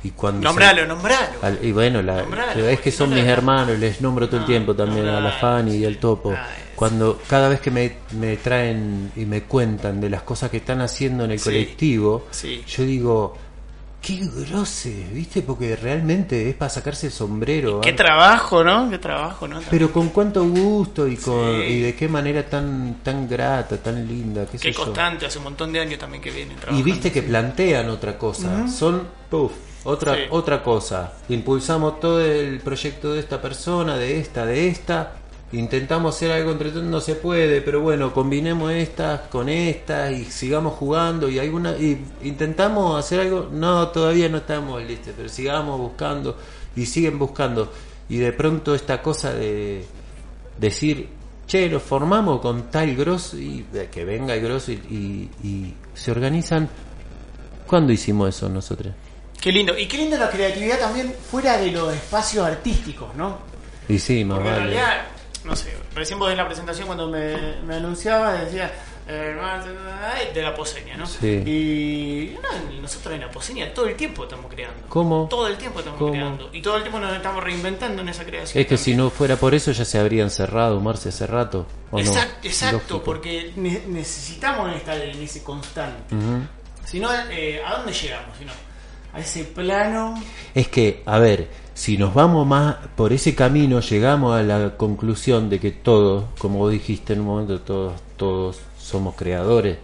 y 0.05 0.11
cuando 0.11 0.41
se- 0.41 0.45
Nombralo, 0.45 0.87
nombralo. 0.87 1.39
al- 1.43 1.59
y 1.63 1.73
bueno, 1.73 2.03
la- 2.03 2.23
Nombralo, 2.23 2.69
es 2.69 2.81
que 2.81 2.91
son 2.93 3.11
mis 3.15 3.25
hermanos, 3.25 3.79
les 3.79 4.01
nombro 4.01 4.29
todo 4.29 4.41
el 4.41 4.47
tiempo 4.47 4.75
también 4.75 5.07
a 5.09 5.21
la 5.21 5.33
Fanny 5.33 5.77
y 5.77 5.85
al. 5.85 5.97
Topo. 5.99 6.33
Ah, 6.37 6.47
Cuando 6.77 7.21
cada 7.27 7.49
vez 7.49 7.61
que 7.61 7.73
me, 7.73 7.97
me 8.13 8.37
traen 8.37 9.11
y 9.17 9.25
me 9.25 9.43
cuentan 9.43 10.01
de 10.01 10.09
las 10.11 10.23
cosas 10.23 10.49
que 10.51 10.59
están 10.59 10.81
haciendo 10.81 11.25
en 11.25 11.33
el 11.33 11.39
Sí, 11.41 11.45
colectivo, 11.47 12.27
sí. 12.31 12.63
yo 12.69 12.85
digo, 12.85 13.37
qué 14.01 14.21
grose, 14.49 15.09
¿viste? 15.13 15.43
Porque 15.43 15.75
realmente 15.75 16.49
es 16.49 16.55
para 16.55 16.69
sacarse 16.71 17.09
el 17.09 17.13
sombrero. 17.13 17.81
Qué 17.81 17.93
trabajo, 17.95 18.63
¿no? 18.63 18.89
Qué 18.89 18.99
trabajo, 18.99 19.49
¿no? 19.49 19.59
Pero 19.69 19.91
con 19.93 20.11
cuánto 20.11 20.45
gusto 20.49 21.09
y 21.09 21.17
con 21.17 21.57
Sí. 21.63 21.67
y 21.67 21.81
de 21.81 21.95
qué 21.97 22.07
manera 22.09 22.45
tan 22.49 22.99
tan 23.03 23.29
grata, 23.29 23.77
tan 23.79 24.07
linda, 24.07 24.47
qué, 24.47 24.53
Qué 24.53 24.59
sé 24.59 24.73
yo. 24.73 24.85
constante, 24.85 25.27
hace 25.27 25.39
un 25.39 25.45
montón 25.45 25.73
de 25.73 25.81
años 25.81 25.99
también 25.99 26.23
que 26.23 26.31
vienen 26.31 26.57
Y 26.57 26.61
trabajando. 26.61 26.85
viste 26.85 27.11
que 27.11 27.23
plantean 27.23 27.91
otra 27.91 28.17
cosa, 28.17 28.69
son 28.69 29.03
puff, 29.29 29.51
otra 29.85 30.15
Sí. 30.15 30.21
otra 30.31 30.63
cosa. 30.63 31.13
Impulsamos 31.29 32.01
todo 32.01 32.21
el 32.21 32.61
proyecto 32.61 33.13
de 33.15 33.21
esta 33.21 33.41
persona, 33.41 33.97
de 33.97 34.19
esta, 34.21 34.45
de 34.47 34.69
esta. 34.69 35.15
Intentamos 35.53 36.15
hacer 36.15 36.31
algo 36.31 36.51
entre 36.53 36.69
todos, 36.71 36.85
no 36.85 37.01
se 37.01 37.15
puede, 37.15 37.63
pero 37.63 37.81
bueno, 37.81 38.13
combinemos 38.13 38.71
estas 38.71 39.23
con 39.29 39.49
estas 39.49 40.13
y 40.13 40.25
sigamos 40.27 40.75
jugando 40.75 41.29
y 41.31 41.39
alguna 41.39 41.73
y 41.73 42.05
intentamos 42.23 42.99
hacer 42.99 43.21
algo, 43.21 43.49
no, 43.51 43.89
todavía 43.89 44.29
no 44.29 44.39
estamos 44.39 44.83
listos, 44.83 45.15
pero 45.17 45.29
sigamos 45.31 45.79
buscando 45.81 46.37
y 46.77 46.85
siguen 46.85 47.19
buscando 47.19 47.73
y 48.11 48.19
de 48.19 48.33
pronto 48.35 48.75
esta 48.75 49.01
cosa 49.01 49.33
de 49.33 49.87
decir, 50.59 51.09
che, 51.47 51.71
lo 51.71 51.81
formamos 51.81 52.43
con 52.43 52.65
tal 52.71 52.95
grosso 52.95 53.39
y 53.39 53.65
eh, 53.73 53.89
que 53.91 54.05
venga 54.05 54.35
el 54.35 54.43
grosso 54.43 54.71
y, 54.73 54.75
y- 54.91 55.47
y 55.49 55.75
se 55.95 56.11
organizan. 56.11 56.69
¿Cuándo 57.67 57.91
hicimos 57.93 58.29
eso 58.37 58.51
nosotros? 58.51 58.93
Qué 59.41 59.53
lindo. 59.53 59.77
Y 59.79 59.87
qué 59.87 59.97
linda 59.99 60.19
la 60.19 60.31
creatividad 60.31 60.79
también 60.79 61.15
fuera 61.31 61.57
de 61.59 61.71
los 61.71 61.93
espacios 61.95 62.47
artísticos, 62.47 63.15
¿no? 63.15 63.39
Y 63.89 63.99
sí, 63.99 64.25
más 64.25 64.37
Porque 64.39 64.49
en 64.51 64.55
vale. 64.57 64.71
realidad, 64.75 65.03
no 65.45 65.57
sé, 65.57 65.75
recién 65.95 66.19
vos 66.19 66.31
en 66.31 66.37
la 66.37 66.47
presentación 66.47 66.87
cuando 66.87 67.09
me, 67.09 67.57
me 67.63 67.77
anunciabas 67.77 68.41
decía 68.45 68.71
de 70.35 70.43
la 70.43 70.55
poseña, 70.55 70.97
¿no? 70.97 71.07
Sí. 71.07 71.27
Y 71.47 72.37
no, 72.43 72.81
nosotros 72.83 73.15
en 73.15 73.21
la 73.23 73.31
poseña 73.31 73.73
todo 73.73 73.87
el 73.87 73.97
tiempo 73.97 74.25
estamos 74.25 74.53
creando. 74.53 74.83
¿Cómo? 74.89 75.27
Todo 75.31 75.47
el 75.49 75.57
tiempo 75.57 75.79
estamos 75.79 75.99
¿Cómo? 75.99 76.11
creando. 76.13 76.51
Y 76.53 76.61
todo 76.61 76.77
el 76.77 76.83
tiempo 76.83 76.99
nos 77.01 77.15
estamos 77.17 77.43
reinventando 77.43 78.03
en 78.03 78.09
esa 78.11 78.25
creación. 78.25 78.61
Es 78.61 78.69
que 78.69 78.77
si 78.77 78.95
no 78.95 79.09
fuera 79.11 79.37
por 79.37 79.55
eso 79.55 79.73
ya 79.73 79.85
se 79.87 79.99
habrían 79.99 80.31
cerrado, 80.31 80.79
Marce, 80.81 81.09
hace 81.09 81.27
rato. 81.27 81.67
¿o 81.91 81.97
no? 81.99 82.05
Exacto, 82.05 82.37
exacto 82.47 82.77
Lógico. 82.95 83.03
porque 83.03 83.53
ne- 83.57 83.83
necesitamos 83.89 84.75
estar 84.77 85.01
en 85.01 85.23
ese 85.23 85.43
constante. 85.43 86.15
Si 86.85 87.01
no, 87.01 87.09
eh, 87.31 87.63
¿a 87.65 87.77
dónde 87.77 87.93
llegamos? 87.93 88.37
Si 88.39 88.45
no, 88.45 88.53
a 89.13 89.21
ese 89.21 89.45
plano. 89.45 90.15
Es 90.55 90.69
que, 90.69 91.03
a 91.07 91.19
ver, 91.19 91.49
si 91.75 91.97
nos 91.97 92.13
vamos 92.15 92.47
más 92.47 92.77
por 92.97 93.13
ese 93.13 93.35
camino, 93.35 93.81
llegamos 93.81 94.37
a 94.37 94.43
la 94.43 94.77
conclusión 94.77 95.49
de 95.49 95.61
que 95.61 95.71
todos, 95.71 96.25
como 96.39 96.59
vos 96.59 96.73
dijiste 96.73 97.13
en 97.13 97.21
un 97.21 97.27
momento, 97.27 97.61
todos, 97.61 98.01
todos 98.17 98.61
somos 98.79 99.15
creadores. 99.15 99.79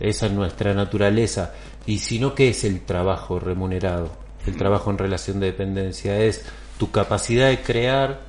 Esa 0.00 0.26
es 0.26 0.32
nuestra 0.32 0.74
naturaleza. 0.74 1.54
Y 1.86 1.98
si 1.98 2.18
no, 2.18 2.34
¿qué 2.34 2.48
es 2.48 2.64
el 2.64 2.80
trabajo 2.80 3.38
remunerado? 3.38 4.10
El 4.46 4.56
trabajo 4.56 4.90
en 4.90 4.98
relación 4.98 5.40
de 5.40 5.46
dependencia 5.46 6.18
es 6.18 6.44
tu 6.78 6.90
capacidad 6.90 7.48
de 7.48 7.62
crear 7.62 8.20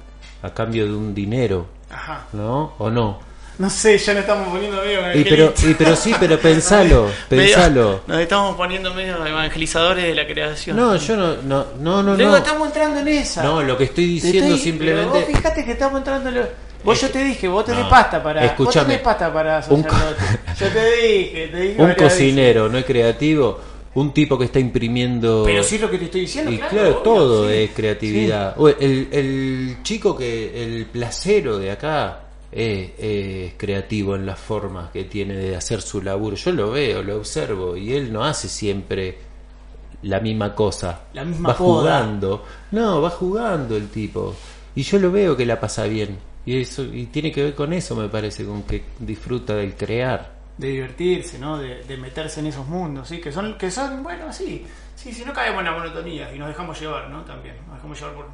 a 0.41 0.53
cambio 0.53 0.85
de 0.85 0.93
un 0.93 1.13
dinero, 1.13 1.67
Ajá. 1.89 2.27
¿no? 2.33 2.73
¿O 2.77 2.89
no? 2.89 3.19
No 3.59 3.69
sé, 3.71 3.97
ya 3.97 4.13
nos 4.13 4.21
estamos 4.21 4.49
poniendo 4.49 4.77
medio 4.83 4.99
Y 5.19 5.23
pero, 5.23 5.51
y 5.67 5.73
pero 5.73 5.95
sí, 5.95 6.13
pero 6.19 6.39
pensalo, 6.39 7.09
medio- 7.29 7.45
pensalo. 7.55 8.01
Nos 8.05 8.19
estamos 8.19 8.55
poniendo 8.55 8.93
medio 8.93 9.25
evangelizadores 9.25 10.03
de 10.05 10.13
la 10.13 10.27
creación. 10.27 10.77
No, 10.77 10.95
yo 10.95 11.17
no, 11.17 11.37
no, 11.37 11.65
no, 11.79 12.03
no. 12.03 12.15
Luego 12.15 12.31
no. 12.33 12.37
estamos 12.37 12.67
entrando 12.67 12.99
en 12.99 13.07
esa. 13.07 13.41
No, 13.43 13.63
lo 13.63 13.75
que 13.77 13.85
estoy 13.85 14.05
diciendo 14.05 14.53
estoy- 14.55 14.59
simplemente. 14.59 15.09
pero 15.11 15.25
Vos 15.25 15.35
fijate 15.35 15.65
que 15.65 15.71
estamos 15.71 15.97
entrando 15.97 16.29
en 16.29 16.35
lo... 16.35 16.41
Vos 16.83 17.01
yo 17.01 17.09
te 17.09 17.23
dije, 17.23 17.47
vos 17.47 17.65
tenés 17.65 17.83
No, 17.85 17.89
pasta 17.89 18.21
para. 18.21 18.45
escúchame. 18.45 18.75
Vos 18.75 18.85
tenés 18.85 19.01
pasta 19.01 19.33
para 19.33 19.61
sacerdote. 19.63 20.23
Yo 20.59 20.67
te 20.67 20.91
dije, 20.95 21.47
te 21.51 21.59
dije. 21.59 21.75
un 21.81 21.87
veces. 21.87 22.03
cocinero 22.03 22.69
no 22.69 22.77
es 22.77 22.85
creativo, 22.85 23.59
un 23.95 24.13
tipo 24.13 24.37
que 24.37 24.45
está 24.45 24.59
imprimiendo. 24.59 25.41
Pero 25.47 25.63
sí 25.63 25.75
es 25.75 25.81
lo 25.81 25.89
que 25.89 25.97
te 25.97 26.05
estoy 26.05 26.21
diciendo. 26.21 26.51
y 26.51 26.57
claro, 26.59 26.69
claro, 26.71 26.89
obvio, 26.89 27.01
todo 27.01 27.49
sí. 27.49 27.55
es 27.55 27.71
creatividad. 27.71 28.53
O 28.57 28.69
El, 28.69 29.07
el 29.11 29.77
chico 29.81 30.15
que, 30.15 30.63
el 30.63 30.85
placero 30.85 31.57
de 31.57 31.71
acá 31.71 32.19
es, 32.51 32.91
es 32.97 33.53
creativo 33.57 34.15
en 34.15 34.25
las 34.25 34.39
formas 34.39 34.91
que 34.91 35.03
tiene 35.05 35.35
de 35.35 35.55
hacer 35.55 35.81
su 35.81 36.01
laburo. 36.01 36.35
Yo 36.35 36.51
lo 36.51 36.71
veo, 36.71 37.03
lo 37.03 37.17
observo 37.17 37.75
y 37.77 37.93
él 37.93 38.11
no 38.11 38.23
hace 38.23 38.47
siempre 38.49 39.17
la 40.03 40.19
misma 40.19 40.53
cosa. 40.55 41.01
La 41.13 41.23
misma 41.25 41.49
va 41.49 41.57
poda. 41.57 41.99
jugando. 42.01 42.45
No, 42.71 43.01
va 43.01 43.09
jugando 43.09 43.75
el 43.75 43.89
tipo. 43.89 44.35
Y 44.75 44.83
yo 44.83 44.99
lo 44.99 45.11
veo 45.11 45.35
que 45.35 45.45
la 45.45 45.59
pasa 45.59 45.85
bien. 45.85 46.17
Y 46.45 46.61
eso 46.61 46.83
y 46.83 47.07
tiene 47.07 47.31
que 47.31 47.43
ver 47.43 47.55
con 47.55 47.73
eso, 47.73 47.95
me 47.95 48.07
parece, 48.09 48.45
con 48.45 48.63
que 48.63 48.83
disfruta 48.99 49.55
del 49.55 49.75
crear. 49.75 50.37
de 50.57 50.67
divertirse, 50.69 51.37
¿no? 51.39 51.57
De, 51.57 51.83
de 51.83 51.97
meterse 51.97 52.39
en 52.39 52.47
esos 52.47 52.65
mundos, 52.67 53.07
¿sí? 53.09 53.19
Que 53.19 53.31
son, 53.31 53.57
que 53.57 53.69
son, 53.69 54.01
bueno, 54.01 54.31
sí, 54.33 54.65
sí, 54.95 55.11
si 55.13 55.23
no 55.25 55.33
caemos 55.33 55.59
en 55.59 55.65
la 55.65 55.71
monotonía 55.73 56.33
y 56.33 56.39
nos 56.39 56.47
dejamos 56.47 56.79
llevar, 56.79 57.09
¿no? 57.09 57.23
También, 57.25 57.55
nos 57.67 57.75
dejamos 57.75 57.99
llevar 57.99 58.15
por... 58.15 58.25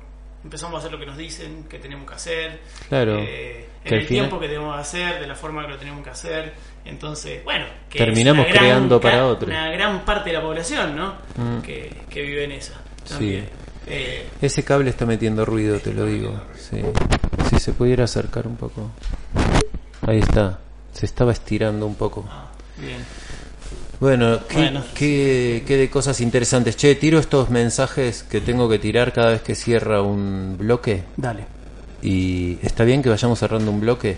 Empezamos 0.43 0.75
a 0.75 0.77
hacer 0.79 0.91
lo 0.91 0.99
que 0.99 1.05
nos 1.05 1.17
dicen, 1.17 1.63
que 1.69 1.79
tenemos 1.79 2.07
que 2.07 2.15
hacer, 2.15 2.61
Claro, 2.89 3.17
eh, 3.19 3.67
en 3.85 3.93
el 3.95 4.07
tiempo 4.07 4.39
que 4.39 4.47
tenemos 4.47 4.75
que 4.75 4.81
hacer, 4.81 5.19
de 5.19 5.27
la 5.27 5.35
forma 5.35 5.63
que 5.65 5.71
lo 5.73 5.77
tenemos 5.77 6.03
que 6.03 6.09
hacer, 6.09 6.53
entonces, 6.85 7.43
bueno, 7.43 7.65
que 7.89 7.97
Terminamos 7.97 8.45
gran 8.47 8.57
creando 8.57 8.99
para 9.01 9.25
otro. 9.27 9.47
Una 9.47 9.69
gran 9.71 10.03
parte 10.05 10.29
de 10.31 10.37
la 10.37 10.41
población, 10.41 10.95
¿no? 10.95 11.15
Mm. 11.37 11.61
Que, 11.61 11.95
que 12.09 12.21
vive 12.21 12.43
en 12.45 12.51
esa. 12.53 12.73
Sí. 13.05 13.43
Eh, 13.87 14.27
Ese 14.41 14.63
cable 14.63 14.89
está 14.89 15.05
metiendo 15.05 15.43
ruido, 15.45 15.79
te 15.79 15.93
lo 15.93 16.05
digo. 16.05 16.41
Sí. 16.57 16.81
Si 17.49 17.59
se 17.59 17.73
pudiera 17.73 18.05
acercar 18.05 18.47
un 18.47 18.55
poco. 18.55 18.91
Ahí 20.07 20.19
está. 20.19 20.59
Se 20.93 21.05
estaba 21.05 21.31
estirando 21.31 21.85
un 21.85 21.95
poco. 21.95 22.25
bien. 22.77 22.97
Bueno, 23.99 24.39
¿qué, 24.49 24.55
Bueno. 24.55 24.83
qué- 24.95 25.63
qué 25.65 25.77
de 25.77 25.89
cosas 25.89 26.19
interesantes. 26.19 26.75
Che, 26.75 26.95
tiro 26.95 27.19
estos 27.19 27.49
mensajes 27.49 28.23
que 28.23 28.41
tengo 28.41 28.67
que 28.67 28.77
tirar 28.79 29.13
cada 29.13 29.29
vez 29.29 29.41
que 29.41 29.55
cierra 29.55 30.01
un 30.01 30.55
bloque. 30.57 31.03
Dale. 31.15 31.45
Y 32.03 32.59
está 32.61 32.83
bien 32.83 33.01
que 33.01 33.09
vayamos 33.09 33.39
cerrando 33.39 33.71
un 33.71 33.79
bloque. 33.79 34.17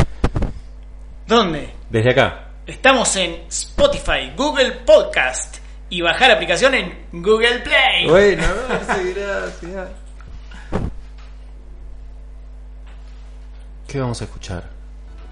¿Dónde? 1.26 1.70
Desde 1.90 2.12
acá. 2.12 2.45
Estamos 2.66 3.14
en 3.14 3.44
Spotify, 3.48 4.32
Google 4.36 4.72
Podcast 4.84 5.58
y 5.88 6.00
bajar 6.00 6.30
la 6.30 6.34
aplicación 6.34 6.74
en 6.74 7.06
Google 7.12 7.60
Play. 7.60 8.08
Bueno, 8.08 8.42
Marce, 8.68 9.14
gracias. 9.14 9.88
¿Qué 13.86 14.00
vamos 14.00 14.20
a 14.20 14.24
escuchar? 14.24 14.64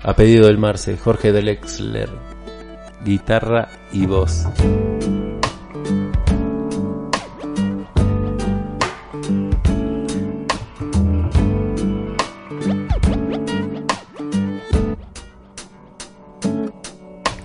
A 0.05 0.15
pedido 0.15 0.47
del 0.47 0.59
Marce, 0.59 0.97
Jorge 0.97 1.33
Delexler, 1.33 2.09
guitarra 3.05 3.69
y 3.91 4.07
voz. 4.07 4.45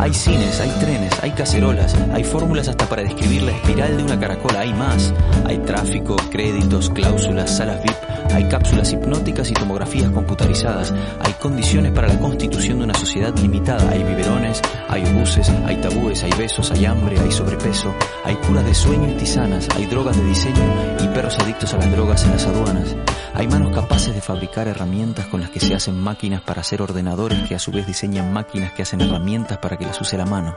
Hay 0.00 0.14
cines, 0.14 0.58
hay 0.60 0.70
trenes, 0.80 1.12
hay 1.22 1.30
cacerolas, 1.32 1.94
hay 2.14 2.24
fórmulas 2.24 2.68
hasta 2.68 2.88
para 2.88 3.02
describir 3.02 3.42
la 3.42 3.52
espiral 3.52 3.98
de 3.98 4.02
una 4.02 4.18
caracola, 4.18 4.60
hay 4.60 4.72
más. 4.72 5.12
Hay 5.44 5.58
tráfico, 5.58 6.16
créditos, 6.30 6.88
cláusulas, 6.88 7.54
salas 7.54 7.82
VIP, 7.82 8.09
hay 8.32 8.48
cápsulas 8.48 8.92
hipnóticas 8.92 9.50
y 9.50 9.54
tomografías 9.54 10.10
computarizadas, 10.10 10.92
hay 11.20 11.32
condiciones 11.34 11.92
para 11.92 12.08
la 12.08 12.18
constitución 12.18 12.78
de 12.78 12.84
una 12.84 12.94
sociedad 12.94 13.36
limitada, 13.38 13.90
hay 13.90 14.02
biberones, 14.02 14.60
hay 14.88 15.04
obuses, 15.04 15.50
hay 15.66 15.76
tabúes, 15.76 16.22
hay 16.22 16.32
besos, 16.38 16.70
hay 16.70 16.84
hambre, 16.84 17.18
hay 17.18 17.30
sobrepeso, 17.30 17.94
hay 18.24 18.36
curas 18.36 18.64
de 18.64 18.74
sueño 18.74 19.10
y 19.10 19.14
tisanas, 19.14 19.68
hay 19.76 19.86
drogas 19.86 20.16
de 20.16 20.24
diseño 20.24 20.62
y 21.02 21.08
perros 21.08 21.38
adictos 21.38 21.74
a 21.74 21.78
las 21.78 21.90
drogas 21.92 22.24
en 22.24 22.30
las 22.32 22.46
aduanas. 22.46 22.96
Hay 23.34 23.46
manos 23.48 23.74
capaces 23.74 24.14
de 24.14 24.20
fabricar 24.20 24.68
herramientas 24.68 25.26
con 25.26 25.40
las 25.40 25.50
que 25.50 25.60
se 25.60 25.74
hacen 25.74 25.98
máquinas 25.98 26.42
para 26.42 26.60
hacer 26.60 26.82
ordenadores 26.82 27.48
que 27.48 27.54
a 27.54 27.58
su 27.58 27.70
vez 27.70 27.86
diseñan 27.86 28.32
máquinas 28.32 28.72
que 28.72 28.82
hacen 28.82 29.00
herramientas 29.00 29.58
para 29.58 29.76
que 29.76 29.86
las 29.86 30.00
use 30.00 30.16
la 30.16 30.26
mano. 30.26 30.56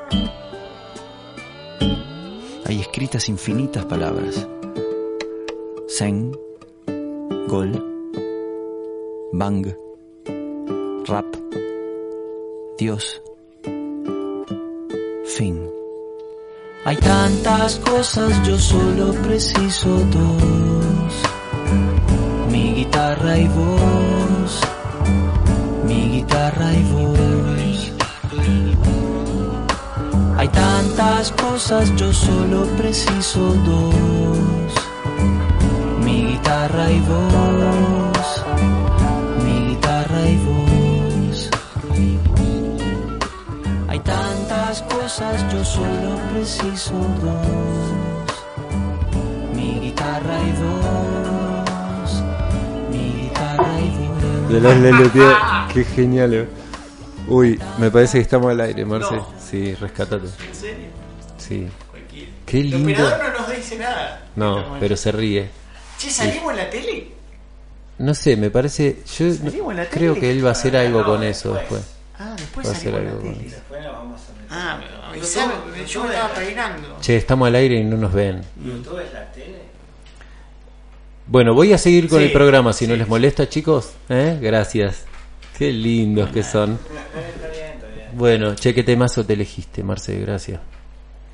Hay 2.66 2.80
escritas 2.80 3.30
infinitas 3.30 3.86
palabras. 3.86 4.48
Zen, 5.88 6.32
Gol, 7.48 7.72
Bang, 9.34 9.66
Rap, 11.08 11.26
Dios, 12.78 13.22
Fin. 15.26 15.70
Hay 16.86 16.98
tantas 16.98 17.80
cosas, 17.80 18.48
yo 18.48 18.58
solo 18.58 19.14
preciso 19.24 19.90
dos. 19.90 21.14
Mi 22.52 22.74
guitarra 22.74 23.38
y 23.38 23.48
voz, 23.48 24.62
mi 25.86 26.10
guitarra 26.10 26.74
y 26.74 26.84
voz. 26.92 27.92
Hay 30.38 30.48
tantas 30.50 31.32
cosas, 31.32 31.96
yo 31.96 32.12
solo 32.12 32.66
preciso 32.78 33.54
dos. 33.66 34.83
Mi 36.64 36.70
guitarra 36.70 36.92
y 36.92 37.00
voz, 37.02 38.46
mi 39.44 39.68
guitarra 39.68 40.22
y 40.30 40.38
voz. 40.38 41.50
Hay 43.90 44.00
tantas 44.00 44.82
cosas, 44.84 45.52
yo 45.52 45.62
solo 45.66 46.18
preciso 46.34 46.94
dos. 47.22 48.32
Mi 49.54 49.78
guitarra 49.82 50.38
y 50.40 50.52
voz, 50.64 52.24
mi 52.90 53.12
guitarra 53.24 53.80
y 53.82 53.90
voz. 54.08 54.50
De 54.54 54.62
los 54.62 54.78
Lelutier, 54.78 55.34
qué 55.74 55.84
genial. 55.84 56.34
eh. 56.34 56.48
Uy, 57.28 57.60
me 57.78 57.92
parece 57.92 58.20
que 58.20 58.22
estamos 58.22 58.52
al 58.52 58.62
aire, 58.62 58.86
Marce. 58.86 59.20
Sí, 59.38 59.76
rescatate. 59.76 60.28
¿En 60.48 60.56
serio? 60.56 60.86
Sí. 61.38 61.68
Cualquiera. 61.92 62.32
Qué 62.46 62.62
El 62.62 62.70
lindo. 62.70 63.04
operador 63.04 63.34
no 63.34 63.40
nos 63.42 63.50
dice 63.54 63.78
nada. 63.78 64.22
No, 64.38 64.78
pero 64.80 64.96
se 64.96 65.12
ríe. 65.12 65.50
Che, 65.98 66.10
¿salimos 66.10 66.52
en 66.52 66.58
la 66.58 66.70
tele? 66.70 67.08
No 68.00 68.14
sé, 68.14 68.36
me 68.36 68.50
parece. 68.50 68.98
Yo 69.18 69.26
no- 69.26 69.34
¿Salimos 69.36 69.72
en 69.72 69.78
la 69.78 69.84
tele? 69.86 69.96
creo 69.98 70.16
que 70.16 70.32
él 70.32 70.44
va 70.46 70.50
a 70.50 70.52
hacer 70.54 70.76
algo 70.76 71.00
No, 71.02 71.06
con 71.06 71.24
eso 71.24 71.54
después. 71.54 71.82
Ah, 72.20 72.34
después 72.38 72.68
Va 72.68 72.72
a 72.72 72.74
hacer 72.74 72.96
algo 72.96 73.20
con 73.20 73.32
eso. 73.32 73.58
Vamos 73.72 74.22
a 74.22 74.34
meter. 74.34 74.48
Ah, 74.50 74.80
me 75.12 75.86
yo 75.88 76.04
me 76.04 76.10
estaba 76.14 76.34
peinando. 76.34 76.98
Che, 77.02 77.16
estamos 77.18 77.48
al 77.48 77.56
aire 77.56 77.76
y 77.80 77.84
no 77.84 77.98
nos 77.98 78.14
ven. 78.14 78.42
¿YouTube 78.64 79.00
es 79.00 79.14
la 79.14 79.32
tele? 79.32 79.58
Bueno, 81.28 81.54
voy 81.54 81.72
a 81.74 81.78
seguir 81.78 82.10
con 82.10 82.20
Sí, 82.20 82.26
el 82.26 82.32
programa 82.34 82.74
si 82.74 82.86
no 82.88 82.96
les 82.96 83.08
molesta, 83.08 83.48
chicos. 83.48 83.94
¿Eh? 84.10 84.38
Gracias. 84.42 85.06
Qué 85.58 85.72
lindos 85.72 86.30
que 86.32 86.44
son. 86.44 86.74
Está 86.74 87.48
bien, 87.50 87.64
está 87.76 87.88
bien. 87.88 88.08
Bueno, 88.14 88.56
che, 88.56 88.74
qué 88.74 88.84
temazo 88.84 89.26
te 89.26 89.34
elegiste, 89.34 89.84
Marce, 89.84 90.20
gracias. 90.20 90.60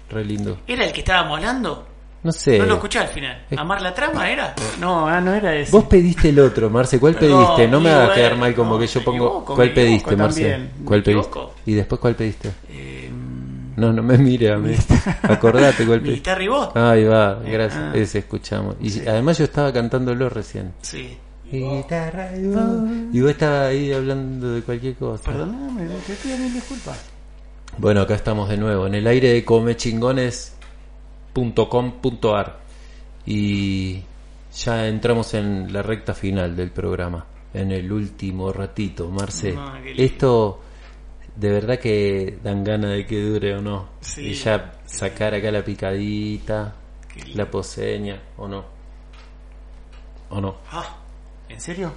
Re 0.10 0.24
lindo. 0.26 0.60
¿Era 0.68 0.86
el 0.86 0.91
que 0.93 0.99
estábamos 0.99 1.38
hablando? 1.38 1.88
No 2.22 2.32
sé. 2.34 2.57
No 2.59 2.65
lo 2.65 2.74
escuché 2.76 2.99
al 2.99 3.07
final. 3.07 3.45
Eh. 3.49 3.55
¿Amar 3.57 3.82
la 3.82 3.93
trama 3.93 4.30
era? 4.30 4.53
No, 4.80 5.07
ah, 5.07 5.22
no 5.22 5.34
era 5.34 5.55
ese. 5.55 5.72
Vos 5.72 5.86
pediste 5.86 6.30
el 6.30 6.39
otro, 6.39 6.70
Marce. 6.70 6.99
¿Cuál 6.99 7.15
pediste? 7.15 7.67
No 7.67 7.80
me 7.80 7.89
hagas 7.89 8.07
bueno. 8.07 8.15
quedar 8.15 8.38
mal 8.38 8.53
como 8.55 8.74
No, 8.74 8.80
que 8.80 8.88
yo 8.88 9.03
pongo. 9.03 9.26
equivoco, 9.28 9.55
¿Cuál 9.55 9.74
pediste, 9.74 10.15
Marce? 10.17 10.41
también. 10.49 10.72
¿Cuál 10.86 11.03
pediste? 11.03 11.39
¿Y 11.65 11.74
después 11.76 12.01
cuál 12.01 12.15
pediste? 12.15 12.51
Eh, 12.70 13.09
No, 13.78 13.93
no 13.93 14.03
me 14.03 14.17
mire 14.17 14.51
a 14.51 14.57
mí. 14.57 14.76
Acordate 15.24 15.86
cuál 15.86 16.01
¿Mi 16.01 16.07
pediste. 16.09 16.11
guitarra 16.32 16.43
y 16.43 16.47
vos? 16.49 16.70
Ahí 16.76 17.03
va, 17.05 17.36
gracias. 17.36 17.82
Ah. 17.82 17.91
Ese 17.95 18.20
escuchamos. 18.20 18.76
Y 18.82 19.07
además 19.07 19.38
yo 19.38 19.45
estaba 19.45 19.72
cantándolo 19.72 20.28
recién. 20.30 20.74
Sí. 20.82 21.17
Guitarra 21.49 22.36
y 22.36 22.45
vos. 22.47 22.63
Y 23.13 23.22
vos 23.22 23.32
estabas 23.32 23.70
ahí 23.70 23.91
hablando 23.93 24.51
de 24.51 24.61
cualquier 24.61 24.95
cosa. 24.95 25.24
Perdóname, 25.24 25.88
te 26.05 26.13
pido 26.15 26.38
mil 26.38 26.53
disculpas. 26.53 26.99
Bueno, 27.78 28.01
acá 28.01 28.15
estamos 28.15 28.49
de 28.49 28.57
nuevo 28.57 28.86
en 28.88 28.95
el 28.95 29.07
aire 29.07 29.30
de 29.34 29.45
comechingones.com.ar 31.39 32.59
y 33.25 34.01
ya 34.53 34.87
entramos 34.87 35.33
en 35.33 35.71
la 35.71 35.81
recta 35.81 36.13
final 36.13 36.55
del 36.55 36.71
programa, 36.71 37.25
en 37.53 37.71
el 37.71 37.91
último 37.91 38.51
ratito, 38.51 39.09
Marce. 39.09 39.55
Qué 39.83 39.89
lindo. 39.93 40.03
Esto 40.03 40.59
de 41.35 41.51
verdad 41.51 41.79
que 41.79 42.39
dan 42.43 42.63
ganas 42.63 42.91
de 42.91 43.05
que 43.05 43.21
dure 43.21 43.55
o 43.55 43.61
no. 43.61 43.89
Sí. 44.01 44.27
Y 44.29 44.33
ya 44.33 44.73
sacar 44.85 45.33
acá 45.35 45.51
la 45.51 45.63
picadita, 45.63 46.73
la 47.35 47.45
poseña, 47.49 48.19
o 48.37 48.47
no. 48.47 48.65
O 50.31 50.41
no. 50.41 50.55
Ah, 50.71 50.95
¿en 51.47 51.61
serio? 51.61 51.91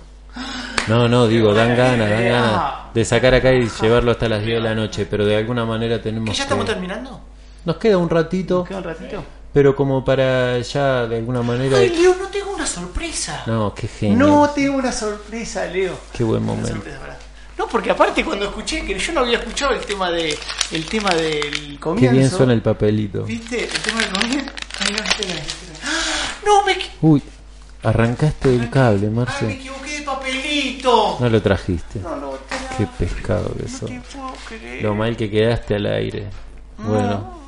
No, 0.89 1.09
no, 1.09 1.27
digo, 1.27 1.53
dan 1.53 1.77
ganas, 1.77 2.09
dan 2.09 2.25
ganas 2.25 2.95
de 2.95 3.05
sacar 3.05 3.35
acá 3.35 3.53
y 3.53 3.69
llevarlo 3.69 4.13
hasta 4.13 4.29
las 4.29 4.43
10 4.43 4.63
de 4.63 4.69
la 4.69 4.75
noche, 4.75 5.07
pero 5.11 5.27
de 5.27 5.37
alguna 5.37 5.65
manera 5.67 6.01
tenemos 6.01 6.31
¿Que 6.31 6.37
ya 6.37 6.45
estamos 6.45 6.65
que- 6.65 6.73
terminando? 6.73 7.21
Nos 7.65 7.77
queda 7.77 7.97
un 7.99 8.11
ratito, 8.11 8.59
¿Nos 8.61 8.69
queda 8.69 8.79
un 8.79 8.85
ratito? 8.85 9.25
pero 9.53 9.77
como 9.77 10.05
para 10.05 10.59
ya 10.61 11.07
de 11.07 11.17
alguna 11.17 11.43
manera... 11.43 11.79
Ay, 11.79 11.91
Leo, 11.91 12.15
no 12.17 12.29
tengo 12.29 12.55
una 12.55 12.67
sorpresa. 12.67 13.43
No, 13.47 13.75
qué 13.75 13.87
genio. 13.87 14.17
No 14.27 14.51
tengo 14.51 14.77
una 14.77 14.93
sorpresa, 14.93 15.67
Leo. 15.67 15.97
Qué 16.13 16.25
buen 16.25 16.43
momento. 16.45 16.83
No, 17.59 17.69
porque 17.69 17.91
aparte 17.91 18.25
cuando 18.25 18.47
escuché 18.47 18.85
que 18.85 18.99
yo 18.99 19.13
no 19.13 19.21
había 19.21 19.39
escuchado 19.39 19.75
el 19.75 19.85
tema 19.85 20.11
de 20.11 20.37
el 20.73 20.87
tema 20.87 21.11
del 21.11 21.79
comienzo. 21.79 22.11
Qué 22.11 22.19
bien 22.19 22.31
suena 22.31 22.53
el 22.55 22.63
papelito. 22.63 23.25
¿Viste? 23.25 23.65
El 23.65 23.71
tema 23.71 24.01
del 24.01 24.11
comienzo. 24.11 24.53
Ay, 24.81 24.97
no, 24.97 25.05
espera, 25.05 25.35
espera. 25.35 25.79
¡Ah! 25.85 26.39
No, 26.47 26.65
me, 26.65 26.77
Uy, 27.03 27.23
arrancaste 27.83 28.55
el 28.55 28.71
cable, 28.71 29.07
ay, 29.07 29.11
me 29.11 29.17
Marce. 29.17 29.53
equivoqué 29.53 29.99
de 29.99 30.03
papelito. 30.03 31.17
No 31.21 31.29
lo 31.29 31.43
trajiste. 31.43 32.01
No, 32.01 32.17
no, 32.17 32.33
Qué 32.79 32.87
pescado 32.99 33.53
que 33.55 33.65
no 33.65 33.79
sos. 33.79 33.91
Lo 34.81 34.95
mal 34.95 35.17
que 35.17 35.31
quedaste 35.31 35.75
al 35.75 35.87
aire. 35.87 36.27
Bueno. 36.79 37.42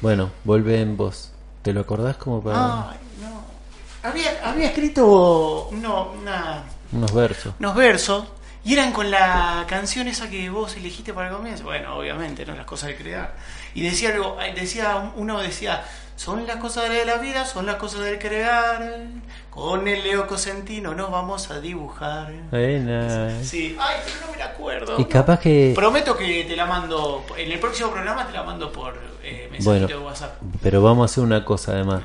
Bueno, 0.00 0.30
volvé 0.44 0.80
en 0.80 0.96
vos. 0.96 1.32
¿Te 1.62 1.72
lo 1.72 1.80
acordás 1.80 2.16
como 2.16 2.42
para 2.42 2.90
Ay, 2.90 2.96
no. 3.20 4.08
Había, 4.08 4.30
había 4.44 4.66
escrito 4.68 5.68
uno, 5.72 6.12
una- 6.20 6.62
unos 6.92 7.12
versos? 7.12 7.54
unos 7.58 7.74
versos 7.74 8.24
Y 8.64 8.72
eran 8.74 8.92
con 8.92 9.10
la 9.10 9.64
canción 9.68 10.08
esa 10.08 10.28
que 10.28 10.50
vos 10.50 10.76
elegiste 10.76 11.12
para 11.14 11.28
el 11.28 11.34
comienzo. 11.36 11.64
Bueno, 11.64 11.96
obviamente, 11.96 12.44
¿no? 12.44 12.54
Las 12.54 12.66
cosas 12.66 12.88
de 12.88 12.96
crear. 12.96 13.34
Y 13.74 13.82
decía 13.82 14.10
algo, 14.10 14.36
decía, 14.56 15.12
uno 15.16 15.38
decía, 15.40 15.84
son 16.16 16.46
las 16.48 16.56
cosas 16.56 16.88
de 16.90 17.04
la 17.04 17.16
vida, 17.18 17.44
son 17.46 17.64
las 17.66 17.76
cosas 17.76 18.00
del 18.00 18.18
crear. 18.18 19.04
Con 19.50 19.86
el 19.86 20.02
Leo 20.02 20.26
Cosentino 20.26 20.94
nos 20.94 21.10
vamos 21.12 21.48
a 21.52 21.60
dibujar. 21.60 22.32
Buena. 22.50 23.40
Sí, 23.44 23.76
ay, 23.78 23.96
pero 24.04 24.26
no 24.26 24.32
me 24.32 24.38
la 24.38 24.46
acuerdo. 24.46 24.96
Y 25.00 25.04
capaz 25.04 25.38
que... 25.38 25.72
Prometo 25.74 26.16
que 26.16 26.42
te 26.44 26.56
la 26.56 26.66
mando, 26.66 27.24
en 27.36 27.52
el 27.52 27.58
próximo 27.60 27.90
programa 27.90 28.26
te 28.26 28.32
la 28.32 28.42
mando 28.42 28.72
por 28.72 28.94
eh, 29.26 29.58
Bueno, 29.64 29.86
de 29.86 29.96
WhatsApp. 29.98 30.40
pero 30.62 30.82
vamos 30.82 31.10
a 31.10 31.12
hacer 31.12 31.24
una 31.24 31.44
cosa 31.44 31.72
además. 31.72 32.02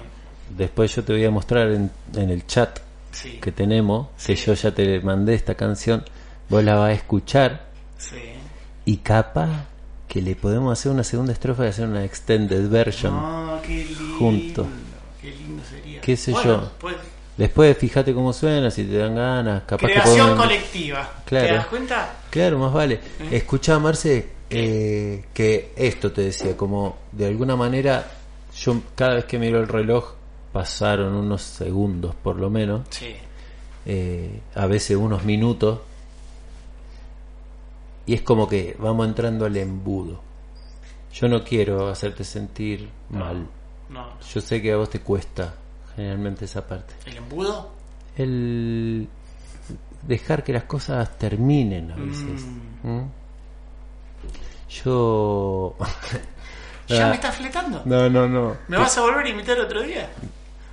Después 0.50 0.94
yo 0.96 1.04
te 1.04 1.14
voy 1.14 1.24
a 1.26 1.32
mostrar 1.32 1.70
en, 1.72 1.92
en 2.16 2.30
el 2.30 2.46
chat 2.48 2.80
Sí. 3.12 3.40
que 3.42 3.52
tenemos, 3.52 4.08
que 4.26 4.36
yo 4.36 4.54
ya 4.54 4.72
te 4.74 5.02
mandé 5.02 5.34
esta 5.34 5.56
canción, 5.56 6.04
vos 6.50 6.64
la 6.64 6.76
vas 6.76 6.90
a 6.90 6.94
escuchar 6.94 7.66
Sí. 7.98 8.16
y 8.86 8.98
capaz 8.98 9.66
que 10.08 10.22
le 10.22 10.36
podemos 10.36 10.78
hacer 10.78 10.92
una 10.92 11.04
segunda 11.04 11.34
estrofa 11.34 11.66
y 11.66 11.68
hacer 11.70 11.88
una 11.88 12.04
extended 12.06 12.70
version. 12.70 13.14
No, 13.14 13.60
qué 13.66 13.86
lindo. 13.86 14.18
Juntos. 14.18 14.68
Qué 15.22 15.32
lindo 15.32 15.64
sería. 15.70 16.02
Qué 16.02 16.16
sé 16.18 16.32
Bueno, 16.32 16.62
yo. 16.64 16.72
pues, 16.80 16.96
Después 17.38 17.76
fíjate 17.78 18.14
cómo 18.14 18.34
suena, 18.34 18.70
si 18.70 18.84
te 18.84 18.98
dan 18.98 19.16
ganas, 19.16 19.64
capaz 19.64 19.88
que 19.88 19.94
creación 19.94 20.18
podemos- 20.28 20.46
colectiva. 20.46 21.10
Claro. 21.26 21.48
¿Te 21.48 21.54
das 21.54 21.66
cuenta? 21.68 22.10
Claro, 22.30 22.60
más 22.60 22.74
vale. 22.74 23.00
Escuchá, 23.32 23.80
Marce, 23.80 24.30
eh, 24.52 25.26
que 25.34 25.72
esto 25.76 26.12
te 26.12 26.22
decía, 26.22 26.56
como 26.58 26.98
de 27.12 27.28
alguna 27.28 27.56
manera, 27.56 28.06
yo 28.56 28.76
cada 28.96 29.16
vez 29.16 29.26
que 29.26 29.40
miro 29.40 29.60
el 29.60 29.68
reloj, 29.68 30.14
pasaron 30.52 31.14
unos 31.16 31.42
segundos 31.42 32.14
por 32.16 32.36
lo 32.38 32.50
menos, 32.50 32.82
Sí. 32.90 33.14
eh, 33.86 34.42
a 34.56 34.66
veces 34.68 34.98
unos 34.98 35.24
minutos, 35.24 35.80
y 38.06 38.14
es 38.14 38.22
como 38.22 38.48
que 38.48 38.76
vamos 38.80 39.08
entrando 39.08 39.46
al 39.46 39.56
embudo. 39.56 40.20
Yo 41.14 41.28
no 41.28 41.44
quiero 41.44 41.88
hacerte 41.90 42.24
sentir 42.24 42.90
mal. 43.10 43.48
No. 43.90 44.20
Yo 44.34 44.42
sé 44.42 44.62
que 44.62 44.72
a 44.74 44.78
vos 44.78 44.90
te 44.90 45.00
cuesta 45.00 45.54
generalmente 45.96 46.46
esa 46.46 46.66
parte. 46.66 46.94
¿El 47.06 47.18
embudo? 47.18 47.70
El 48.18 49.08
dejar 50.08 50.44
que 50.44 50.54
las 50.54 50.64
cosas 50.64 51.18
terminen 51.18 51.92
a 51.92 51.96
veces. 51.96 52.46
¿Mm? 52.84 53.02
Yo... 54.84 55.76
¿Ya 56.88 57.06
Ah, 57.06 57.10
me 57.10 57.16
estás 57.16 57.36
fletando? 57.38 57.82
No, 57.86 58.10
no, 58.10 58.28
no. 58.28 58.58
¿Me 58.68 58.78
vas 58.78 58.98
a 58.98 59.02
volver 59.02 59.26
a 59.26 59.30
invitar 59.30 59.58
otro 59.60 59.82
día? 59.82 60.10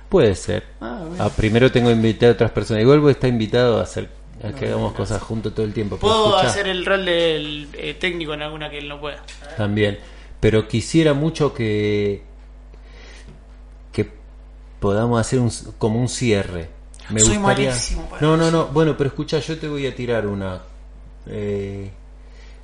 Puede 0.09 0.35
ser. 0.35 0.63
Ah. 0.81 1.03
Ah, 1.17 1.29
primero 1.29 1.71
tengo 1.71 1.87
que 1.87 1.93
invitar 1.95 2.29
a 2.29 2.31
otras 2.33 2.51
personas. 2.51 2.81
Igual 2.81 2.99
vos 2.99 3.11
está 3.11 3.27
invitado 3.27 3.79
a 3.79 3.83
hacer 3.83 4.09
a 4.43 4.51
que 4.53 4.67
hagamos 4.67 4.93
cosas 4.93 5.21
juntos 5.21 5.53
todo 5.53 5.65
el 5.65 5.73
tiempo. 5.73 5.97
Puedo 5.97 6.37
hacer 6.37 6.67
el 6.67 6.85
rol 6.85 7.05
del 7.05 7.69
eh, 7.73 7.93
técnico 7.93 8.33
en 8.33 8.41
alguna 8.41 8.69
que 8.69 8.79
él 8.79 8.87
no 8.89 8.99
pueda. 8.99 9.21
También. 9.55 9.99
Pero 10.39 10.67
quisiera 10.67 11.13
mucho 11.13 11.53
que 11.53 12.23
que 13.91 14.09
podamos 14.79 15.19
hacer 15.21 15.39
un, 15.39 15.51
como 15.77 15.99
un 15.99 16.09
cierre. 16.09 16.69
Me 17.09 17.19
Soy 17.21 17.37
gustaría... 17.37 17.69
malísimo 17.69 18.09
para 18.09 18.21
No, 18.21 18.37
no, 18.37 18.51
no. 18.51 18.67
Bueno, 18.67 18.95
pero 18.97 19.09
escucha, 19.09 19.39
yo 19.39 19.57
te 19.57 19.67
voy 19.67 19.85
a 19.87 19.95
tirar 19.95 20.25
una. 20.27 20.61
Eh, 21.27 21.91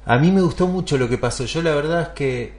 a 0.06 0.18
mí 0.18 0.32
me 0.32 0.42
gustó 0.42 0.68
mucho 0.68 0.98
lo 0.98 1.10
que 1.10 1.18
pasó. 1.18 1.46
Yo 1.46 1.62
la 1.62 1.74
verdad 1.76 2.02
es 2.02 2.08
que 2.10 2.54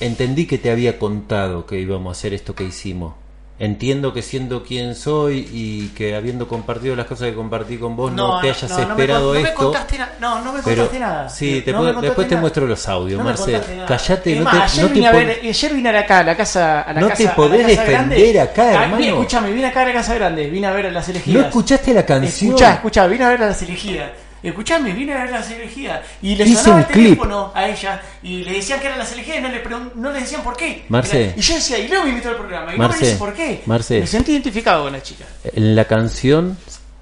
entendí 0.00 0.46
que 0.46 0.58
te 0.58 0.70
había 0.70 0.98
contado 0.98 1.66
que 1.66 1.78
íbamos 1.78 2.16
a 2.16 2.18
hacer 2.18 2.34
esto 2.34 2.54
que 2.54 2.64
hicimos. 2.64 3.14
Entiendo 3.58 4.14
que 4.14 4.22
siendo 4.22 4.62
quien 4.64 4.94
soy 4.94 5.46
y 5.52 5.88
que 5.88 6.14
habiendo 6.16 6.48
compartido 6.48 6.96
las 6.96 7.04
cosas 7.04 7.28
que 7.28 7.34
compartí 7.34 7.76
con 7.76 7.94
vos 7.94 8.10
no, 8.10 8.40
te 8.40 8.48
hayas 8.48 8.70
no, 8.70 8.78
no 8.78 8.86
me 8.86 8.90
esperado 8.92 9.34
no 9.34 9.40
me 9.40 9.48
esto. 9.50 9.64
contaste 9.64 9.98
no, 10.18 10.42
no 10.42 10.52
me 10.54 10.62
Pero 10.62 10.76
contaste 10.76 10.98
nada. 10.98 11.28
sí, 11.28 11.60
te 11.62 11.70
No 11.72 11.78
puedo- 11.80 12.00
después 12.00 12.26
te 12.26 12.34
nada. 12.36 12.40
muestro 12.40 12.66
los 12.66 12.88
audios, 12.88 13.18
No 13.18 13.24
me 13.24 13.30
Marce. 13.32 13.52
contaste 13.52 13.76
nada. 13.76 13.86
Callate, 13.86 14.36
no 14.36 14.44
más, 14.44 14.54
te, 14.54 14.62
ayer, 14.62 14.82
no 14.82 14.88
te 14.88 14.94
vine 14.94 15.06
a 15.08 15.12
ver, 15.12 15.40
ayer 15.44 15.74
vine 15.74 15.88
acá 15.98 16.18
a 16.20 16.24
la 16.24 16.36
casa. 16.38 16.80
A 16.80 16.92
la 16.94 17.00
No 17.02 17.08
casa, 17.10 17.22
te 17.22 17.28
podés 17.36 17.66
defender 17.66 18.18
grande. 18.18 18.40
acá, 18.40 18.62
Ah, 18.80 18.82
hermano. 18.84 19.04
escúchame, 19.04 19.52
vine 19.52 19.66
acá 19.66 19.82
a 19.82 19.84
la 19.84 19.92
casa 19.92 20.14
grande. 20.14 20.48
Vine 20.48 20.66
a 20.66 20.72
ver 20.72 20.86
a 20.86 20.90
las 20.90 21.08
elegidas. 21.10 21.42
¿No 21.42 21.46
escuchaste 21.48 21.92
la 21.92 22.06
canción? 22.06 22.48
Escuchá, 22.52 22.72
escuchá, 22.72 23.06
vine 23.08 23.24
a 23.24 23.28
ver 23.28 23.42
a 23.42 23.46
las 23.48 23.60
elegidas. 23.60 24.10
Escuchame, 24.42 24.92
vine 24.92 25.12
a 25.12 25.24
ver 25.24 25.30
las 25.30 25.50
elegidas. 25.50 26.00
Y 26.22 26.34
le 26.34 26.44
Hice 26.44 26.62
sonaba 26.62 26.80
el 26.80 26.86
teléfono 26.86 27.52
a 27.54 27.68
ella 27.68 28.02
y 28.22 28.42
le 28.42 28.52
decían 28.52 28.80
que 28.80 28.86
eran 28.86 28.98
las 28.98 29.12
elegidas 29.12 29.38
y 29.38 29.42
no 29.42 29.48
le, 29.48 29.62
no 29.96 30.12
le 30.12 30.20
decían 30.20 30.42
por 30.42 30.56
qué. 30.56 30.84
Marce. 30.88 31.34
Y 31.36 31.40
yo 31.40 31.54
decía, 31.54 31.78
y 31.78 31.88
luego 31.88 32.04
me 32.04 32.10
invitó 32.10 32.30
al 32.30 32.36
programa. 32.36 32.74
Y 32.74 32.78
no 32.78 32.84
Marce, 32.84 33.00
me 33.00 33.06
dice 33.06 33.18
por 33.18 33.34
qué. 33.34 33.62
Marce. 33.66 34.00
Me 34.00 34.06
sentí 34.06 34.32
identificado 34.32 34.84
con 34.84 34.92
la 34.92 35.02
chica. 35.02 35.24
En 35.44 35.76
la 35.76 35.84
canción, 35.84 36.56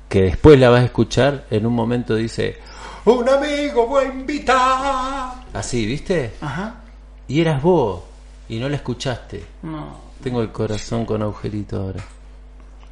que 0.09 0.23
después 0.23 0.59
la 0.59 0.71
vas 0.71 0.83
a 0.83 0.85
escuchar, 0.87 1.45
en 1.51 1.67
un 1.67 1.75
momento 1.75 2.17
dice: 2.17 2.59
Un 3.05 3.29
amigo 3.29 3.87
voy 3.87 4.05
a 4.05 4.09
invitar. 4.09 5.35
Así, 5.53 5.87
¿viste? 5.87 6.33
Ajá. 6.41 6.77
Y 7.29 7.41
eras 7.41 7.63
vos, 7.63 8.03
y 8.49 8.59
no 8.59 8.69
la 8.69 8.77
escuchaste. 8.77 9.45
No. 9.63 10.09
Tengo 10.23 10.43
el 10.43 10.51
corazón 10.51 11.05
con 11.05 11.23
agujerito 11.23 11.77
ahora. 11.77 12.03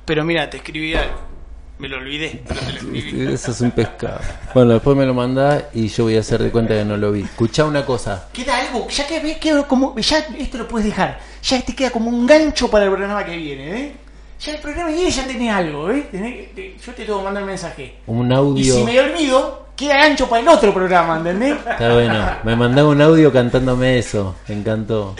Pero 0.05 0.25
mira, 0.25 0.49
te 0.49 0.59
escribí 0.59 0.95
algo. 0.95 1.36
Me 1.79 1.89
lo 1.89 1.99
olvidé, 1.99 2.43
pero 2.49 2.61
te 2.61 2.73
lo 2.73 2.79
escribí. 2.79 3.33
Eso 3.35 3.51
es 3.51 3.61
un 3.61 3.71
pescado. 3.71 4.19
Bueno, 4.55 4.73
después 4.75 4.97
me 4.97 5.05
lo 5.05 5.13
mandás 5.13 5.65
y 5.75 5.89
yo 5.89 6.05
voy 6.05 6.17
a 6.17 6.21
hacer 6.21 6.43
de 6.43 6.51
cuenta 6.51 6.73
que 6.75 6.85
no 6.87 6.97
lo 6.97 7.13
vi. 7.13 7.23
Escuchá 7.23 7.65
una 7.67 7.85
cosa. 7.85 8.29
Queda 8.33 8.59
algo, 8.61 8.89
ya 8.89 9.07
que 9.07 9.21
ves, 9.21 9.37
queda 9.37 9.67
como, 9.69 9.95
ya 9.99 10.19
esto 10.39 10.57
lo 10.59 10.67
puedes 10.69 10.87
dejar, 10.89 11.19
ya 11.43 11.61
te 11.61 11.75
queda 11.75 11.91
como 11.91 12.09
un 12.09 12.27
gancho 12.27 12.71
para 12.71 12.87
el 12.87 12.91
programa 12.93 13.25
que 13.25 13.37
viene, 13.37 13.81
¿eh? 13.81 13.93
Ya 14.41 14.53
el 14.55 14.61
programa 14.61 14.89
que 14.91 14.97
viene 14.97 15.11
ya 15.11 15.27
tenés 15.27 15.53
algo, 15.53 15.91
¿eh? 15.91 16.09
Tenés- 16.13 16.55
te- 16.55 16.77
yo 16.79 16.93
te 16.95 17.05
tengo 17.05 17.19
que 17.19 17.25
mandar 17.25 17.43
un 17.43 17.49
mensaje. 17.51 17.97
Un 18.07 18.31
Y 18.31 18.35
audio. 18.35 18.75
si 18.77 18.83
me 18.85 18.99
olvido, 19.01 19.67
queda 19.77 19.97
gancho 19.99 20.29
para 20.31 20.41
el 20.43 20.49
otro 20.49 20.73
programa, 20.73 21.19
¿entendés? 21.19 21.57
Está 21.59 21.93
bueno. 21.93 22.25
Me 22.43 22.57
mandaba 22.57 22.89
un 22.89 23.03
audio 23.03 23.31
cantándome 23.33 23.99
eso. 23.99 24.35
Me 24.49 24.55
encantó. 24.55 25.15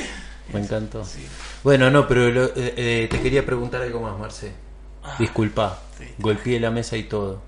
Me 0.55 0.61
encantó. 0.61 1.03
Bueno, 1.63 1.91
no, 1.91 2.07
pero 2.09 2.31
lo- 2.31 2.45
eh, 2.47 2.75
eh, 2.77 3.09
te 3.11 3.21
quería 3.21 3.45
preguntar 3.45 3.83
algo 3.83 4.01
más, 4.01 4.19
Marce. 4.19 4.53
Disculpa. 5.19 5.81
Golpeé 6.19 6.61
la 6.61 6.71
mesa 6.71 6.97
y 6.97 7.05
todo. 7.05 7.41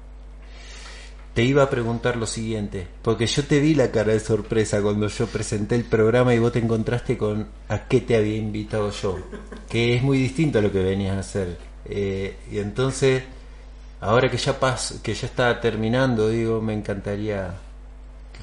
Te 1.34 1.44
iba 1.44 1.62
a 1.62 1.70
preguntar 1.70 2.16
lo 2.16 2.26
siguiente, 2.26 2.88
porque 3.02 3.26
yo 3.26 3.44
te 3.44 3.60
vi 3.60 3.74
la 3.74 3.92
cara 3.92 4.12
de 4.12 4.18
sorpresa 4.18 4.82
cuando 4.82 5.06
yo 5.06 5.26
presenté 5.28 5.76
el 5.76 5.84
programa 5.84 6.34
y 6.34 6.40
vos 6.40 6.50
te 6.52 6.58
encontraste 6.58 7.16
con 7.16 7.46
a 7.68 7.86
qué 7.86 8.00
te 8.00 8.16
había 8.16 8.36
invitado 8.36 8.90
yo, 8.90 9.18
que 9.68 9.94
es 9.94 10.02
muy 10.02 10.18
distinto 10.18 10.58
a 10.58 10.62
lo 10.62 10.72
que 10.72 10.82
venías 10.82 11.16
a 11.16 11.20
hacer. 11.20 11.58
Eh, 11.84 12.36
y 12.50 12.58
entonces, 12.58 13.22
ahora 14.00 14.28
que 14.28 14.36
ya 14.36 14.58
pas, 14.58 14.98
que 15.00 15.14
ya 15.14 15.28
está 15.28 15.60
terminando, 15.60 16.28
digo, 16.28 16.60
me 16.60 16.74
encantaría 16.74 17.54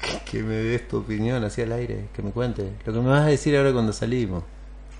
que, 0.00 0.38
que 0.38 0.42
me 0.42 0.54
des 0.54 0.88
tu 0.88 0.98
opinión 0.98 1.44
hacia 1.44 1.64
el 1.64 1.72
aire, 1.72 2.06
que 2.14 2.22
me 2.22 2.30
cuentes. 2.30 2.66
Lo 2.86 2.94
que 2.94 3.00
me 3.00 3.10
vas 3.10 3.22
a 3.22 3.26
decir 3.26 3.54
ahora 3.58 3.74
cuando 3.74 3.92
salimos. 3.92 4.42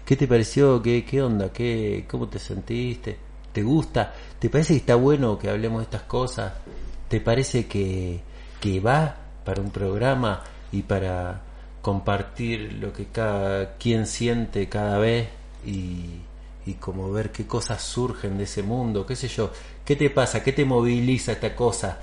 ¿Qué 0.04 0.16
te 0.16 0.28
pareció? 0.28 0.82
¿Qué, 0.82 1.04
qué 1.04 1.22
onda? 1.22 1.50
¿Qué, 1.52 2.04
¿Cómo 2.08 2.28
te 2.28 2.38
sentiste? 2.38 3.16
¿Te 3.56 3.62
gusta? 3.62 4.12
¿Te 4.38 4.50
parece 4.50 4.74
que 4.74 4.80
está 4.80 4.96
bueno 4.96 5.38
que 5.38 5.48
hablemos 5.48 5.78
de 5.78 5.84
estas 5.84 6.02
cosas? 6.02 6.52
¿Te 7.08 7.22
parece 7.22 7.66
que, 7.66 8.20
que 8.60 8.80
va 8.80 9.16
para 9.46 9.62
un 9.62 9.70
programa 9.70 10.42
y 10.72 10.82
para 10.82 11.40
compartir 11.80 12.74
lo 12.74 12.92
que 12.92 13.06
cada 13.06 13.76
quien 13.78 14.06
siente 14.06 14.68
cada 14.68 14.98
vez 14.98 15.28
y, 15.64 16.20
y 16.66 16.74
como 16.74 17.10
ver 17.10 17.32
qué 17.32 17.46
cosas 17.46 17.80
surgen 17.82 18.36
de 18.36 18.44
ese 18.44 18.62
mundo? 18.62 19.06
¿Qué 19.06 19.16
sé 19.16 19.26
yo? 19.28 19.50
¿Qué 19.86 19.96
te 19.96 20.10
pasa? 20.10 20.42
¿Qué 20.42 20.52
te 20.52 20.66
moviliza 20.66 21.32
esta 21.32 21.54
cosa? 21.56 21.98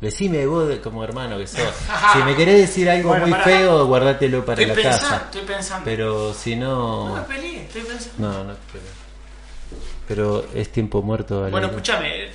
Decime 0.00 0.46
vos 0.46 0.70
como 0.84 1.02
hermano 1.02 1.36
que 1.36 1.48
sos. 1.48 1.62
Si 2.12 2.18
me 2.22 2.36
querés 2.36 2.60
decir 2.60 2.88
algo 2.88 3.08
Bueno, 3.08 3.26
muy 3.26 3.38
feo, 3.40 3.86
guardátelo 3.86 4.44
para 4.44 4.62
Estoy 4.62 4.76
la 4.76 4.88
pensando, 4.90 5.08
casa. 5.16 5.24
estoy 5.24 5.42
pensando. 5.42 5.84
Pero 5.84 6.32
si 6.32 6.54
No 6.54 7.08
no... 7.08 7.14
me 7.16 7.22
peleé, 7.22 7.62
estoy 7.64 7.82
pensando. 7.82 8.28
No, 8.28 8.44
no, 8.44 8.54
pero, 8.72 8.84
pero 10.08 10.44
es 10.54 10.70
tiempo 10.70 11.00
muerto. 11.02 11.48
Bueno, 11.50 11.68
escúchame, 11.68 12.26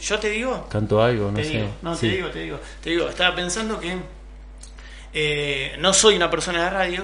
yo 0.00 0.18
te 0.18 0.30
digo, 0.30 0.66
Canto 0.68 1.02
algo, 1.02 1.30
no 1.30 1.36
te 1.36 1.44
sé. 1.44 1.50
digo, 1.58 1.68
no, 1.82 1.94
Sí. 1.94 2.08
te 2.08 2.16
digo, 2.16 2.28
te 2.30 2.38
digo, 2.40 2.60
te 2.82 2.90
digo, 2.90 3.08
estaba 3.08 3.34
pensando 3.34 3.78
que 3.80 3.96
eh, 5.12 5.76
no 5.78 5.92
soy 5.92 6.16
una 6.16 6.30
persona 6.30 6.64
de 6.64 6.70
radio. 6.70 7.02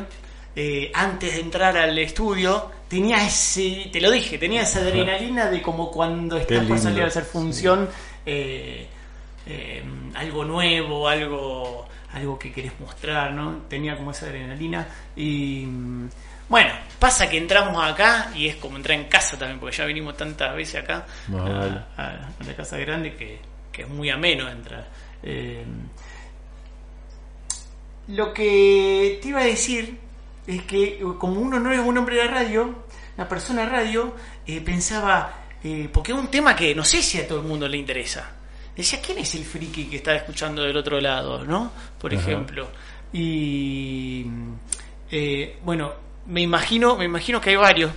eh, 0.58 0.90
antes 0.94 1.34
de 1.34 1.40
entrar 1.40 1.76
al 1.76 1.98
estudio 1.98 2.70
tenía 2.88 3.26
ese, 3.26 3.90
te 3.92 4.00
lo 4.00 4.10
dije, 4.10 4.38
tenía 4.38 4.62
esa 4.62 4.78
adrenalina 4.80 5.50
de 5.50 5.60
como 5.60 5.90
cuando 5.90 6.38
estás 6.38 6.64
por 6.64 6.78
salir 6.78 7.02
a 7.02 7.08
hacer 7.08 7.24
función, 7.24 7.88
eh, 8.24 8.86
eh, 9.46 9.82
algo 10.14 10.46
nuevo, 10.46 11.08
algo, 11.08 11.86
algo 12.14 12.38
que 12.38 12.52
querés 12.52 12.72
mostrar, 12.80 13.32
¿no? 13.32 13.64
Tenía 13.68 13.98
como 13.98 14.12
esa 14.12 14.26
adrenalina 14.26 14.88
y 15.14 15.66
bueno, 16.48 16.72
pasa 16.98 17.28
que 17.28 17.38
entramos 17.38 17.82
acá 17.84 18.30
y 18.34 18.46
es 18.46 18.56
como 18.56 18.76
entrar 18.76 18.98
en 18.98 19.06
casa 19.08 19.38
también, 19.38 19.58
porque 19.60 19.76
ya 19.76 19.84
vinimos 19.84 20.16
tantas 20.16 20.54
veces 20.54 20.82
acá 20.82 21.04
a, 21.34 21.92
a- 21.96 22.28
a 22.40 22.44
la 22.46 22.54
casa 22.56 22.76
grande 22.78 23.14
que, 23.14 23.40
que 23.72 23.82
es 23.82 23.88
muy 23.88 24.10
ameno 24.10 24.48
entrar. 24.48 24.86
Eh, 25.22 25.64
lo 28.08 28.32
que 28.32 29.18
te 29.20 29.28
iba 29.28 29.40
a 29.40 29.44
decir 29.44 29.98
es 30.46 30.62
que 30.62 31.00
como 31.18 31.40
uno 31.40 31.58
no 31.58 31.72
es 31.72 31.80
un 31.80 31.98
hombre 31.98 32.16
de 32.16 32.28
radio, 32.28 32.84
una 33.16 33.28
persona 33.28 33.62
de 33.62 33.68
radio, 33.68 34.14
eh, 34.46 34.60
pensaba, 34.60 35.34
eh, 35.64 35.88
porque 35.92 36.12
es 36.12 36.18
un 36.18 36.28
tema 36.28 36.54
que 36.54 36.74
no 36.74 36.84
sé 36.84 37.02
si 37.02 37.18
a 37.18 37.26
todo 37.26 37.40
el 37.40 37.46
mundo 37.46 37.66
le 37.66 37.76
interesa. 37.78 38.30
decía, 38.76 39.00
¿quién 39.04 39.18
es 39.18 39.34
el 39.34 39.44
friki 39.44 39.86
que 39.86 39.96
está 39.96 40.14
escuchando 40.14 40.62
del 40.62 40.76
otro 40.76 41.00
lado? 41.00 41.44
¿No? 41.44 41.72
Por 41.98 42.14
Ajá. 42.14 42.22
ejemplo. 42.22 42.68
Y 43.12 44.26
eh, 45.10 45.58
bueno, 45.64 45.92
me 46.28 46.40
imagino, 46.42 46.96
me 46.96 47.04
imagino 47.04 47.40
que 47.40 47.50
hay 47.50 47.56
varios. 47.56 47.90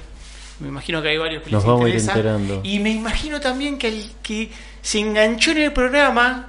Me 0.59 0.67
imagino 0.67 1.01
que 1.01 1.07
hay 1.09 1.17
varios 1.17 1.43
que 1.43 1.51
Nos 1.51 1.63
les 1.63 1.67
vamos 1.67 1.85
interesa. 1.87 2.11
enterando. 2.13 2.61
Y 2.63 2.79
me 2.79 2.89
imagino 2.91 3.39
también 3.39 3.77
que 3.77 3.87
el 3.87 4.11
que 4.21 4.51
se 4.81 4.99
enganchó 4.99 5.51
en 5.51 5.57
el 5.59 5.71
programa 5.73 6.47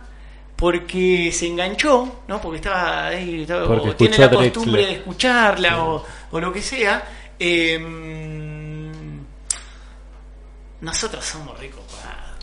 porque 0.56 1.30
se 1.32 1.46
enganchó, 1.46 2.22
¿no? 2.28 2.40
Porque 2.40 2.56
estaba 2.56 3.06
ahí, 3.06 3.42
estaba- 3.42 3.66
Porque 3.66 3.90
o 3.90 3.96
tiene 3.96 4.18
la 4.18 4.26
Drexler. 4.28 4.52
costumbre 4.52 4.86
de 4.86 4.92
escucharla 4.94 5.84
o, 5.84 6.04
o 6.32 6.40
lo 6.40 6.52
que 6.52 6.60
sea. 6.62 7.02
eh, 7.38 7.78
nosotros 10.80 11.24
somos 11.24 11.58
ricos. 11.58 11.82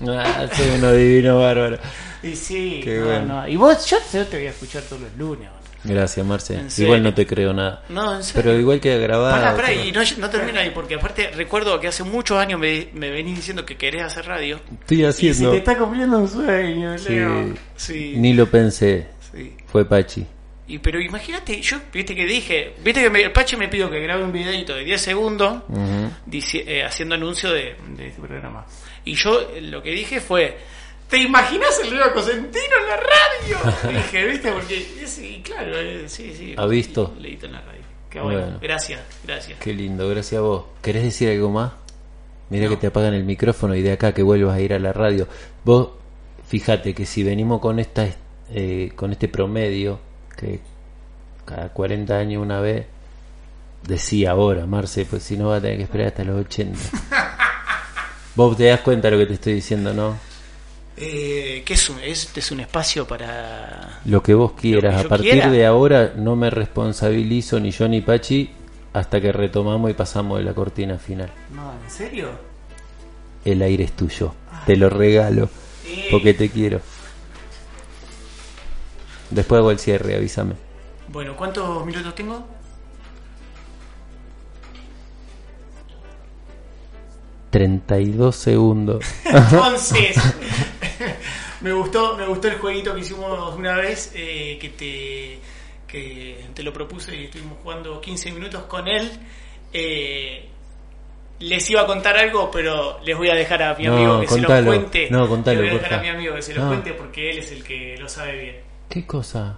Ah, 0.08 0.46
soy 0.56 0.70
uno 0.78 0.92
divino 0.94 1.40
bárbaro. 1.40 1.78
Y 2.24 2.36
sí, 2.36 2.82
Qué 2.84 2.98
no, 2.98 3.06
bueno. 3.06 3.42
no. 3.42 3.48
Y 3.48 3.56
vos, 3.58 3.86
yo 3.86 3.98
te 4.26 4.38
voy 4.38 4.48
a 4.48 4.50
escuchar 4.50 4.82
todos 4.84 5.04
los 5.04 5.16
lunes. 5.18 5.50
Gracias, 5.84 6.26
Marce. 6.26 6.60
Igual 6.78 7.04
no 7.04 7.14
te 7.14 7.26
creo 7.26 7.54
nada. 7.54 7.84
No, 7.90 8.16
en 8.16 8.24
serio. 8.24 8.42
Pero 8.44 8.60
igual 8.60 8.80
que 8.80 8.98
grabado. 9.00 9.32
Pará, 9.36 9.56
pará, 9.56 9.74
y 9.74 9.92
no, 9.92 10.02
no 10.18 10.30
termina 10.30 10.62
ahí, 10.62 10.72
porque 10.72 10.96
aparte 10.96 11.32
recuerdo 11.32 11.80
que 11.80 11.88
hace 11.88 12.04
muchos 12.04 12.38
años 12.38 12.60
me, 12.60 12.90
me 12.94 13.10
venís 13.10 13.36
diciendo 13.38 13.66
que 13.66 13.78
querés 13.78 14.04
hacer 14.04 14.26
radio. 14.26 14.60
Estoy 14.82 14.98
Y 14.98 15.02
se 15.02 15.08
haciendo. 15.08 15.52
te 15.52 15.58
está 15.58 15.78
cumpliendo 15.78 16.18
un 16.20 16.28
sueño, 16.28 16.98
Sí. 16.98 17.10
Leo. 17.10 17.54
Sí. 17.76 18.14
Ni 18.18 18.34
lo 18.34 18.48
pensé. 18.50 19.08
sí. 19.32 19.54
Fue 19.68 19.86
Pachi. 19.86 20.26
Y, 20.70 20.80
pero 20.80 21.00
imagínate, 21.00 21.62
yo, 21.62 21.78
viste 21.94 22.14
que 22.14 22.26
dije, 22.26 22.74
viste 22.84 23.02
que 23.02 23.10
me, 23.10 23.22
el 23.22 23.32
Pache 23.32 23.56
me 23.56 23.70
pidió 23.70 23.90
que 23.90 24.02
grabe 24.02 24.22
un 24.26 24.34
videito 24.34 24.76
de 24.76 24.84
10 24.84 25.00
segundos 25.02 25.64
eh, 26.30 26.84
haciendo 26.84 27.16
anuncio 27.16 27.52
de, 27.52 27.76
de 27.96 28.08
este 28.08 28.22
programa. 28.22 28.66
Y 29.06 29.14
yo 29.16 29.40
eh, 29.56 29.62
lo 29.62 29.82
que 29.82 29.92
dije 29.92 30.20
fue, 30.20 30.58
¿te 31.10 31.18
imaginas 31.18 31.80
el 31.84 31.91
Leo 31.95 32.14
Cosentino 32.14 32.74
en 32.82 32.88
la 32.88 32.97
radio? 32.97 33.97
dije, 33.97 34.26
viste, 34.26 34.51
porque, 34.51 35.03
sí, 35.05 35.41
claro, 35.43 35.80
eh, 35.80 36.05
sí, 36.08 36.34
sí. 36.38 36.53
¿Ha 36.58 36.66
visto? 36.66 37.14
Leíto 37.20 37.45
en 37.45 37.53
la 37.53 37.62
radio. 37.62 37.82
Qué 38.10 38.20
bueno. 38.22 38.39
Bueno. 38.41 38.60
Gracias, 38.62 39.01
gracias. 39.26 39.60
Qué 39.60 39.74
lindo, 39.74 40.08
gracias 40.10 40.39
a 40.39 40.41
vos. 40.41 40.66
¿Querés 40.82 41.03
decir 41.03 41.30
algo 41.30 41.49
más? 41.49 41.74
Mira 42.49 42.66
No. 42.66 42.72
que 42.72 42.78
te 42.78 42.88
apagan 42.88 43.14
el 43.14 43.24
micrófono 43.26 43.76
y 43.76 43.82
de 43.82 43.91
acá 43.91 44.14
que 44.14 44.24
vuelvas 44.24 44.55
a 44.55 44.62
ir 44.62 44.74
a 44.74 44.80
la 44.80 44.93
radio. 44.93 45.28
Vos, 45.66 45.89
fíjate 46.47 46.93
que 46.93 47.05
si 47.05 47.24
venimos 47.24 47.60
con 47.60 47.80
esta 47.80 48.08
eh, 48.49 48.93
con 48.95 49.12
este 49.12 49.28
promedio, 49.28 49.99
que 50.38 50.62
cada 51.43 51.70
40 51.74 52.18
años 52.18 52.41
una 52.41 52.62
vez, 52.62 52.86
decía 53.84 54.32
ahora, 54.32 54.66
Marce, 54.66 55.05
pues 55.05 55.24
si 55.24 55.36
no 55.36 55.49
va 55.49 55.58
a 55.58 55.62
tener 55.62 55.76
que 55.78 55.84
esperar 55.84 56.08
hasta 56.08 56.24
los 56.24 56.39
80. 56.45 56.80
Vos 58.36 58.55
te 58.55 58.66
das 58.66 58.80
cuenta 58.82 59.10
de 59.10 59.12
lo 59.12 59.20
que 59.20 59.26
te 59.28 59.34
estoy 59.34 59.53
diciendo, 59.55 59.93
¿no? 59.93 60.18
Eh, 61.00 61.62
¿Qué 61.64 61.74
es 61.76 61.89
un, 61.89 62.00
este 62.00 62.39
es 62.39 62.52
un 62.52 62.60
espacio 62.60 63.08
para... 63.08 64.02
Lo 64.06 64.24
que 64.24 64.34
vos 64.34 64.54
quieras. 64.54 65.02
Que 65.02 65.06
a 65.06 65.10
partir 65.10 65.32
quiera. 65.34 65.52
de 65.52 65.66
ahora 65.66 66.14
no 66.16 66.36
me 66.36 66.50
responsabilizo 66.50 67.60
ni 67.60 67.70
yo 67.70 67.88
ni 67.88 68.02
Pachi 68.02 68.50
hasta 68.93 69.22
que 69.22 69.32
retomamos 69.32 69.91
y 69.91 69.93
pasamos 69.93 70.39
de 70.39 70.45
la 70.45 70.54
cortina 70.54 70.98
final. 70.98 71.30
No, 71.54 71.72
¿en 71.72 71.91
serio? 71.91 72.30
El 73.45 73.62
aire 73.62 73.84
es 73.84 73.91
tuyo. 73.91 74.34
Te 74.66 74.76
lo 74.76 74.89
regalo. 74.89 75.50
Porque 76.10 76.34
te 76.34 76.50
quiero. 76.50 76.82
Después 79.30 79.60
hago 79.60 79.72
el 79.72 79.80
cierre, 79.80 80.16
avísame. 80.16 80.56
Bueno, 81.10 81.36
¿cuántos 81.36 81.86
minutos 81.86 82.16
tengo? 82.16 82.58
...32 87.50 88.34
segundos. 88.34 89.06
Entonces, 89.26 90.18
me 91.62 91.74
gustó, 91.74 92.16
me 92.18 92.26
gustó 92.28 92.47
el 92.47 92.58
jueguito 92.58 92.93
que 92.93 93.01
hicimos 93.01 93.55
una 93.55 93.76
vez, 93.76 94.12
eh, 94.16 94.58
que 94.60 94.70
te 94.70 95.39
que 95.88 96.45
te 96.53 96.64
lo 96.64 96.74
propuse 96.74 97.16
y 97.16 97.26
estuvimos 97.26 97.58
jugando 97.64 98.01
15 98.01 98.32
minutos 98.34 98.64
con 98.64 98.88
él. 98.88 99.10
Eh, 99.72 100.49
les 101.39 101.70
iba 101.70 101.82
a 101.82 101.86
contar 101.86 102.18
algo, 102.18 102.49
pero 102.51 102.99
les 103.03 103.16
voy 103.16 103.30
a 103.30 103.36
dejar 103.36 103.62
a 103.64 103.76
mi 103.76 103.86
No, 103.86 103.95
amigo 103.95 104.20
que 104.22 104.28
se 104.28 104.41
lo 104.41 104.47
cuente. 104.66 105.08
No, 105.10 105.28
contalo, 105.30 105.62
Les 105.62 105.72
voy 105.72 105.80
a 105.80 105.82
dejar 105.84 105.99
a 105.99 106.01
mi 106.01 106.10
amigo 106.10 106.36
que 106.36 106.41
se 106.41 106.53
lo 106.53 106.64
No. 106.64 106.68
cuente 106.70 106.93
porque 106.93 107.30
él 107.32 107.38
es 107.38 107.51
el 107.51 107.64
que 107.64 107.95
lo 107.97 108.10
sabe 108.10 108.38
bien. 108.41 108.55
¿Qué 108.89 109.05
cosa? 109.05 109.55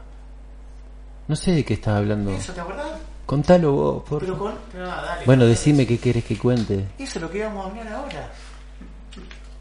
No 1.27 1.35
sé 1.35 1.51
de 1.53 1.63
qué 1.65 1.75
estás 1.75 1.95
hablando. 1.97 2.31
¿Eso 2.31 2.53
te 2.53 2.61
acordás? 2.61 2.91
Contalo 3.25 3.71
vos, 3.71 4.03
por 4.09 4.21
Pero 4.21 4.37
con... 4.37 4.53
nada, 4.73 5.01
dale. 5.03 5.25
Bueno, 5.25 5.45
decime 5.45 5.85
qué 5.87 5.97
querés 5.99 6.25
que 6.25 6.37
cuente. 6.37 6.85
Eso 6.97 7.17
es 7.17 7.21
lo 7.21 7.29
que 7.31 7.37
íbamos 7.39 7.65
a 7.65 7.69
hablar 7.69 7.87
ahora. 7.87 8.31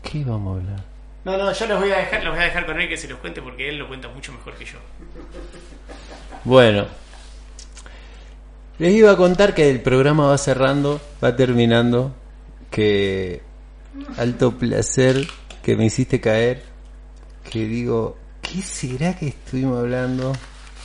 ¿Qué 0.03 0.24
vamos 0.24 0.57
a 0.57 0.61
hablar? 0.61 0.84
No, 1.29 1.37
no, 1.37 1.53
yo 1.53 1.66
los 1.66 1.79
voy 1.79 1.91
a 1.93 1.99
dejar, 1.99 2.24
los 2.24 2.33
voy 2.33 2.43
a 2.43 2.47
dejar 2.47 2.64
con 2.64 2.81
él 2.81 2.89
que 2.89 2.97
se 2.97 3.07
los 3.07 3.18
cuente 3.18 3.43
porque 3.43 3.68
él 3.68 3.76
lo 3.76 3.87
cuenta 3.87 4.09
mucho 4.09 4.33
mejor 4.33 4.55
que 4.55 4.64
yo. 4.64 4.79
Bueno, 6.45 6.87
les 8.79 8.95
iba 8.95 9.11
a 9.11 9.16
contar 9.18 9.55
que 9.55 9.68
el 9.68 9.83
programa 9.83 10.26
va 10.26 10.39
cerrando, 10.39 11.03
va 11.22 11.37
terminando, 11.37 12.14
que 12.70 13.43
alto 14.16 14.57
placer 14.57 15.26
que 15.62 15.76
me 15.76 15.85
hiciste 15.85 16.18
caer, 16.18 16.62
que 17.51 17.66
digo, 17.66 18.16
¿qué 18.41 18.62
será 18.62 19.14
que 19.14 19.29
estuvimos 19.29 19.81
hablando? 19.81 20.33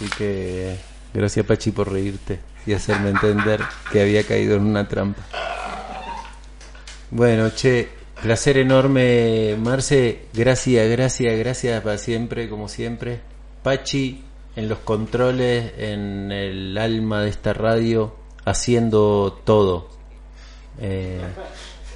Y 0.01 0.09
que 0.09 0.75
gracias 1.13 1.45
Pachi 1.45 1.71
por 1.71 1.89
reírte 1.89 2.41
y 2.65 2.73
hacerme 2.73 3.11
entender 3.11 3.61
que 3.93 4.01
había 4.01 4.25
caído 4.25 4.57
en 4.57 4.65
una 4.65 4.89
trampa. 4.89 5.21
Bueno, 7.11 7.49
che, 7.51 8.02
placer 8.23 8.57
enorme, 8.57 9.55
Marce, 9.59 10.23
gracias, 10.33 10.89
gracias, 10.89 11.37
gracias 11.37 11.81
para 11.83 11.97
siempre, 11.97 12.49
como 12.49 12.67
siempre. 12.69 13.19
Pachi, 13.61 14.23
en 14.55 14.69
los 14.69 14.79
controles, 14.79 15.73
en 15.77 16.31
el 16.31 16.77
alma 16.77 17.21
de 17.23 17.29
esta 17.29 17.53
radio, 17.53 18.15
haciendo 18.45 19.39
todo. 19.43 19.89
Eh, 20.79 21.19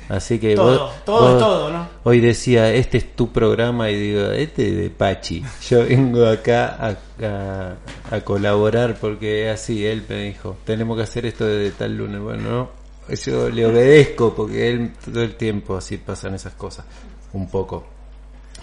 así 0.09 0.37
que 0.39 0.55
Todo, 0.55 0.79
vos- 0.87 1.05
todo 1.05 1.27
es 1.27 1.33
vos- 1.33 1.39
todo, 1.43 1.69
¿no? 1.71 1.87
Hoy 2.03 2.19
decía, 2.19 2.73
este 2.73 2.97
es 2.99 3.15
tu 3.15 3.31
programa 3.31 3.89
y 3.89 3.95
digo, 3.99 4.27
este 4.31 4.67
es 4.69 4.77
de 4.77 4.89
Pachi. 4.89 5.43
Yo 5.69 5.85
vengo 5.85 6.25
acá 6.27 6.67
a, 6.79 6.97
a- 7.25 7.75
a 8.15 8.21
colaborar 8.21 8.97
porque 8.99 9.49
así, 9.49 9.85
él 9.85 10.03
me 10.07 10.23
dijo, 10.23 10.57
tenemos 10.65 10.97
que 10.97 11.03
hacer 11.03 11.25
esto 11.25 11.45
desde 11.45 11.71
tal 11.71 11.97
lunes. 11.97 12.21
Bueno, 12.21 12.49
no, 12.49 12.69
yo 13.15 13.49
le 13.49 13.65
obedezco 13.65 14.33
porque 14.35 14.69
él 14.69 14.93
todo 15.03 15.21
el 15.23 15.35
tiempo 15.35 15.77
así 15.77 15.97
pasan 15.97 16.35
esas 16.35 16.53
cosas, 16.53 16.85
un 17.33 17.49
poco. 17.49 17.85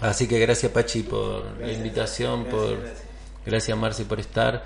Así 0.01 0.27
que 0.27 0.39
gracias 0.39 0.71
Pachi 0.71 1.03
por 1.03 1.59
la 1.59 1.71
invitación, 1.71 2.45
por 2.45 2.77
gracias 3.45 3.77
Marci 3.77 4.03
por 4.03 4.19
estar. 4.19 4.65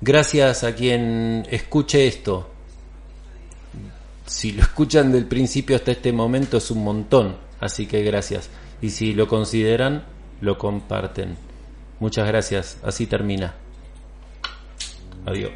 Gracias 0.00 0.64
a 0.64 0.74
quien 0.74 1.46
escuche 1.50 2.06
esto. 2.06 2.50
Si 4.26 4.52
lo 4.52 4.62
escuchan 4.62 5.12
del 5.12 5.26
principio 5.26 5.76
hasta 5.76 5.92
este 5.92 6.12
momento 6.12 6.58
es 6.58 6.70
un 6.70 6.84
montón, 6.84 7.36
así 7.60 7.86
que 7.86 8.02
gracias. 8.02 8.50
Y 8.82 8.90
si 8.90 9.14
lo 9.14 9.28
consideran, 9.28 10.04
lo 10.40 10.58
comparten. 10.58 11.36
Muchas 12.00 12.26
gracias, 12.26 12.76
así 12.82 13.06
termina. 13.06 13.54
Adiós. 15.24 15.52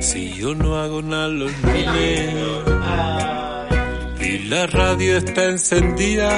Si 0.00 0.32
yo 0.32 0.54
no 0.54 0.76
hago 0.76 1.02
nada 1.02 1.28
los 1.28 1.52
lunes 1.62 2.34
y 4.20 4.38
la 4.48 4.66
radio 4.66 5.18
está 5.18 5.44
encendida, 5.44 6.30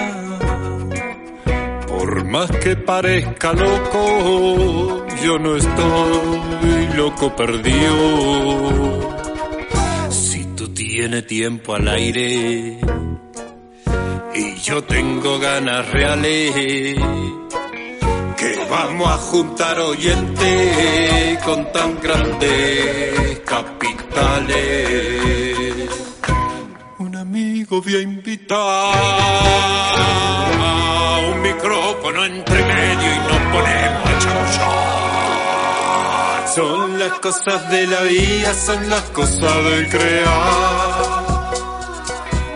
por 1.86 2.24
más 2.24 2.50
que 2.50 2.74
parezca 2.74 3.52
loco, 3.52 5.06
yo 5.24 5.38
no 5.38 5.56
estoy 5.56 6.88
loco 6.96 7.36
perdido. 7.36 9.16
Si 10.10 10.44
tú 10.56 10.68
tienes 10.74 11.24
tiempo 11.28 11.76
al 11.76 11.86
aire 11.86 12.78
y 14.34 14.54
yo 14.56 14.82
tengo 14.82 15.38
ganas 15.38 15.88
reales 15.92 16.96
vamos 18.72 19.06
a 19.06 19.18
juntar 19.18 19.78
oyentes 19.78 21.38
con 21.44 21.70
tan 21.72 22.00
grandes 22.00 23.40
capitales. 23.40 24.56
Un 26.98 27.14
amigo 27.16 27.82
voy 27.82 27.96
a 27.96 28.00
invitar 28.00 28.94
un 31.30 31.42
micrófono 31.42 32.24
entre 32.24 32.64
medio 32.64 33.08
y 33.14 33.18
nos 33.28 33.42
ponemos 33.52 34.06
a 34.10 34.18
chamullar. 34.22 34.88
Son 36.54 36.98
las 36.98 37.12
cosas 37.20 37.70
de 37.70 37.86
la 37.86 38.00
vida, 38.02 38.54
son 38.54 38.88
las 38.88 39.02
cosas 39.18 39.54
del 39.64 39.86
crear. 39.90 41.42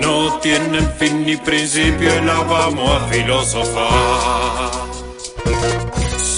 No 0.01 0.39
tienen 0.39 0.91
fin 0.99 1.27
ni 1.27 1.37
principio 1.37 2.09
y 2.17 2.25
las 2.25 2.49
vamos 2.49 2.91
a 2.91 3.07
filosofar. 3.09 4.87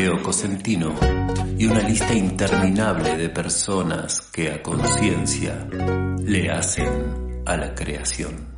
Leo 0.00 0.22
Cosentino 0.22 0.94
y 1.58 1.66
una 1.66 1.80
lista 1.80 2.14
interminable 2.14 3.18
de 3.18 3.28
personas 3.28 4.22
que 4.32 4.50
a 4.50 4.62
conciencia 4.62 5.68
le 6.24 6.50
hacen 6.50 7.42
a 7.44 7.54
la 7.54 7.74
creación. 7.74 8.48